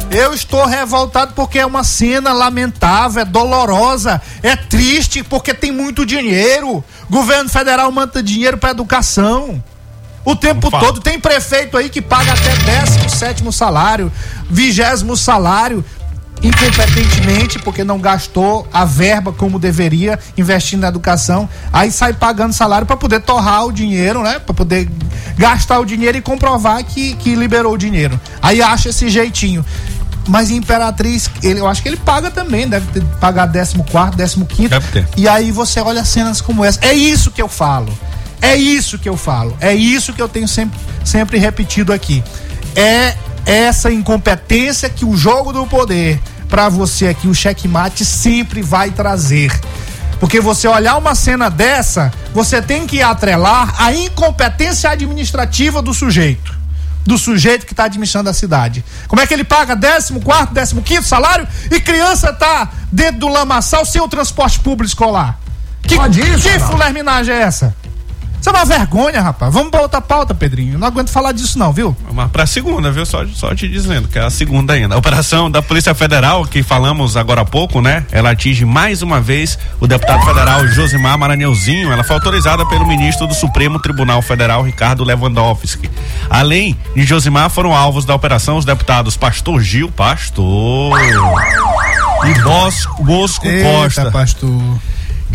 Eu 0.10 0.34
estou 0.34 0.66
revoltado 0.66 1.34
porque 1.34 1.60
é 1.60 1.66
uma 1.66 1.84
cena 1.84 2.32
lamentável, 2.32 3.22
é 3.22 3.26
dolorosa, 3.26 4.22
é 4.42 4.56
triste 4.56 5.24
porque 5.24 5.54
tem 5.54 5.72
muito 5.72 6.06
dinheiro. 6.06 6.84
Governo 7.10 7.50
federal 7.50 7.92
manda 7.92 8.24
dinheiro 8.24 8.58
para 8.58 8.72
educação. 8.72 9.62
O 10.24 10.36
tempo 10.36 10.70
todo 10.70 11.00
tem 11.00 11.20
prefeito 11.20 11.78
aí 11.78 11.90
que 11.90 12.02
paga 12.02 12.34
até 12.34 12.54
17 12.84 13.50
salário, 13.54 14.12
vigésimo 14.50 15.16
salário 15.16 15.84
incompetentemente 16.42 17.60
porque 17.60 17.84
não 17.84 18.00
gastou 18.00 18.68
a 18.72 18.86
verba 18.86 19.32
como 19.32 19.58
deveria 19.58 20.20
investindo 20.38 20.82
na 20.82 20.88
educação, 20.88 21.50
aí 21.72 21.92
sai 21.92 22.14
pagando 22.14 22.54
salário 22.54 22.86
para 22.86 22.98
poder 22.98 23.22
torrar 23.22 23.66
o 23.66 23.72
dinheiro, 23.72 24.22
né? 24.22 24.40
Para 24.40 24.54
poder 24.54 24.90
gastar 25.38 25.80
o 25.80 25.86
dinheiro 25.86 26.18
e 26.18 26.22
comprovar 26.22 26.84
que, 26.84 27.16
que 27.16 27.36
liberou 27.36 27.74
o 27.74 27.78
dinheiro. 27.78 28.20
Aí 28.42 28.62
acha 28.62 28.90
esse 28.90 29.10
jeitinho. 29.10 29.66
Mas 30.28 30.52
Imperatriz, 30.52 31.30
ele, 31.42 31.60
eu 31.60 31.68
acho 31.68 31.82
que 31.82 31.88
ele 31.88 31.98
paga 31.98 32.30
também, 32.30 32.68
deve 32.68 32.86
ter, 32.88 33.04
pagar 33.20 33.52
14, 33.52 33.76
15. 34.46 34.68
Deve 34.68 34.88
ter. 34.92 35.08
E 35.16 35.28
aí 35.28 35.52
você 35.52 35.80
olha 35.80 36.04
cenas 36.04 36.42
como 36.42 36.66
essa. 36.66 36.80
É 36.82 36.94
isso 36.94 37.32
que 37.32 37.42
eu 37.42 37.48
falo. 37.48 37.98
É 38.42 38.56
isso 38.56 39.00
que 39.00 39.08
eu 39.08 39.18
falo. 39.18 39.56
É 39.60 39.74
isso 39.74 40.14
que 40.14 40.22
eu 40.22 40.28
tenho 40.28 40.48
sempre, 40.48 40.78
sempre 41.04 41.38
repetido 41.38 41.94
aqui. 41.94 42.24
É 42.76 43.16
essa 43.46 43.92
incompetência 43.92 44.90
que 44.90 45.06
o 45.06 45.16
jogo 45.16 45.54
do 45.54 45.66
poder 45.66 46.20
para 46.50 46.70
você 46.70 47.08
aqui 47.08 47.28
o 47.28 47.34
checkmate 47.34 48.04
sempre 48.06 48.62
vai 48.62 48.92
trazer. 48.92 49.52
Porque 50.20 50.42
você 50.42 50.68
olhar 50.68 50.98
uma 50.98 51.16
cena 51.16 51.50
dessa, 51.50 52.12
você 52.34 52.62
tem 52.62 52.88
que 52.88 53.02
atrelar 53.02 53.76
a 53.78 53.94
incompetência 53.94 54.90
administrativa 54.90 55.82
do 55.82 55.94
sujeito. 55.94 56.58
Do 57.08 57.18
sujeito 57.18 57.66
que 57.66 57.74
está 57.74 57.86
administrando 57.86 58.30
a 58.30 58.34
cidade. 58.34 58.84
Como 59.08 59.22
é 59.22 59.26
que 59.26 59.34
ele 59.34 59.44
paga 59.44 59.76
14, 59.76 60.14
15 60.82 61.08
salário 61.08 61.48
e 61.72 61.80
criança 61.80 62.34
tá 62.34 62.70
dentro 62.92 63.22
do 63.22 63.28
lamaçal 63.30 63.86
sem 63.86 64.02
o 64.02 64.08
transporte 64.08 64.60
público 64.60 64.90
escolar? 64.90 65.40
Que, 65.82 65.96
Pode 65.96 66.20
isso, 66.20 66.50
que 66.50 66.60
fulerminagem 66.60 67.34
é 67.34 67.42
essa? 67.42 67.74
Isso 68.40 68.50
é 68.50 68.52
uma 68.52 68.66
vergonha, 68.66 69.22
rapaz. 69.22 69.54
Vamos 69.54 69.70
pra 69.70 69.82
outra 69.82 70.00
pauta, 70.00 70.34
Pedrinho. 70.34 70.78
Não 70.78 70.88
aguento 70.88 71.10
falar 71.10 71.32
disso, 71.32 71.58
não, 71.58 71.74
viu? 71.74 71.96
Mas 72.14 72.32
pra 72.32 72.46
segunda, 72.46 72.92
viu? 72.92 73.06
Só, 73.06 73.26
só 73.28 73.54
te 73.54 73.68
dizendo, 73.68 74.08
que 74.08 74.18
é 74.18 74.24
a 74.24 74.30
segunda 74.30 74.74
ainda. 74.74 74.96
A 74.96 74.98
operação 74.98 75.50
da 75.50 75.62
Polícia 75.62 75.94
Federal, 75.94 76.46
que 76.46 76.64
falamos 76.64 77.18
agora 77.18 77.42
há 77.42 77.46
pouco, 77.46 77.82
né? 77.82 78.06
Ela 78.12 78.32
atinge 78.32 78.64
mais 78.64 79.02
uma 79.02 79.20
vez 79.20 79.58
o 79.80 79.88
deputado 79.88 80.24
federal 80.24 80.68
Josimar 80.68 81.18
Maranhãozinho. 81.18 81.92
Ela 81.92 82.04
foi 82.04 82.16
autorizada 82.16 82.66
pelo 82.68 82.86
ministro 82.86 83.28
do 83.28 83.34
Supremo 83.34 83.80
Tribunal 83.80 84.22
Federal, 84.22 84.62
Ricardo 84.64 85.04
Lewandowski. 85.04 85.90
Além 86.30 86.78
de 86.96 87.04
Josimar, 87.04 87.50
foram 87.50 87.76
alvos 87.76 88.06
da 88.06 88.14
operação 88.16 88.58
os 88.58 88.66
deputados 88.66 89.18
Pastor 89.18 89.62
Gil, 89.62 89.92
Pastor. 89.92 90.98
E 92.26 92.42
Bosco, 92.42 93.04
Bosco 93.04 93.48
Eita, 93.48 93.70
Costa. 93.70 94.12
Pastor 94.12 94.80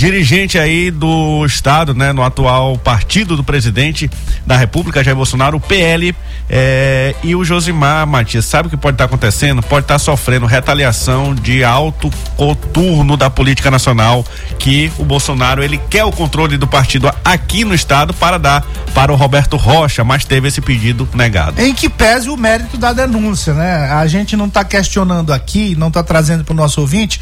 dirigente 0.03 0.59
aí 0.59 0.91
do 0.91 1.47
estado, 1.47 1.95
né, 1.95 2.13
no 2.13 2.25
atual 2.25 2.77
partido 2.77 3.37
do 3.37 3.45
presidente 3.45 4.11
da 4.45 4.57
República, 4.57 5.05
Jair 5.05 5.17
Bolsonaro, 5.17 5.59
o 5.59 5.61
PL, 5.61 6.13
é, 6.51 7.15
e 7.23 7.37
o 7.37 7.45
Josimar 7.45 8.05
Matias, 8.05 8.45
sabe 8.45 8.67
o 8.67 8.71
que 8.71 8.77
pode 8.77 8.97
estar 8.97 9.05
tá 9.05 9.09
acontecendo? 9.09 9.63
Pode 9.63 9.85
estar 9.85 9.95
tá 9.95 9.99
sofrendo 10.01 10.45
retaliação 10.45 11.33
de 11.33 11.63
alto 11.63 12.11
coturno 12.37 13.17
da 13.17 13.31
política 13.31 13.71
nacional, 13.71 14.25
que 14.59 14.91
o 14.99 15.05
Bolsonaro 15.05 15.63
ele 15.63 15.79
quer 15.89 16.05
o 16.05 16.11
controle 16.11 16.59
do 16.59 16.67
partido 16.67 17.09
aqui 17.25 17.65
no 17.65 17.73
estado 17.73 18.13
para 18.13 18.39
dar 18.39 18.67
para 18.93 19.13
o 19.13 19.15
Roberto 19.15 19.57
Rocha, 19.57 20.03
mas 20.03 20.25
teve 20.25 20.49
esse 20.49 20.61
pedido 20.61 21.09
negado. 21.15 21.63
Em 21.63 21.73
que 21.73 21.89
pese 21.89 22.29
o 22.29 22.37
mérito 22.37 22.77
da 22.77 22.93
denúncia, 22.93 23.55
né? 23.55 23.89
A 23.93 24.05
gente 24.09 24.37
não 24.37 24.47
está 24.47 24.65
questionando 24.65 25.33
aqui, 25.33 25.77
não 25.77 25.89
está 25.89 26.03
trazendo 26.03 26.43
para 26.45 26.53
o 26.53 26.57
nosso 26.57 26.81
ouvinte 26.81 27.21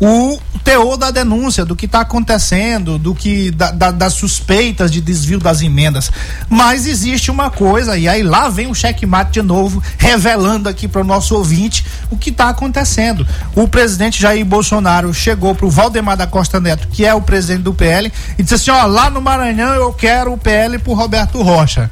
o 0.00 0.38
teor 0.64 0.96
da 0.96 1.10
denúncia, 1.10 1.64
do 1.64 1.76
que 1.76 1.84
está 1.84 2.00
acontecendo, 2.00 2.98
do 2.98 3.14
que 3.14 3.50
da, 3.50 3.70
da, 3.70 3.90
das 3.90 4.14
suspeitas 4.14 4.90
de 4.90 5.00
desvio 5.00 5.38
das 5.38 5.60
emendas. 5.60 6.10
Mas 6.48 6.86
existe 6.86 7.30
uma 7.30 7.50
coisa, 7.50 7.98
e 7.98 8.08
aí 8.08 8.22
lá 8.22 8.48
vem 8.48 8.66
o 8.66 8.74
checkmate 8.74 9.32
de 9.32 9.42
novo, 9.42 9.82
revelando 9.98 10.68
aqui 10.68 10.88
para 10.88 11.02
o 11.02 11.04
nosso 11.04 11.34
ouvinte 11.36 11.84
o 12.10 12.16
que 12.16 12.30
está 12.30 12.48
acontecendo. 12.48 13.26
O 13.54 13.68
presidente 13.68 14.20
Jair 14.20 14.44
Bolsonaro 14.44 15.12
chegou 15.12 15.54
para 15.54 15.66
o 15.66 15.70
Valdemar 15.70 16.16
da 16.16 16.26
Costa 16.26 16.58
Neto, 16.58 16.88
que 16.88 17.04
é 17.04 17.14
o 17.14 17.20
presidente 17.20 17.62
do 17.62 17.74
PL, 17.74 18.10
e 18.38 18.42
disse 18.42 18.54
assim: 18.54 18.70
ó, 18.70 18.86
lá 18.86 19.10
no 19.10 19.20
Maranhão 19.20 19.74
eu 19.74 19.92
quero 19.92 20.32
o 20.32 20.38
PL 20.38 20.78
por 20.78 20.94
Roberto 20.94 21.42
Rocha. 21.42 21.90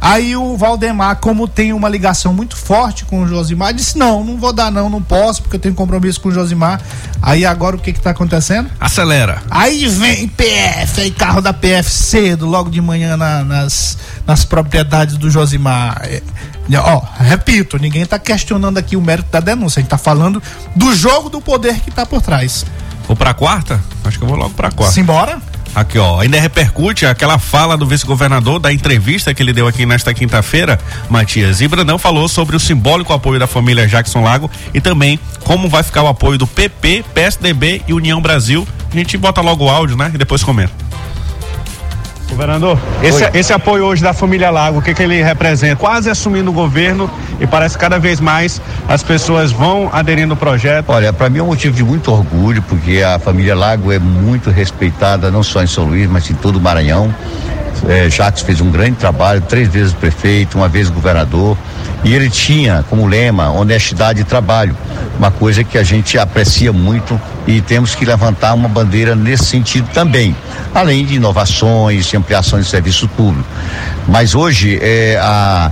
Aí 0.00 0.34
o 0.34 0.56
Valdemar, 0.56 1.16
como 1.16 1.46
tem 1.46 1.72
uma 1.72 1.88
ligação 1.88 2.32
muito 2.32 2.56
forte 2.56 3.04
com 3.04 3.22
o 3.22 3.28
Josimar, 3.28 3.74
disse: 3.74 3.98
Não, 3.98 4.24
não 4.24 4.38
vou 4.38 4.52
dar, 4.52 4.70
não, 4.70 4.88
não 4.88 5.02
posso, 5.02 5.42
porque 5.42 5.56
eu 5.56 5.60
tenho 5.60 5.74
compromisso 5.74 6.20
com 6.20 6.30
o 6.30 6.32
Josimar. 6.32 6.80
Aí 7.20 7.44
agora 7.44 7.76
o 7.76 7.78
que 7.78 7.92
que 7.92 8.00
tá 8.00 8.10
acontecendo? 8.10 8.70
Acelera. 8.80 9.42
Aí 9.50 9.86
vem 9.86 10.26
PF, 10.26 11.02
aí 11.02 11.10
carro 11.10 11.42
da 11.42 11.52
PF 11.52 11.90
cedo, 11.90 12.46
logo 12.46 12.70
de 12.70 12.80
manhã 12.80 13.16
na, 13.16 13.44
nas, 13.44 13.98
nas 14.26 14.44
propriedades 14.44 15.18
do 15.18 15.30
Josimar. 15.30 16.00
É, 16.04 16.22
ó, 16.78 17.02
repito, 17.18 17.78
ninguém 17.78 18.06
tá 18.06 18.18
questionando 18.18 18.78
aqui 18.78 18.96
o 18.96 19.02
mérito 19.02 19.30
da 19.30 19.40
denúncia, 19.40 19.80
a 19.80 19.82
gente 19.82 19.90
tá 19.90 19.98
falando 19.98 20.42
do 20.74 20.94
jogo 20.94 21.28
do 21.28 21.42
poder 21.42 21.80
que 21.80 21.90
tá 21.90 22.06
por 22.06 22.22
trás. 22.22 22.64
Vou 23.06 23.16
pra 23.16 23.34
quarta? 23.34 23.80
Acho 24.04 24.18
que 24.18 24.24
eu 24.24 24.28
vou 24.28 24.38
logo 24.38 24.54
pra 24.54 24.70
quarta. 24.70 24.94
Simbora? 24.94 25.42
Aqui, 25.74 25.98
ó, 25.98 26.20
ainda 26.20 26.40
repercute 26.40 27.06
aquela 27.06 27.38
fala 27.38 27.76
do 27.76 27.86
vice-governador 27.86 28.58
da 28.58 28.72
entrevista 28.72 29.32
que 29.32 29.42
ele 29.42 29.52
deu 29.52 29.68
aqui 29.68 29.86
nesta 29.86 30.12
quinta-feira, 30.12 30.78
Matias. 31.08 31.60
E 31.60 31.68
Brandão 31.68 31.98
falou 31.98 32.28
sobre 32.28 32.56
o 32.56 32.60
simbólico 32.60 33.12
apoio 33.12 33.38
da 33.38 33.46
família 33.46 33.86
Jackson 33.86 34.22
Lago 34.22 34.50
e 34.74 34.80
também 34.80 35.18
como 35.44 35.68
vai 35.68 35.82
ficar 35.82 36.02
o 36.02 36.08
apoio 36.08 36.38
do 36.38 36.46
PP, 36.46 37.04
PSDB 37.14 37.82
e 37.86 37.92
União 37.92 38.20
Brasil. 38.20 38.66
A 38.92 38.96
gente 38.96 39.16
bota 39.16 39.40
logo 39.40 39.64
o 39.64 39.70
áudio, 39.70 39.96
né? 39.96 40.10
E 40.12 40.18
depois 40.18 40.42
comenta. 40.42 40.72
Governador, 42.30 42.78
esse, 43.02 43.28
esse, 43.34 43.52
apoio 43.52 43.84
hoje 43.84 44.02
da 44.02 44.12
família 44.12 44.50
Lago, 44.50 44.78
o 44.78 44.82
que, 44.82 44.94
que 44.94 45.02
ele 45.02 45.20
representa? 45.22 45.76
Quase 45.76 46.08
assumindo 46.08 46.50
o 46.50 46.52
governo 46.52 47.10
e 47.40 47.46
parece 47.46 47.74
que 47.74 47.80
cada 47.80 47.98
vez 47.98 48.20
mais 48.20 48.62
as 48.88 49.02
pessoas 49.02 49.50
vão 49.50 49.90
aderindo 49.92 50.32
ao 50.32 50.36
projeto. 50.36 50.88
Olha, 50.88 51.12
para 51.12 51.28
mim 51.28 51.38
é 51.38 51.42
um 51.42 51.46
motivo 51.46 51.74
de 51.74 51.82
muito 51.82 52.10
orgulho, 52.12 52.62
porque 52.62 53.02
a 53.02 53.18
família 53.18 53.54
Lago 53.54 53.90
é 53.90 53.98
muito 53.98 54.48
respeitada, 54.48 55.30
não 55.30 55.42
só 55.42 55.62
em 55.62 55.66
São 55.66 55.84
Luís, 55.84 56.08
mas 56.08 56.30
em 56.30 56.34
todo 56.34 56.56
o 56.56 56.60
Maranhão. 56.60 57.12
É, 57.88 58.10
Jacques 58.10 58.42
fez 58.42 58.60
um 58.60 58.70
grande 58.70 58.96
trabalho, 58.96 59.40
três 59.40 59.68
vezes 59.68 59.92
prefeito, 59.92 60.58
uma 60.58 60.68
vez 60.68 60.88
governador, 60.88 61.56
e 62.04 62.14
ele 62.14 62.30
tinha 62.30 62.84
como 62.88 63.06
lema 63.06 63.50
honestidade 63.50 64.20
e 64.20 64.24
trabalho, 64.24 64.76
uma 65.18 65.30
coisa 65.30 65.64
que 65.64 65.76
a 65.76 65.82
gente 65.82 66.18
aprecia 66.18 66.72
muito 66.72 67.20
e 67.46 67.60
temos 67.60 67.94
que 67.94 68.04
levantar 68.04 68.54
uma 68.54 68.68
bandeira 68.68 69.14
nesse 69.14 69.44
sentido 69.44 69.88
também, 69.92 70.36
além 70.74 71.04
de 71.04 71.14
inovações, 71.14 72.12
ampliações 72.14 72.64
de 72.66 72.70
serviço 72.70 73.08
público. 73.08 73.48
Mas 74.06 74.34
hoje 74.34 74.78
é 74.80 75.18
a 75.20 75.70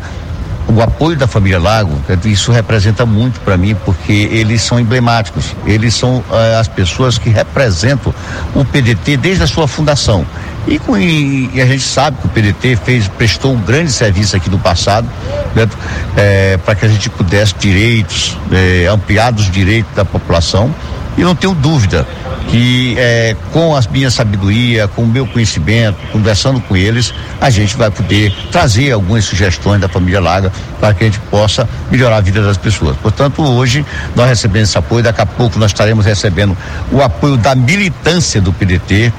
o 0.69 0.83
apoio 0.83 1.17
da 1.17 1.27
família 1.27 1.59
Lago, 1.59 1.99
isso 2.27 2.53
representa 2.53 3.07
muito 3.07 3.41
para 3.41 3.57
mim, 3.57 3.75
porque 3.87 4.13
eles 4.13 4.61
são 4.61 4.79
emblemáticos, 4.79 5.57
eles 5.65 5.95
são 5.95 6.23
eh, 6.31 6.57
as 6.61 6.69
pessoas 6.69 7.17
que 7.17 7.31
representam 7.31 8.15
o 8.55 8.65
PDT 8.65 9.17
desde 9.17 9.45
a 9.45 9.47
sua 9.47 9.67
fundação. 9.67 10.27
E, 10.67 10.79
com, 10.79 10.97
e, 10.97 11.51
e, 11.55 11.61
a 11.61 11.67
gente 11.67 11.83
sabe 11.85 12.19
que 12.21 12.27
o 12.27 12.31
PDT 12.31 12.77
fez, 12.77 13.09
prestou 13.09 13.55
um 13.55 13.61
grande 13.61 13.91
serviço 13.91 14.37
aqui 14.37 14.51
no 14.51 14.59
passado, 14.59 15.09
né, 15.55 15.69
é, 16.17 16.57
para 16.59 16.75
que 16.75 16.85
a 16.85 16.89
gente 16.89 17.09
pudesse 17.11 17.55
direitos, 17.59 18.37
é, 18.53 18.87
ampliar 18.87 19.33
os 19.35 19.51
direitos 19.51 19.95
da 19.95 20.05
população 20.05 20.75
E 21.17 21.23
não 21.23 21.35
tenho 21.35 21.55
dúvida 21.55 22.07
que 22.49 22.95
é, 22.99 23.37
com 23.53 23.77
a 23.77 23.81
minha 23.91 24.11
sabedoria, 24.11 24.89
com 24.89 25.03
o 25.03 25.07
meu 25.07 25.27
conhecimento, 25.27 25.99
conversando 26.13 26.61
com 26.61 26.77
eles, 26.77 27.13
a 27.41 27.51
gente 27.51 27.77
vai 27.77 27.91
poder 27.91 28.33
trazer 28.51 28.93
algumas 28.93 29.25
sugestões 29.25 29.81
da 29.81 29.89
família 29.89 30.21
Laga 30.21 30.51
para 30.81 30.95
que 30.95 31.05
a 31.05 31.07
gente 31.07 31.21
possa 31.31 31.69
melhorar 31.91 32.17
a 32.17 32.21
vida 32.21 32.41
das 32.43 32.57
pessoas. 32.57 32.97
Portanto, 32.97 33.43
hoje 33.43 33.85
nós 34.17 34.29
recebemos 34.29 34.71
esse 34.71 34.79
apoio, 34.79 35.03
daqui 35.03 35.21
a 35.21 35.27
pouco 35.27 35.59
nós 35.59 35.71
estaremos 35.71 36.07
recebendo 36.07 36.57
o 36.91 37.03
apoio 37.03 37.37
da 37.37 37.55
militância 37.55 38.41
do 38.41 38.53
PDT, 38.53 39.13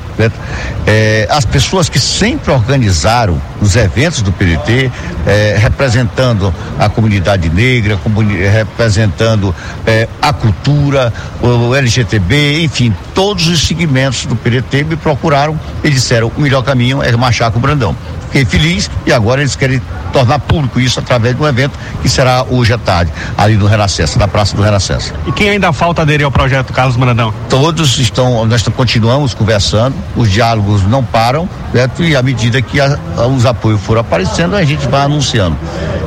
é, 0.85 1.27
as 1.29 1.45
pessoas 1.45 1.87
que 1.87 1.99
sempre 1.99 2.51
organizaram 2.51 3.41
os 3.61 3.75
eventos 3.75 4.21
do 4.21 4.31
PDT, 4.31 4.91
é, 5.25 5.57
representando 5.59 6.53
a 6.77 6.89
comunidade 6.89 7.49
negra, 7.49 7.97
comuni 7.97 8.35
representando 8.35 9.53
é, 9.85 10.07
a 10.21 10.33
cultura, 10.33 11.13
o 11.41 11.75
LGTB, 11.75 12.63
enfim, 12.63 12.93
todos 13.13 13.47
os 13.47 13.65
segmentos 13.65 14.25
do 14.25 14.35
PDT 14.35 14.83
me 14.83 14.95
procuraram 14.95 15.59
e 15.83 15.89
disseram 15.89 16.31
o 16.35 16.41
melhor 16.41 16.63
caminho 16.63 17.01
é 17.03 17.15
marchar 17.15 17.51
com 17.51 17.59
o 17.59 17.61
Brandão. 17.61 17.95
Fiquei 18.31 18.45
feliz 18.45 18.89
e 19.07 19.11
agora 19.11 19.41
eles 19.41 19.55
querem 19.55 19.81
tornar 20.13 20.37
público 20.39 20.79
isso 20.79 20.99
através 20.99 21.35
de 21.35 21.41
um 21.41 21.47
evento 21.47 21.77
que 22.01 22.07
será 22.07 22.43
hoje 22.43 22.71
à 22.71 22.77
tarde, 22.77 23.11
ali 23.35 23.55
no 23.55 23.65
Renascença, 23.65 24.19
na 24.19 24.27
Praça 24.27 24.55
do 24.55 24.61
Renascença. 24.61 25.13
E 25.25 25.31
quem 25.31 25.49
ainda 25.49 25.73
falta 25.73 26.03
aderir 26.03 26.25
ao 26.25 26.31
projeto 26.31 26.71
Carlos 26.71 26.95
Brandão? 26.95 27.33
Todos 27.49 27.97
estão, 27.97 28.45
nós 28.45 28.61
continuamos 28.67 29.33
conversando, 29.33 29.95
os 30.15 30.31
diálogos 30.31 30.83
não 30.83 31.03
param, 31.03 31.49
certo? 31.71 32.03
E 32.03 32.15
à 32.15 32.21
medida 32.21 32.61
que 32.61 32.79
a, 32.79 32.99
os 33.35 33.45
apoios 33.45 33.81
forem 33.81 34.01
aparecendo, 34.01 34.55
a 34.55 34.63
gente 34.63 34.87
vai 34.87 35.01
anunciando. 35.01 35.57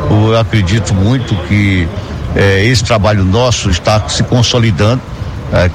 Eu 0.08 0.38
acredito 0.38 0.94
muito 0.94 1.34
que 1.48 1.88
eh, 2.36 2.66
esse 2.66 2.84
trabalho 2.84 3.24
nosso 3.24 3.68
está 3.68 4.08
se 4.08 4.22
consolidando 4.22 5.00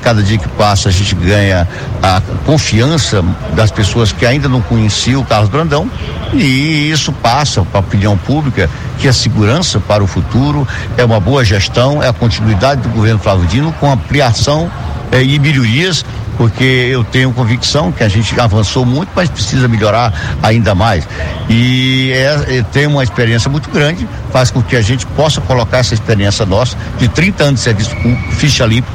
cada 0.02 0.24
dia 0.24 0.38
que 0.38 0.48
passa 0.50 0.90
a 0.90 0.92
gente 0.92 1.14
ganha 1.16 1.68
a 2.02 2.22
confiança 2.46 3.24
das 3.54 3.72
pessoas 3.72 4.12
que 4.12 4.26
ainda 4.26 4.50
não 4.50 4.62
conheciam 4.62 5.22
o 5.22 5.26
Carlos 5.26 5.50
Brandão 5.50 5.90
e 6.34 6.90
isso 6.92 7.12
passa 7.12 7.62
para 7.62 7.80
a 7.80 7.82
opinião 7.82 8.18
pública 8.18 8.70
que 9.00 9.08
a 9.08 9.14
segurança 9.14 9.80
para 9.80 10.04
o 10.04 10.08
futuro 10.08 10.68
é 10.98 11.06
uma 11.06 11.20
boa 11.20 11.46
gestão, 11.46 12.02
é 12.02 12.08
a 12.08 12.14
continuidade 12.14 12.82
do 12.82 12.90
governo 12.90 13.20
Flávio 13.20 13.46
Dino 13.48 13.72
com 13.74 13.92
ampliação 13.92 14.72
é, 15.12 15.24
e 15.24 15.40
melhorias 15.40 16.04
porque 16.38 16.64
eu 16.64 17.04
tenho 17.04 17.34
convicção 17.34 17.92
que 17.92 18.04
a 18.04 18.08
gente 18.08 18.40
avançou 18.40 18.86
muito, 18.86 19.10
mas 19.16 19.28
precisa 19.28 19.68
melhorar 19.68 20.14
ainda 20.42 20.76
mais. 20.76 21.08
E 21.50 22.12
é, 22.14 22.58
é, 22.58 22.62
tem 22.72 22.86
uma 22.86 23.04
experiência 23.04 23.50
muito 23.50 23.72
grande, 23.72 24.08
faz 24.32 24.52
com 24.52 24.62
que 24.62 24.76
a 24.76 24.82
gente 24.82 25.06
possa 25.08 25.42
colocar 25.42 25.80
essa 25.80 25.96
experiência 25.96 26.46
nossa 26.46 26.78
de 27.00 27.08
30 27.08 27.44
anos 27.44 27.60
de 27.60 27.64
serviço 27.64 27.96
com 27.96 28.16
ficha 28.34 28.66
limpa 28.66 28.88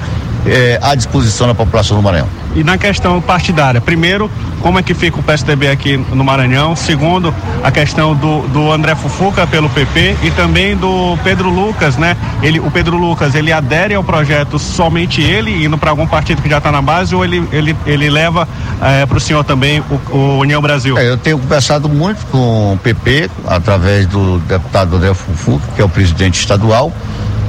eh, 0.46 0.78
à 0.82 0.94
disposição 0.94 1.46
da 1.46 1.54
população 1.54 1.96
do 1.96 2.02
Maranhão. 2.02 2.28
E 2.54 2.62
na 2.62 2.76
questão 2.76 3.20
partidária, 3.20 3.80
primeiro, 3.80 4.30
como 4.60 4.78
é 4.78 4.82
que 4.82 4.92
fica 4.94 5.18
o 5.18 5.22
PSDB 5.22 5.68
aqui 5.68 5.96
no 5.96 6.22
Maranhão? 6.22 6.76
Segundo, 6.76 7.34
a 7.62 7.70
questão 7.70 8.14
do, 8.14 8.46
do 8.48 8.70
André 8.70 8.94
Fufuca 8.94 9.46
pelo 9.46 9.70
PP 9.70 10.16
e 10.22 10.30
também 10.30 10.76
do 10.76 11.16
Pedro 11.24 11.48
Lucas, 11.48 11.96
né? 11.96 12.16
Ele, 12.42 12.60
o 12.60 12.70
Pedro 12.70 12.96
Lucas, 12.96 13.34
ele 13.34 13.52
adere 13.52 13.94
ao 13.94 14.04
projeto 14.04 14.58
somente 14.58 15.22
ele, 15.22 15.64
indo 15.64 15.78
para 15.78 15.90
algum 15.90 16.06
partido 16.06 16.42
que 16.42 16.48
já 16.48 16.58
está 16.58 16.70
na 16.70 16.82
base, 16.82 17.14
ou 17.14 17.24
ele, 17.24 17.46
ele, 17.50 17.76
ele 17.86 18.10
leva 18.10 18.46
eh, 18.82 19.06
para 19.06 19.16
o 19.16 19.20
senhor 19.20 19.44
também 19.44 19.80
o, 19.80 20.14
o 20.14 20.38
União 20.38 20.60
Brasil? 20.60 20.98
É, 20.98 21.08
eu 21.08 21.16
tenho 21.16 21.38
conversado 21.38 21.88
muito 21.88 22.26
com 22.26 22.74
o 22.74 22.78
PP, 22.78 23.30
através 23.46 24.06
do 24.06 24.38
deputado 24.40 24.96
André 24.96 25.14
Fufuca, 25.14 25.64
que 25.74 25.80
é 25.80 25.84
o 25.84 25.88
presidente 25.88 26.38
estadual 26.38 26.92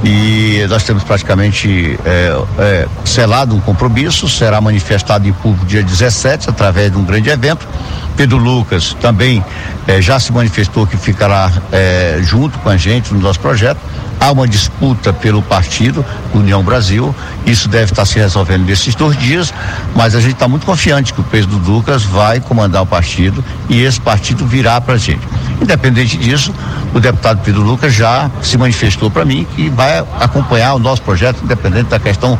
e 0.04 0.66
nós 0.68 0.82
temos 0.82 1.02
praticamente 1.02 1.98
é, 2.04 2.36
é, 2.58 2.88
selado 3.04 3.56
um 3.56 3.60
compromisso, 3.60 4.28
será 4.28 4.60
manifestado 4.60 5.26
em 5.26 5.32
público 5.32 5.64
dia 5.64 5.82
17 5.82 6.50
através 6.50 6.92
de 6.92 6.98
um 6.98 7.04
grande 7.04 7.30
evento. 7.30 7.66
Pedro 8.14 8.36
Lucas 8.36 8.94
também 9.00 9.44
é, 9.88 10.00
já 10.02 10.20
se 10.20 10.32
manifestou 10.32 10.86
que 10.86 10.96
ficará 10.96 11.50
é, 11.72 12.18
junto 12.22 12.58
com 12.58 12.68
a 12.68 12.76
gente 12.76 13.12
no 13.14 13.20
nosso 13.20 13.40
projeto. 13.40 13.80
Há 14.24 14.32
uma 14.32 14.48
disputa 14.48 15.12
pelo 15.12 15.42
partido 15.42 16.02
União 16.32 16.62
Brasil, 16.62 17.14
isso 17.44 17.68
deve 17.68 17.92
estar 17.92 18.06
se 18.06 18.18
resolvendo 18.18 18.64
nesses 18.64 18.94
dois 18.94 19.18
dias, 19.18 19.52
mas 19.94 20.14
a 20.14 20.20
gente 20.20 20.32
está 20.32 20.48
muito 20.48 20.64
confiante 20.64 21.12
que 21.12 21.20
o 21.20 21.24
Pedro 21.24 21.58
Lucas 21.58 22.04
vai 22.04 22.40
comandar 22.40 22.80
o 22.80 22.86
partido 22.86 23.44
e 23.68 23.82
esse 23.82 24.00
partido 24.00 24.46
virá 24.46 24.80
para 24.80 24.94
a 24.94 24.96
gente. 24.96 25.20
Independente 25.60 26.16
disso, 26.16 26.54
o 26.94 27.00
deputado 27.00 27.42
Pedro 27.44 27.60
Lucas 27.60 27.92
já 27.92 28.30
se 28.40 28.56
manifestou 28.56 29.10
para 29.10 29.26
mim 29.26 29.46
que 29.54 29.68
vai 29.68 30.02
acompanhar 30.18 30.72
o 30.72 30.78
nosso 30.78 31.02
projeto, 31.02 31.44
independente 31.44 31.90
da 31.90 31.98
questão 31.98 32.38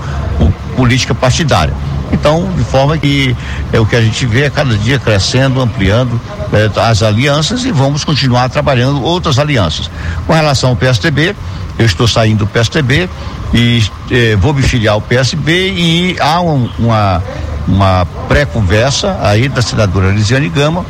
política 0.75 1.15
partidária. 1.15 1.75
Então, 2.15 2.49
de 2.57 2.63
forma 2.65 2.97
que 2.97 3.37
é 3.73 3.81
o 3.81 3.85
que 3.85 3.97
a 3.97 4.01
gente 4.01 4.25
vê 4.25 4.49
cada 4.49 4.77
dia 4.79 4.99
crescendo, 4.99 5.61
ampliando 5.61 6.21
é, 6.53 6.71
as 6.81 7.03
alianças 7.03 7.65
e 7.65 7.73
vamos 7.73 8.05
continuar 8.05 8.49
trabalhando 8.49 9.03
outras 9.03 9.39
alianças. 9.39 9.91
Com 10.27 10.33
relação 10.33 10.71
ao 10.71 10.77
PSDB, 10.77 11.35
eu 11.77 11.85
estou 11.85 12.07
saindo 12.07 12.39
do 12.39 12.47
PSDB 12.47 13.11
e 13.53 13.83
eh, 14.11 14.37
vou 14.37 14.55
me 14.55 14.63
filiar 14.63 14.95
ao 14.95 15.01
PSB 15.01 15.73
e 15.73 16.17
há 16.21 16.41
um, 16.41 16.71
uma 16.79 17.23
uma 17.67 18.07
pré-conversa 18.29 19.19
aí 19.23 19.49
da 19.49 19.63
senadora 19.63 20.11
Lisiane 20.11 20.49
Gama 20.49 20.85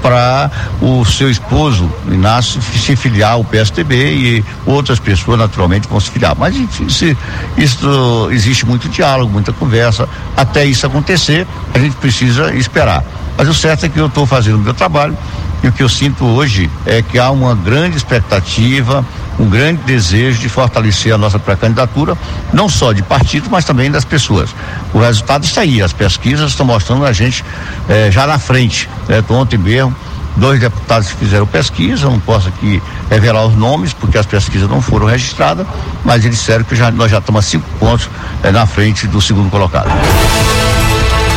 para 0.00 0.50
o 0.80 1.04
seu 1.04 1.30
esposo 1.30 1.92
Inácio 2.06 2.60
se 2.62 2.96
filiar 2.96 3.32
ao 3.32 3.44
PSDB 3.44 3.94
e 3.94 4.44
outras 4.64 4.98
pessoas 4.98 5.38
naturalmente 5.38 5.88
vão 5.88 6.00
se 6.00 6.10
filiar. 6.10 6.34
Mas 6.36 6.56
isso, 6.56 7.16
isso 7.56 8.28
existe 8.30 8.64
muito 8.66 8.88
diálogo, 8.88 9.32
muita 9.32 9.52
conversa. 9.52 10.08
Até 10.36 10.64
isso 10.64 10.86
acontecer, 10.86 11.46
a 11.74 11.78
gente 11.78 11.96
precisa 11.96 12.54
esperar. 12.54 13.04
Mas 13.36 13.48
o 13.48 13.54
certo 13.54 13.86
é 13.86 13.88
que 13.88 13.98
eu 13.98 14.06
estou 14.06 14.26
fazendo 14.26 14.56
o 14.56 14.60
meu 14.60 14.74
trabalho 14.74 15.16
e 15.62 15.68
o 15.68 15.72
que 15.72 15.82
eu 15.82 15.88
sinto 15.88 16.24
hoje 16.24 16.70
é 16.86 17.02
que 17.02 17.18
há 17.18 17.30
uma 17.30 17.54
grande 17.54 17.96
expectativa, 17.96 19.04
um 19.38 19.48
grande 19.48 19.82
desejo 19.82 20.40
de 20.40 20.48
fortalecer 20.48 21.12
a 21.12 21.18
nossa 21.18 21.38
pré-candidatura, 21.38 22.16
não 22.52 22.68
só 22.68 22.92
de 22.92 23.02
partido, 23.02 23.48
mas 23.50 23.64
também 23.64 23.90
das 23.90 24.04
pessoas. 24.04 24.54
O 24.92 24.98
resultado 24.98 25.44
está 25.44 25.62
aí, 25.62 25.82
as 25.82 25.92
pesquisas 25.92 26.50
estão 26.50 26.66
mostrando 26.66 27.04
a 27.04 27.12
gente 27.12 27.44
eh, 27.88 28.10
já 28.10 28.26
na 28.26 28.38
frente. 28.38 28.88
Né? 29.08 29.22
Ontem 29.28 29.58
mesmo, 29.58 29.94
dois 30.36 30.60
deputados 30.60 31.10
fizeram 31.10 31.46
pesquisa, 31.46 32.08
não 32.08 32.20
posso 32.20 32.48
aqui 32.48 32.82
revelar 33.10 33.46
os 33.46 33.56
nomes, 33.56 33.92
porque 33.92 34.18
as 34.18 34.26
pesquisas 34.26 34.68
não 34.68 34.80
foram 34.80 35.06
registradas, 35.06 35.66
mas 36.04 36.24
eles 36.24 36.38
disseram 36.38 36.64
que 36.64 36.74
já, 36.76 36.90
nós 36.90 37.10
já 37.10 37.18
estamos 37.18 37.44
a 37.44 37.48
cinco 37.48 37.68
pontos 37.78 38.08
eh, 38.42 38.50
na 38.50 38.66
frente 38.66 39.06
do 39.06 39.20
segundo 39.20 39.50
colocado. 39.50 39.88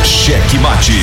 Cheque 0.04 0.58
mate. 0.58 1.02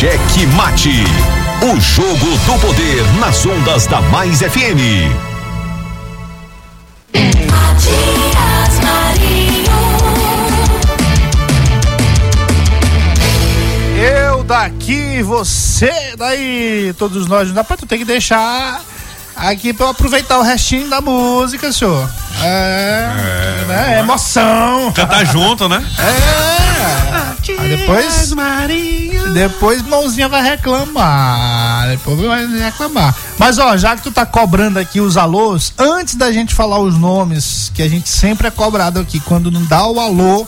Cheque 0.00 0.46
Mate. 0.56 1.04
O 1.60 1.78
jogo 1.78 2.26
do 2.46 2.58
poder 2.58 3.04
nas 3.18 3.44
ondas 3.44 3.86
da 3.86 4.00
Mais 4.00 4.38
FM. 4.38 5.12
Matias 7.50 8.80
Marinho. 8.82 9.70
Eu 13.98 14.42
daqui, 14.42 15.22
você 15.22 16.14
daí, 16.16 16.94
todos 16.98 17.26
nós. 17.26 17.52
Dá 17.52 17.62
pra 17.62 17.76
tu 17.76 17.84
ter 17.84 17.98
que 17.98 18.06
deixar 18.06 18.80
aqui 19.36 19.74
pra 19.74 19.84
eu 19.84 19.90
aproveitar 19.90 20.38
o 20.38 20.42
restinho 20.42 20.88
da 20.88 21.02
música, 21.02 21.70
senhor. 21.74 22.08
É, 22.42 23.64
né? 23.68 23.98
emoção. 23.98 24.92
Cantar 24.92 25.26
junto, 25.26 25.68
né? 25.68 25.84
É. 25.98 26.60
Aí 27.58 27.76
depois, 27.76 28.32
depois 29.32 29.82
mãozinha 29.82 30.28
vai 30.28 30.42
reclamar. 30.42 31.88
Depois 31.88 32.20
vai 32.20 32.46
reclamar. 32.46 33.14
Mas 33.38 33.58
ó, 33.58 33.76
já 33.76 33.96
que 33.96 34.02
tu 34.02 34.10
tá 34.10 34.26
cobrando 34.26 34.78
aqui 34.78 35.00
os 35.00 35.16
alôs, 35.16 35.72
antes 35.78 36.14
da 36.14 36.32
gente 36.32 36.54
falar 36.54 36.78
os 36.78 36.96
nomes, 36.96 37.70
que 37.74 37.82
a 37.82 37.88
gente 37.88 38.08
sempre 38.08 38.48
é 38.48 38.50
cobrado 38.50 39.00
aqui, 39.00 39.20
quando 39.20 39.50
não 39.50 39.64
dá 39.64 39.86
o 39.86 39.98
alô. 40.00 40.46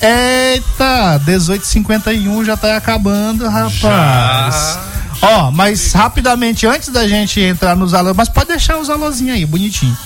Eita, 0.00 1.22
1851 1.24 2.44
já 2.44 2.56
tá 2.56 2.76
acabando, 2.76 3.48
rapaz. 3.48 4.78
Ó, 5.22 5.50
mas 5.50 5.92
rapidamente, 5.92 6.66
antes 6.66 6.88
da 6.88 7.06
gente 7.06 7.40
entrar 7.40 7.76
nos 7.76 7.94
alôs, 7.94 8.16
mas 8.16 8.28
pode 8.28 8.48
deixar 8.48 8.78
os 8.78 8.90
alôzinhos 8.90 9.36
aí, 9.36 9.46
bonitinho. 9.46 9.96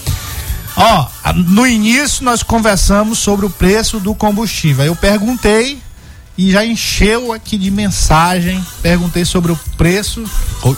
Ó, 0.76 1.06
no 1.34 1.66
início 1.66 2.24
nós 2.24 2.42
conversamos 2.42 3.18
sobre 3.18 3.46
o 3.46 3.50
preço 3.50 4.00
do 4.00 4.14
combustível. 4.14 4.82
Aí 4.82 4.88
Eu 4.88 4.96
perguntei 4.96 5.80
e 6.36 6.50
já 6.50 6.64
encheu 6.64 7.32
aqui 7.32 7.58
de 7.58 7.70
mensagem. 7.70 8.64
Perguntei 8.80 9.24
sobre 9.24 9.52
o 9.52 9.60
preço. 9.76 10.24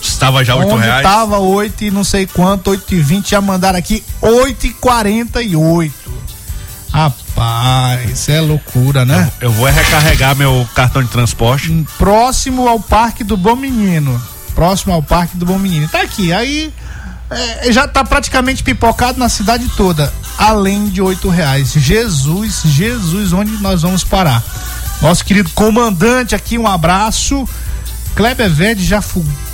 Estava 0.02 0.44
já 0.44 0.56
oito 0.56 0.74
onde 0.74 0.84
reais. 0.84 1.02
tava 1.02 1.38
8 1.38 1.84
e 1.84 1.90
não 1.90 2.04
sei 2.04 2.26
quanto, 2.26 2.70
8 2.70 2.94
e 2.94 3.00
20, 3.00 3.30
já 3.30 3.40
mandaram 3.40 3.78
aqui 3.78 4.02
8 4.20 4.66
e 4.66 4.70
48. 4.70 6.24
Rapaz, 6.92 8.08
isso 8.08 8.30
é 8.30 8.40
loucura, 8.40 9.04
né? 9.04 9.30
Eu 9.40 9.50
vou 9.50 9.66
é 9.66 9.72
recarregar 9.72 10.36
meu 10.36 10.66
cartão 10.74 11.02
de 11.02 11.08
transporte. 11.08 11.84
próximo 11.98 12.68
ao 12.68 12.78
Parque 12.78 13.24
do 13.24 13.36
Bom 13.36 13.56
Menino. 13.56 14.20
Próximo 14.54 14.92
ao 14.92 15.02
Parque 15.02 15.36
do 15.36 15.44
Bom 15.44 15.58
Menino. 15.58 15.88
Tá 15.88 16.02
aqui. 16.02 16.32
Aí 16.32 16.72
é, 17.30 17.72
já 17.72 17.88
tá 17.88 18.04
praticamente 18.04 18.62
pipocado 18.62 19.18
na 19.18 19.28
cidade 19.28 19.68
toda. 19.76 20.12
Além 20.38 20.88
de 20.88 21.02
oito 21.02 21.28
reais. 21.28 21.72
Jesus, 21.72 22.62
Jesus, 22.64 23.32
onde 23.32 23.52
nós 23.60 23.82
vamos 23.82 24.04
parar? 24.04 24.42
Nosso 25.02 25.24
querido 25.24 25.50
comandante 25.50 26.34
aqui, 26.34 26.56
um 26.58 26.66
abraço. 26.66 27.48
Kleber 28.14 28.48
Verde 28.50 28.84
já 28.84 29.02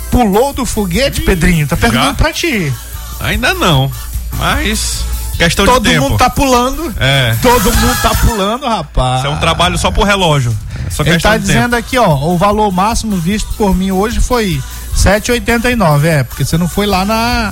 pulou 0.09 0.53
do 0.53 0.65
foguete, 0.65 1.21
Pedrinho? 1.21 1.67
Tá 1.67 1.75
perguntando 1.75 2.07
já? 2.09 2.13
pra 2.13 2.31
ti. 2.33 2.71
Ainda 3.19 3.53
não. 3.53 3.91
Mas. 4.37 5.03
Questão 5.37 5.65
Todo 5.65 5.83
de 5.83 5.89
tempo. 5.95 6.03
mundo 6.09 6.17
tá 6.19 6.29
pulando. 6.29 6.93
É. 6.99 7.35
Todo 7.41 7.73
mundo 7.73 7.97
tá 8.01 8.09
pulando, 8.15 8.67
rapaz. 8.67 9.19
Isso 9.19 9.27
é 9.27 9.29
um 9.29 9.37
trabalho 9.39 9.77
só 9.77 9.89
pro 9.89 10.03
relógio. 10.03 10.55
É 10.99 11.09
Ele 11.09 11.19
tá 11.19 11.35
dizendo 11.37 11.75
aqui, 11.75 11.97
ó, 11.97 12.15
o 12.15 12.37
valor 12.37 12.71
máximo 12.71 13.15
visto 13.17 13.51
por 13.53 13.75
mim 13.75 13.91
hoje 13.91 14.19
foi 14.19 14.61
7,89, 14.95 16.05
é, 16.05 16.23
porque 16.23 16.45
você 16.45 16.57
não 16.57 16.67
foi 16.67 16.85
lá 16.85 17.03
na 17.05 17.51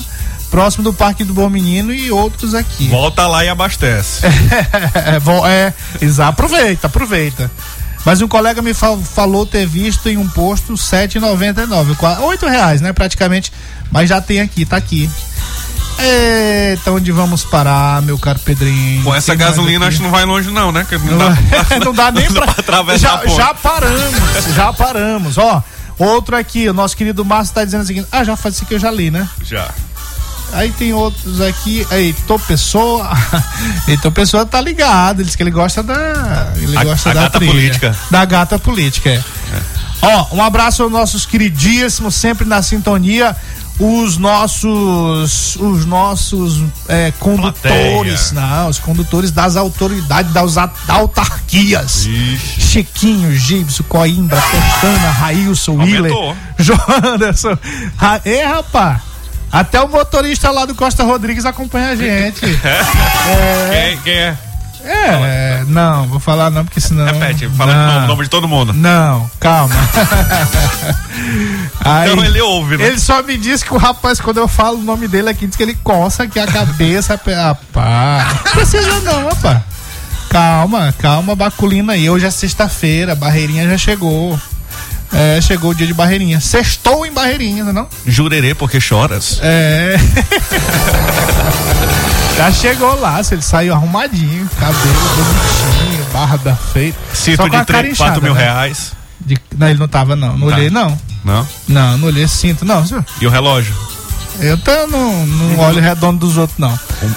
próximo 0.51 0.83
do 0.83 0.91
Parque 0.93 1.23
do 1.23 1.33
Bom 1.33 1.49
Menino 1.49 1.91
e 1.93 2.11
outros 2.11 2.53
aqui. 2.53 2.85
tempo. 2.85 2.91
Volta 2.91 3.25
lá 3.27 3.43
e 3.45 3.49
abastece. 3.49 4.21
é, 4.93 5.17
vo- 5.19 5.45
é, 5.47 5.73
exato, 6.01 6.29
aproveita, 6.31 6.87
aproveita. 6.87 7.49
Mas 8.05 8.21
um 8.21 8.27
colega 8.27 8.61
me 8.61 8.73
fal- 8.73 8.97
falou 8.97 9.45
ter 9.45 9.65
visto 9.67 10.07
em 10.09 10.17
um 10.17 10.27
posto 10.27 10.73
7,99, 10.73 11.95
qua- 11.95 12.19
oito 12.21 12.47
reais, 12.47 12.81
né, 12.81 12.93
praticamente, 12.93 13.51
mas 13.91 14.07
já 14.09 14.19
tem 14.21 14.39
aqui, 14.39 14.65
tá 14.65 14.77
aqui. 14.77 15.09
Eita, 16.01 16.91
onde 16.91 17.11
vamos 17.11 17.43
parar, 17.43 18.01
meu 18.01 18.17
caro 18.17 18.39
Pedrinho? 18.39 19.03
Com 19.03 19.13
essa 19.13 19.35
gasolina, 19.35 19.87
acho 19.87 19.97
que 19.97 20.03
não 20.03 20.11
vai 20.11 20.23
longe, 20.23 20.49
não, 20.49 20.71
né? 20.71 20.85
Que 20.87 20.97
não, 20.97 21.17
dá, 21.17 21.37
não 21.83 21.93
dá 21.93 22.09
nem 22.11 22.27
pra, 22.31 22.45
atravessar 22.45 22.97
já, 23.09 23.13
a 23.15 23.17
ponte. 23.17 23.35
já 23.35 23.53
paramos, 23.53 24.55
já 24.55 24.73
paramos. 24.73 25.37
Ó, 25.37 25.61
outro 25.97 26.37
aqui, 26.37 26.69
o 26.69 26.73
nosso 26.73 26.95
querido 26.95 27.25
Márcio 27.25 27.53
tá 27.53 27.65
dizendo 27.65 27.81
o 27.83 27.85
seguinte: 27.85 28.07
ah, 28.13 28.23
já 28.23 28.37
faz 28.37 28.55
isso 28.55 28.63
aqui 28.63 28.75
eu 28.75 28.79
já 28.79 28.89
li, 28.89 29.11
né? 29.11 29.27
Já. 29.43 29.67
Aí 30.53 30.71
tem 30.71 30.93
outros 30.93 31.39
aqui, 31.41 31.85
aí, 31.91 32.13
Tô 32.27 32.37
Pessoa. 32.39 33.09
Heitor 33.87 34.11
Pessoa 34.11 34.45
tá 34.45 34.59
ligado, 34.59 35.19
ele 35.19 35.25
diz 35.27 35.35
que 35.35 35.43
ele 35.43 35.51
gosta 35.51 35.81
da. 35.83 36.51
Ele 36.55 36.77
A- 36.77 36.83
gosta 36.83 37.11
a 37.11 37.13
da 37.13 37.21
gata 37.23 37.37
trilha. 37.39 37.51
política. 37.53 37.95
Da 38.09 38.25
gata 38.25 38.59
política, 38.59 39.09
é. 39.09 39.21
Ó, 40.01 40.27
um 40.35 40.41
abraço 40.43 40.81
aos 40.83 40.91
nossos 40.91 41.25
queridíssimos, 41.25 42.15
sempre 42.15 42.45
na 42.47 42.61
sintonia. 42.61 43.35
Os 43.81 44.17
nossos. 44.17 45.55
Os 45.55 45.85
nossos 45.85 46.61
é, 46.89 47.13
condutores. 47.17 48.33
Não, 48.33 48.67
os 48.67 48.77
condutores 48.77 49.31
das 49.31 49.55
autoridades, 49.55 50.33
das 50.33 50.57
autarquias. 50.87 52.05
Chiquinho, 52.59 53.31
Gibson, 53.37 53.83
Coimbra, 53.83 54.41
Pestana, 54.41 55.11
Railson, 55.11 55.77
Willer, 55.77 56.11
Aumentou. 56.11 56.35
João 56.57 56.79
Anderson. 57.13 57.57
Ra- 57.95 58.19
Ê, 58.25 58.43
rapaz, 58.43 58.99
até 59.51 59.81
o 59.81 59.87
motorista 59.87 60.51
lá 60.51 60.65
do 60.65 60.75
Costa 60.75 61.03
Rodrigues 61.03 61.45
acompanha 61.45 61.89
a 61.89 61.95
gente. 61.95 62.41
Quem, 63.71 63.97
quem 64.03 64.13
é? 64.13 64.37
É, 64.81 65.63
não, 65.67 66.07
vou 66.07 66.19
falar 66.21 66.49
não, 66.49 66.63
porque 66.63 66.79
senão. 66.79 67.05
Repete, 67.05 67.49
fala 67.49 67.73
não, 67.73 67.81
o 67.81 67.93
nome- 67.95 68.07
nome 68.07 68.23
de 68.23 68.29
todo 68.29 68.47
mundo. 68.47 68.73
Não, 68.73 69.29
calma. 69.39 69.75
Aí, 71.83 72.11
Então 72.11 72.23
ele 72.23 72.41
ouve, 72.41 72.77
né? 72.77 72.85
Ele 72.87 72.99
só 72.99 73.21
me 73.21 73.37
disse 73.37 73.65
que 73.65 73.73
o 73.73 73.77
rapaz, 73.77 74.19
quando 74.21 74.37
eu 74.37 74.47
falo 74.47 74.79
o 74.79 74.83
nome 74.83 75.07
dele 75.07 75.29
aqui, 75.29 75.47
diz 75.47 75.55
que 75.55 75.63
ele 75.63 75.75
coça 75.83 76.23
aqui 76.23 76.39
a 76.39 76.47
cabeça. 76.47 77.19
Rapaz, 77.25 78.33
não 78.45 78.51
precisa 78.53 78.99
não, 79.01 79.25
rapaz. 79.27 79.61
Calma, 80.29 80.93
calma, 80.99 81.35
Baculina 81.35 81.93
aí. 81.93 82.09
Hoje 82.09 82.25
é 82.25 82.31
sexta-feira, 82.31 83.15
Barreirinha 83.15 83.67
já 83.69 83.77
chegou. 83.77 84.39
É, 85.11 85.41
chegou 85.41 85.71
o 85.71 85.75
dia 85.75 85.87
de 85.87 85.93
Barreirinha. 85.93 86.39
Sextou 86.39 87.05
em 87.05 87.11
Barreirinha, 87.11 87.63
não? 87.63 87.71
é 87.71 87.73
não? 87.73 87.87
Jurerê 88.05 88.53
porque 88.53 88.79
choras. 88.79 89.39
É. 89.41 89.95
Já 92.37 92.51
chegou 92.51 92.97
lá, 92.99 93.21
se 93.21 93.33
ele 93.33 93.41
saiu 93.41 93.73
arrumadinho, 93.73 94.49
cabelo 94.57 94.93
bonitinho, 95.15 96.05
barba 96.13 96.57
feita. 96.71 96.97
Cito 97.13 97.43
Só 97.43 97.49
com 97.49 97.55
a 97.55 97.59
de 97.59 97.65
cara 97.65 97.79
3, 97.79 97.93
inchada, 97.93 98.11
4 98.11 98.23
mil 98.23 98.33
né? 98.33 98.39
reais. 98.41 98.93
De- 99.19 99.37
Não, 99.57 99.67
ele 99.69 99.79
não 99.79 99.87
tava, 99.89 100.15
não. 100.15 100.37
Não 100.37 100.47
Tá. 100.47 100.55
olhei, 100.55 100.69
não. 100.69 100.97
Não? 101.25 101.45
Não, 101.67 101.97
não 101.97 102.07
olhei 102.07 102.25
cinto, 102.27 102.63
não. 102.63 102.85
senhor. 102.87 103.03
E 103.19 103.27
o 103.27 103.29
relógio? 103.29 103.75
Eu 104.41 104.57
tô, 104.57 104.87
não, 104.87 105.25
não 105.25 105.59
olho 105.59 105.81
redondo 105.81 106.25
dos 106.25 106.37
outros, 106.37 106.57
não. 106.57 106.73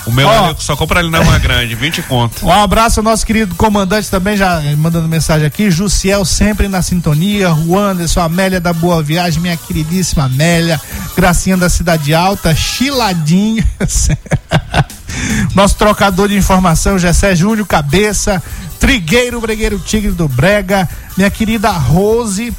O, 0.07 0.11
o 0.11 0.13
meu 0.13 0.27
Ó. 0.27 0.49
eu 0.49 0.57
só 0.59 0.75
compra 0.75 0.99
ali 0.99 1.09
na 1.09 1.21
Rua 1.21 1.39
Grande, 1.39 1.75
20 1.75 2.03
conto. 2.03 2.45
Um 2.45 2.51
abraço 2.53 2.99
ao 2.99 3.05
nosso 3.05 3.25
querido 3.25 3.55
comandante 3.55 4.11
também, 4.11 4.37
já 4.37 4.61
mandando 4.77 5.09
mensagem 5.09 5.47
aqui. 5.47 5.71
Jussiel 5.71 6.25
sempre 6.25 6.67
na 6.67 6.83
sintonia. 6.83 7.51
Juan 7.51 7.93
Anderson, 7.93 8.21
Amélia 8.21 8.61
da 8.61 8.73
Boa 8.73 9.03
Viagem, 9.03 9.41
minha 9.41 9.57
queridíssima 9.57 10.25
Amélia. 10.25 10.81
Gracinha 11.17 11.57
da 11.57 11.69
Cidade 11.69 12.13
Alta, 12.13 12.55
Chiladinho. 12.55 13.65
Nosso 15.55 15.77
trocador 15.77 16.29
de 16.29 16.37
informação, 16.37 16.99
Gessé 16.99 17.37
Júnior 17.37 17.67
Cabeça. 17.67 18.43
Trigueiro, 18.81 19.41
Bregueiro 19.41 19.79
Tigre 19.79 20.11
do 20.11 20.27
Brega. 20.27 20.89
Minha 21.17 21.31
querida 21.31 21.71
Rose. 21.71 22.53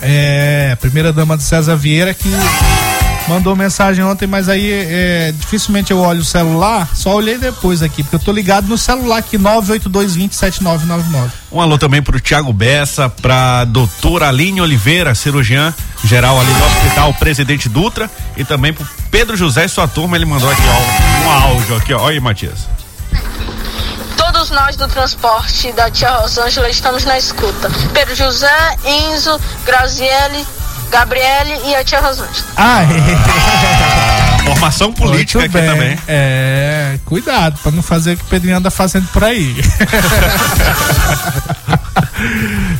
É, 0.00 0.76
primeira 0.80 1.12
dama 1.12 1.36
do 1.36 1.42
César 1.42 1.76
Vieira 1.76 2.12
que 2.12 2.28
mandou 3.28 3.54
mensagem 3.56 4.04
ontem, 4.04 4.26
mas 4.26 4.48
aí 4.48 4.70
é, 4.70 5.32
dificilmente 5.32 5.90
eu 5.90 5.98
olho 5.98 6.20
o 6.20 6.24
celular, 6.24 6.88
só 6.94 7.14
olhei 7.14 7.38
depois 7.38 7.82
aqui, 7.82 8.02
porque 8.02 8.16
eu 8.16 8.20
tô 8.20 8.32
ligado 8.32 8.66
no 8.68 8.76
celular 8.76 9.18
aqui, 9.18 9.38
982207999. 9.38 11.30
Um 11.50 11.60
alô 11.60 11.78
também 11.78 12.02
pro 12.02 12.20
Thiago 12.20 12.52
Bessa, 12.52 13.08
pra 13.08 13.64
doutora 13.64 14.28
Aline 14.28 14.60
Oliveira, 14.60 15.14
cirurgiã 15.14 15.74
geral 16.04 16.40
ali 16.40 16.52
do 16.52 16.64
Hospital 16.64 17.14
Presidente 17.14 17.68
Dutra, 17.68 18.10
e 18.36 18.44
também 18.44 18.72
pro 18.72 18.86
Pedro 19.10 19.36
José 19.36 19.66
e 19.66 19.68
sua 19.68 19.86
turma, 19.86 20.16
ele 20.16 20.24
mandou 20.24 20.50
aqui, 20.50 20.62
ó, 20.62 21.26
um 21.26 21.30
áudio 21.30 21.76
aqui, 21.76 21.94
ó. 21.94 22.00
Olha 22.02 22.14
aí, 22.14 22.20
Matias. 22.20 22.66
Todos 24.16 24.50
nós 24.50 24.76
do 24.76 24.88
transporte 24.88 25.70
da 25.72 25.90
tia 25.90 26.10
Rosângela 26.10 26.68
estamos 26.68 27.04
na 27.04 27.18
escuta. 27.18 27.70
Pedro 27.92 28.14
José, 28.14 28.76
Enzo, 28.84 29.38
Graziele, 29.64 30.46
Gabriele 30.92 31.58
e 31.64 31.74
a 31.74 31.82
tia 31.82 32.00
Rosângela. 32.00 32.46
Ah, 32.54 32.82
Formação 34.44 34.92
política 34.92 35.38
Muito 35.38 35.56
aqui 35.56 35.66
bem. 35.66 35.74
também. 35.74 35.98
É, 36.06 36.98
cuidado 37.06 37.58
pra 37.62 37.72
não 37.72 37.82
fazer 37.82 38.12
o 38.12 38.16
que 38.18 38.24
o 38.24 38.26
Pedrinho 38.26 38.58
anda 38.58 38.70
fazendo 38.70 39.06
por 39.08 39.24
aí. 39.24 39.56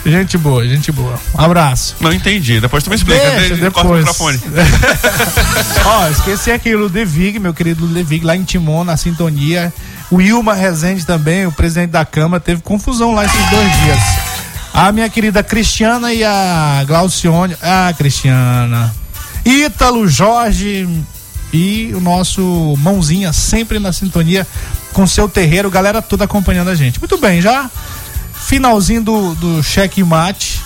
gente 0.05 0.37
boa, 0.37 0.67
gente 0.67 0.91
boa. 0.93 1.19
Um 1.39 1.41
abraço. 1.41 1.97
Não 2.01 2.13
entendi, 2.13 2.61
depois 2.61 2.83
tu 2.85 2.91
me 2.91 2.97
explica. 2.97 3.21
Deixa, 3.31 3.55
Deixa, 3.55 3.71
corta 3.71 3.91
o 3.91 4.05
depois. 4.05 4.41
microfone. 4.41 4.43
Ó, 5.87 6.09
esqueci 6.09 6.51
aqui 6.51 6.75
o 6.75 6.79
Ludwig, 6.81 7.39
meu 7.39 7.55
querido 7.55 7.87
Ludwig, 7.87 8.25
lá 8.25 8.37
em 8.37 8.43
Timon, 8.45 8.85
na 8.85 8.97
sintonia. 8.97 9.73
O 10.11 10.21
Ilma 10.21 10.55
Rezende 10.55 11.07
também, 11.07 11.47
o 11.47 11.53
presidente 11.53 11.91
da 11.91 12.05
Câmara, 12.05 12.41
teve 12.41 12.61
confusão 12.61 13.15
lá 13.15 13.25
esses 13.25 13.51
dois 13.51 13.73
dias. 13.81 13.99
A 14.73 14.91
minha 14.91 15.09
querida 15.09 15.43
Cristiana 15.43 16.13
e 16.13 16.25
a 16.25 16.85
Glaucione. 16.87 17.57
Ah, 17.63 17.93
Cristiana. 17.97 18.95
Ítalo, 19.45 20.09
Jorge 20.09 20.89
e 21.53 21.93
o 21.95 22.01
nosso 22.01 22.75
Mãozinha 22.79 23.33
sempre 23.33 23.79
na 23.79 23.93
sintonia 23.93 24.47
com 24.93 25.07
seu 25.07 25.29
terreiro, 25.29 25.71
galera 25.71 26.01
toda 26.01 26.25
acompanhando 26.25 26.71
a 26.71 26.75
gente. 26.75 26.99
Muito 26.99 27.19
bem, 27.19 27.41
já 27.43 27.71
finalzinho 28.43 29.03
do, 29.03 29.35
do 29.35 29.63
cheque 29.63 30.03
mate. 30.03 30.61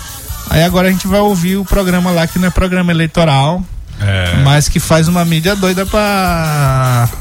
Aí 0.48 0.62
agora 0.62 0.88
a 0.88 0.90
gente 0.90 1.06
vai 1.06 1.20
ouvir 1.20 1.56
o 1.56 1.64
programa 1.64 2.10
lá 2.10 2.26
que 2.26 2.38
não 2.38 2.48
é 2.48 2.50
programa 2.50 2.90
eleitoral. 2.90 3.62
É. 4.00 4.42
Mas 4.42 4.68
que 4.68 4.78
faz 4.78 5.08
uma 5.08 5.24
mídia 5.24 5.54
doida 5.56 5.86
pra. 5.86 7.08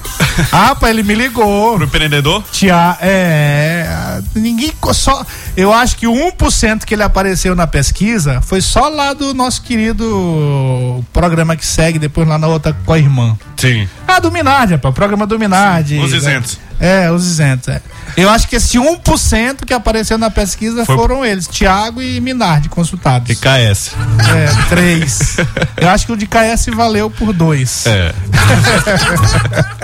Ah, 0.52 0.76
pá, 0.76 0.90
ele 0.90 1.02
me 1.02 1.16
ligou. 1.16 1.76
Pro 1.76 1.86
empreendedor? 1.86 2.44
Tia, 2.52 2.98
é. 3.00 4.22
Ninguém. 4.36 4.74
Só, 4.92 5.26
eu 5.56 5.72
acho 5.72 5.96
que 5.96 6.06
o 6.08 6.14
1% 6.14 6.84
que 6.84 6.94
ele 6.94 7.04
apareceu 7.04 7.56
na 7.56 7.66
pesquisa 7.66 8.42
foi 8.42 8.60
só 8.60 8.90
lá 8.90 9.14
do 9.14 9.34
nosso 9.34 9.62
querido 9.62 11.06
programa 11.14 11.56
que 11.56 11.66
segue 11.66 11.98
depois 11.98 12.28
lá 12.28 12.38
na 12.38 12.48
outra 12.48 12.76
com 12.86 12.92
a 12.92 13.00
irmã. 13.00 13.38
Sim. 13.56 13.88
Ah, 14.06 14.20
do 14.20 14.30
Minardi, 14.30 14.74
rapaz, 14.74 14.94
programa 14.94 15.26
do 15.26 15.40
Minardi. 15.40 16.00
Os 16.00 16.12
isentos. 16.12 16.60
É, 16.80 17.10
os 17.12 17.26
isentos. 17.26 17.68
É. 17.70 17.82
Eu 18.18 18.30
acho 18.30 18.48
que 18.48 18.56
esse 18.56 18.78
1% 18.78 19.66
que 19.66 19.74
apareceu 19.74 20.18
na 20.18 20.30
pesquisa 20.30 20.86
Foi- 20.86 20.96
foram 20.96 21.26
eles, 21.26 21.48
Tiago 21.48 22.02
e 22.02 22.20
Minardi, 22.22 22.70
consultados. 22.70 23.30
E 23.30 23.36
KS. 23.36 23.92
É, 24.36 24.68
três. 24.70 25.38
Eu 25.78 25.90
acho 25.90 26.06
que 26.06 26.12
o 26.14 26.18
de 26.18 26.26
KS 26.28 26.68
valeu 26.74 27.10
por 27.10 27.34
dois. 27.34 27.86
É. 27.86 28.14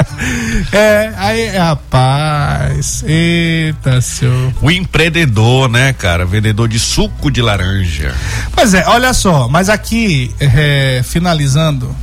É, 0.71 1.11
aí, 1.17 1.47
rapaz. 1.57 3.03
Eita, 3.07 3.99
senhor. 4.01 4.53
O 4.61 4.69
empreendedor, 4.69 5.67
né, 5.69 5.93
cara? 5.93 6.25
Vendedor 6.25 6.67
de 6.67 6.79
suco 6.79 7.31
de 7.31 7.41
laranja. 7.41 8.13
Pois 8.53 8.73
é, 8.73 8.83
olha 8.87 9.13
só, 9.13 9.47
mas 9.47 9.67
aqui, 9.69 10.33
é, 10.39 11.01
finalizando, 11.03 11.93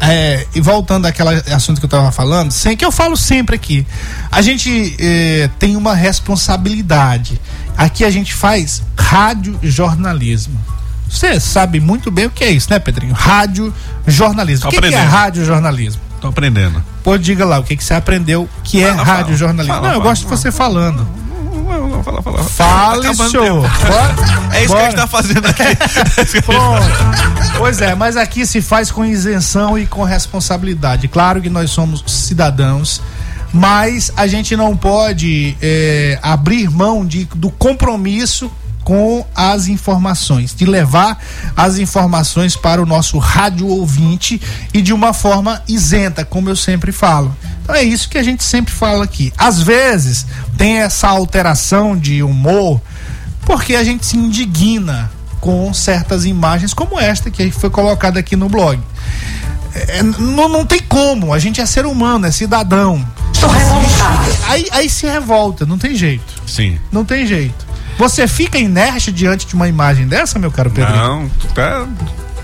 é, 0.00 0.46
e 0.54 0.60
voltando 0.60 1.06
àquele 1.06 1.30
assunto 1.52 1.80
que 1.80 1.84
eu 1.86 1.90
tava 1.90 2.12
falando, 2.12 2.50
sem 2.52 2.76
que 2.76 2.84
eu 2.84 2.92
falo 2.92 3.16
sempre 3.16 3.56
aqui, 3.56 3.86
a 4.30 4.42
gente 4.42 4.94
é, 4.98 5.48
tem 5.58 5.76
uma 5.76 5.94
responsabilidade. 5.94 7.40
Aqui 7.76 8.04
a 8.04 8.10
gente 8.10 8.34
faz 8.34 8.82
rádio-jornalismo. 8.98 10.58
Você 11.08 11.38
sabe 11.38 11.78
muito 11.80 12.10
bem 12.10 12.26
o 12.26 12.30
que 12.30 12.44
é 12.44 12.50
isso, 12.50 12.68
né, 12.70 12.78
Pedrinho? 12.78 13.14
Rádio-jornalismo. 13.14 14.62
Tô 14.62 14.68
O 14.68 14.70
que, 14.70 14.78
que 14.78 14.84
é 14.86 14.88
aprendendo. 14.88 15.10
rádio-jornalismo? 15.10 16.02
Tô 16.20 16.28
aprendendo. 16.28 16.82
Pô, 17.04 17.16
diga 17.16 17.44
lá, 17.44 17.58
o 17.58 17.62
que, 17.62 17.76
que 17.76 17.84
você 17.84 17.94
aprendeu 17.94 18.48
que 18.64 18.82
é 18.82 18.90
rádio-jornalismo? 18.90 19.74
Fala, 19.76 19.88
Não, 19.88 19.94
eu 19.94 20.00
gosto 20.00 20.22
de 20.22 20.28
você 20.28 20.50
falando. 20.50 21.06
Fala, 22.02 22.22
fala. 22.22 22.42
Fale, 22.44 23.02
Tá 23.16 23.28
senhor. 23.28 23.60
Bora. 23.62 24.14
É 24.52 24.64
isso 24.64 24.74
que 24.74 24.80
a 24.80 24.84
gente 24.84 24.94
Bora. 24.94 24.94
tá 24.94 25.06
fazendo 25.06 25.46
aqui. 25.46 25.62
Pronto. 26.42 27.56
Pois 27.58 27.80
é, 27.80 27.94
mas 27.94 28.16
aqui 28.16 28.46
se 28.46 28.60
faz 28.60 28.90
com 28.90 29.04
isenção 29.04 29.78
e 29.78 29.86
com 29.86 30.02
responsabilidade. 30.04 31.08
Claro 31.08 31.40
que 31.40 31.48
nós 31.48 31.70
somos 31.70 32.02
cidadãos, 32.06 33.00
mas 33.52 34.12
a 34.16 34.26
gente 34.26 34.56
não 34.56 34.76
pode 34.76 35.56
é, 35.62 36.18
abrir 36.22 36.70
mão 36.70 37.04
de, 37.06 37.24
do 37.34 37.50
compromisso 37.50 38.50
com 38.86 39.26
as 39.34 39.66
informações, 39.66 40.54
de 40.54 40.64
levar 40.64 41.20
as 41.56 41.76
informações 41.76 42.54
para 42.54 42.80
o 42.80 42.86
nosso 42.86 43.18
rádio 43.18 43.66
ouvinte 43.66 44.40
e 44.72 44.80
de 44.80 44.92
uma 44.92 45.12
forma 45.12 45.60
isenta, 45.66 46.24
como 46.24 46.48
eu 46.48 46.54
sempre 46.54 46.92
falo. 46.92 47.36
Então 47.64 47.74
é 47.74 47.82
isso 47.82 48.08
que 48.08 48.16
a 48.16 48.22
gente 48.22 48.44
sempre 48.44 48.72
fala 48.72 49.02
aqui. 49.02 49.32
Às 49.36 49.60
vezes 49.60 50.24
tem 50.56 50.82
essa 50.82 51.08
alteração 51.08 51.98
de 51.98 52.22
humor 52.22 52.80
porque 53.40 53.74
a 53.74 53.82
gente 53.82 54.06
se 54.06 54.16
indigna 54.16 55.10
com 55.40 55.74
certas 55.74 56.24
imagens 56.24 56.72
como 56.72 56.96
esta 56.96 57.28
que 57.28 57.50
foi 57.50 57.70
colocada 57.70 58.20
aqui 58.20 58.36
no 58.36 58.48
blog. 58.48 58.80
É, 59.74 60.00
não, 60.00 60.48
não 60.48 60.64
tem 60.64 60.78
como, 60.78 61.34
a 61.34 61.40
gente 61.40 61.60
é 61.60 61.66
ser 61.66 61.86
humano, 61.86 62.24
é 62.24 62.30
cidadão. 62.30 63.04
Estou 63.32 63.50
revoltado. 63.50 64.30
Aí, 64.46 64.68
aí 64.70 64.88
se 64.88 65.08
revolta, 65.08 65.66
não 65.66 65.76
tem 65.76 65.96
jeito. 65.96 66.40
Sim. 66.46 66.78
Não 66.92 67.04
tem 67.04 67.26
jeito. 67.26 67.65
Você 67.98 68.26
fica 68.28 68.58
inerte 68.58 69.10
diante 69.10 69.46
de 69.46 69.54
uma 69.54 69.68
imagem 69.68 70.06
dessa, 70.06 70.38
meu 70.38 70.50
caro 70.50 70.70
Pedro? 70.70 70.94
Não, 70.94 71.28
tu 71.28 71.46
tá. 71.48 71.86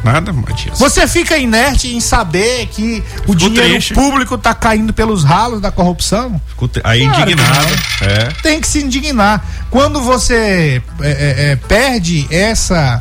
Nada, 0.03 0.33
Matias. 0.33 0.79
Você 0.81 1.07
fica 1.07 1.39
inerte 1.39 1.95
em 1.95 2.01
saber 2.01 2.67
que 2.67 3.05
o 3.29 3.37
dinheiro 3.37 3.69
triste. 3.69 3.95
público 3.95 4.37
tá 4.37 4.53
caindo 4.53 4.93
pelos 4.93 5.23
ralos 5.23 5.61
da 5.61 5.71
corrupção? 5.71 6.41
Ficou 6.49 6.67
te- 6.67 6.81
Aí 6.83 7.05
Claro 7.05 7.31
indignado. 7.31 7.75
É. 8.01 8.25
tem 8.43 8.61
que 8.61 8.67
se 8.67 8.83
indignar. 8.83 9.45
Quando 9.71 10.01
você 10.01 10.83
é, 11.01 11.09
é, 11.09 11.53
é, 11.53 11.57
perde 11.57 12.27
essa 12.33 13.01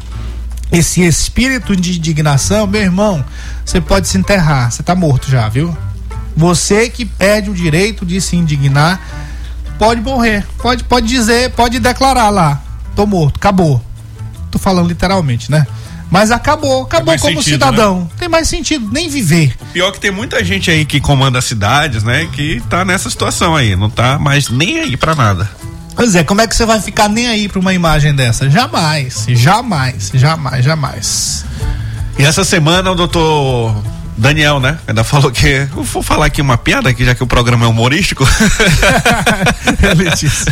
esse 0.72 1.02
espírito 1.06 1.76
de 1.76 1.98
indignação, 1.98 2.68
meu 2.68 2.82
irmão, 2.82 3.26
você 3.66 3.82
pode 3.82 4.08
se 4.08 4.18
enterrar, 4.18 4.72
você 4.72 4.84
tá 4.84 4.94
morto 4.96 5.30
já, 5.30 5.50
viu? 5.50 5.76
Você 6.38 6.88
que 6.90 7.04
perde 7.04 7.50
o 7.50 7.54
direito 7.54 8.06
de 8.06 8.22
se 8.22 8.36
indignar, 8.38 9.02
pode 9.78 10.02
morrer, 10.02 10.46
pode 10.58 10.84
pode 10.84 11.08
dizer, 11.08 11.52
pode 11.52 11.80
declarar 11.80 12.30
lá, 12.30 12.62
tô 12.96 13.06
morto, 13.06 13.38
acabou. 13.38 13.82
Tô 14.50 14.60
falando 14.60 14.88
literalmente, 14.88 15.50
né? 15.50 15.66
Mas 16.12 16.30
acabou, 16.30 16.84
acabou 16.84 17.18
como 17.18 17.36
sentido, 17.36 17.54
cidadão. 17.54 18.10
Tem 18.20 18.28
mais 18.28 18.50
sentido 18.50 18.90
nem 18.92 19.08
viver. 19.08 19.56
Pior 19.72 19.94
que 19.94 20.00
tem 20.00 20.12
muita 20.12 20.44
gente 20.44 20.70
aí 20.70 20.84
que 20.84 21.00
comanda 21.00 21.42
cidades, 21.42 22.04
né? 22.04 22.28
Que 22.34 22.62
tá 22.70 22.84
nessa 22.84 23.10
situação 23.10 23.56
aí. 23.56 23.78
Não 23.78 23.90
tá 23.90 24.20
mais 24.20 24.50
nem 24.50 24.82
aí 24.82 24.98
pra 24.98 25.16
nada. 25.16 25.50
Pois 25.96 26.14
é, 26.14 26.24
como 26.24 26.42
é 26.42 26.48
que 26.48 26.56
você 26.56 26.66
vai 26.66 26.82
ficar 26.82 27.08
nem 27.08 27.30
aí 27.30 27.48
pra 27.48 27.60
uma 27.60 27.74
imagem 27.74 28.14
dessa? 28.14 28.50
Jamais, 28.50 29.26
jamais, 29.30 30.12
jamais, 30.14 30.66
jamais. 30.66 31.46
E 32.20 32.24
essa 32.24 32.44
semana 32.44 32.92
o 32.92 32.96
doutor 32.96 33.74
Daniel, 34.18 34.60
né? 34.60 34.78
Ainda 34.88 35.04
falou 35.04 35.32
que. 35.32 35.68
Eu 35.76 35.84
vou 35.84 36.04
falar 36.04 36.26
aqui 36.28 36.42
uma 36.42 36.58
piada 36.58 36.90
aqui, 36.90 37.04
já 37.06 37.16
que 37.16 37.24
o 37.24 37.28
programa 37.28 37.66
é 37.66 37.68
humorístico. 37.68 38.28
Ele 39.82 40.10
disse. 40.12 40.46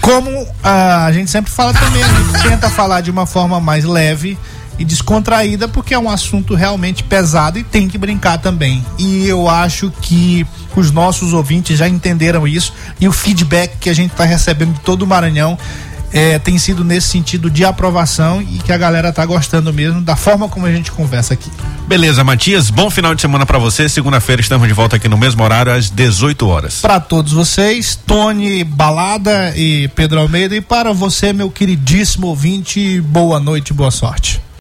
Como 0.00 0.46
ah, 0.62 1.06
a 1.06 1.12
gente 1.12 1.30
sempre 1.30 1.50
fala 1.50 1.72
também, 1.72 2.02
a 2.02 2.08
gente 2.08 2.42
tenta 2.42 2.70
falar 2.70 3.00
de 3.00 3.10
uma 3.10 3.26
forma 3.26 3.60
mais 3.60 3.84
leve 3.84 4.38
e 4.78 4.84
descontraída, 4.84 5.68
porque 5.68 5.92
é 5.92 5.98
um 5.98 6.08
assunto 6.08 6.54
realmente 6.54 7.02
pesado 7.02 7.58
e 7.58 7.62
tem 7.62 7.86
que 7.86 7.98
brincar 7.98 8.38
também. 8.38 8.84
E 8.98 9.26
eu 9.26 9.46
acho 9.46 9.92
que 10.00 10.46
os 10.74 10.90
nossos 10.90 11.34
ouvintes 11.34 11.78
já 11.78 11.86
entenderam 11.86 12.48
isso 12.48 12.72
e 12.98 13.06
o 13.06 13.12
feedback 13.12 13.76
que 13.78 13.90
a 13.90 13.94
gente 13.94 14.12
está 14.12 14.24
recebendo 14.24 14.72
de 14.72 14.80
todo 14.80 15.02
o 15.02 15.06
Maranhão 15.06 15.58
eh, 16.12 16.38
tem 16.38 16.58
sido 16.58 16.84
nesse 16.84 17.08
sentido 17.08 17.50
de 17.50 17.64
aprovação 17.64 18.42
e 18.42 18.58
que 18.58 18.72
a 18.72 18.78
galera 18.78 19.12
tá 19.12 19.24
gostando 19.24 19.72
mesmo 19.72 20.00
da 20.00 20.16
forma 20.16 20.48
como 20.48 20.66
a 20.66 20.72
gente 20.72 20.90
conversa 20.90 21.34
aqui. 21.34 21.50
Beleza, 21.86 22.22
Matias. 22.24 22.70
Bom 22.70 22.90
final 22.90 23.14
de 23.14 23.20
semana 23.20 23.46
pra 23.46 23.58
você. 23.58 23.88
Segunda-feira 23.88 24.40
estamos 24.40 24.66
de 24.66 24.74
volta 24.74 24.96
aqui 24.96 25.08
no 25.08 25.16
mesmo 25.16 25.42
horário, 25.42 25.72
às 25.72 25.90
18 25.90 26.46
horas. 26.46 26.80
Para 26.80 27.00
todos 27.00 27.32
vocês, 27.32 27.98
Tony 28.06 28.64
Balada 28.64 29.52
e 29.56 29.88
Pedro 29.88 30.20
Almeida, 30.20 30.56
e 30.56 30.60
para 30.60 30.92
você, 30.92 31.32
meu 31.32 31.50
queridíssimo 31.50 32.28
ouvinte, 32.28 33.00
boa 33.00 33.40
noite, 33.40 33.72
boa 33.72 33.90
sorte. 33.90 34.40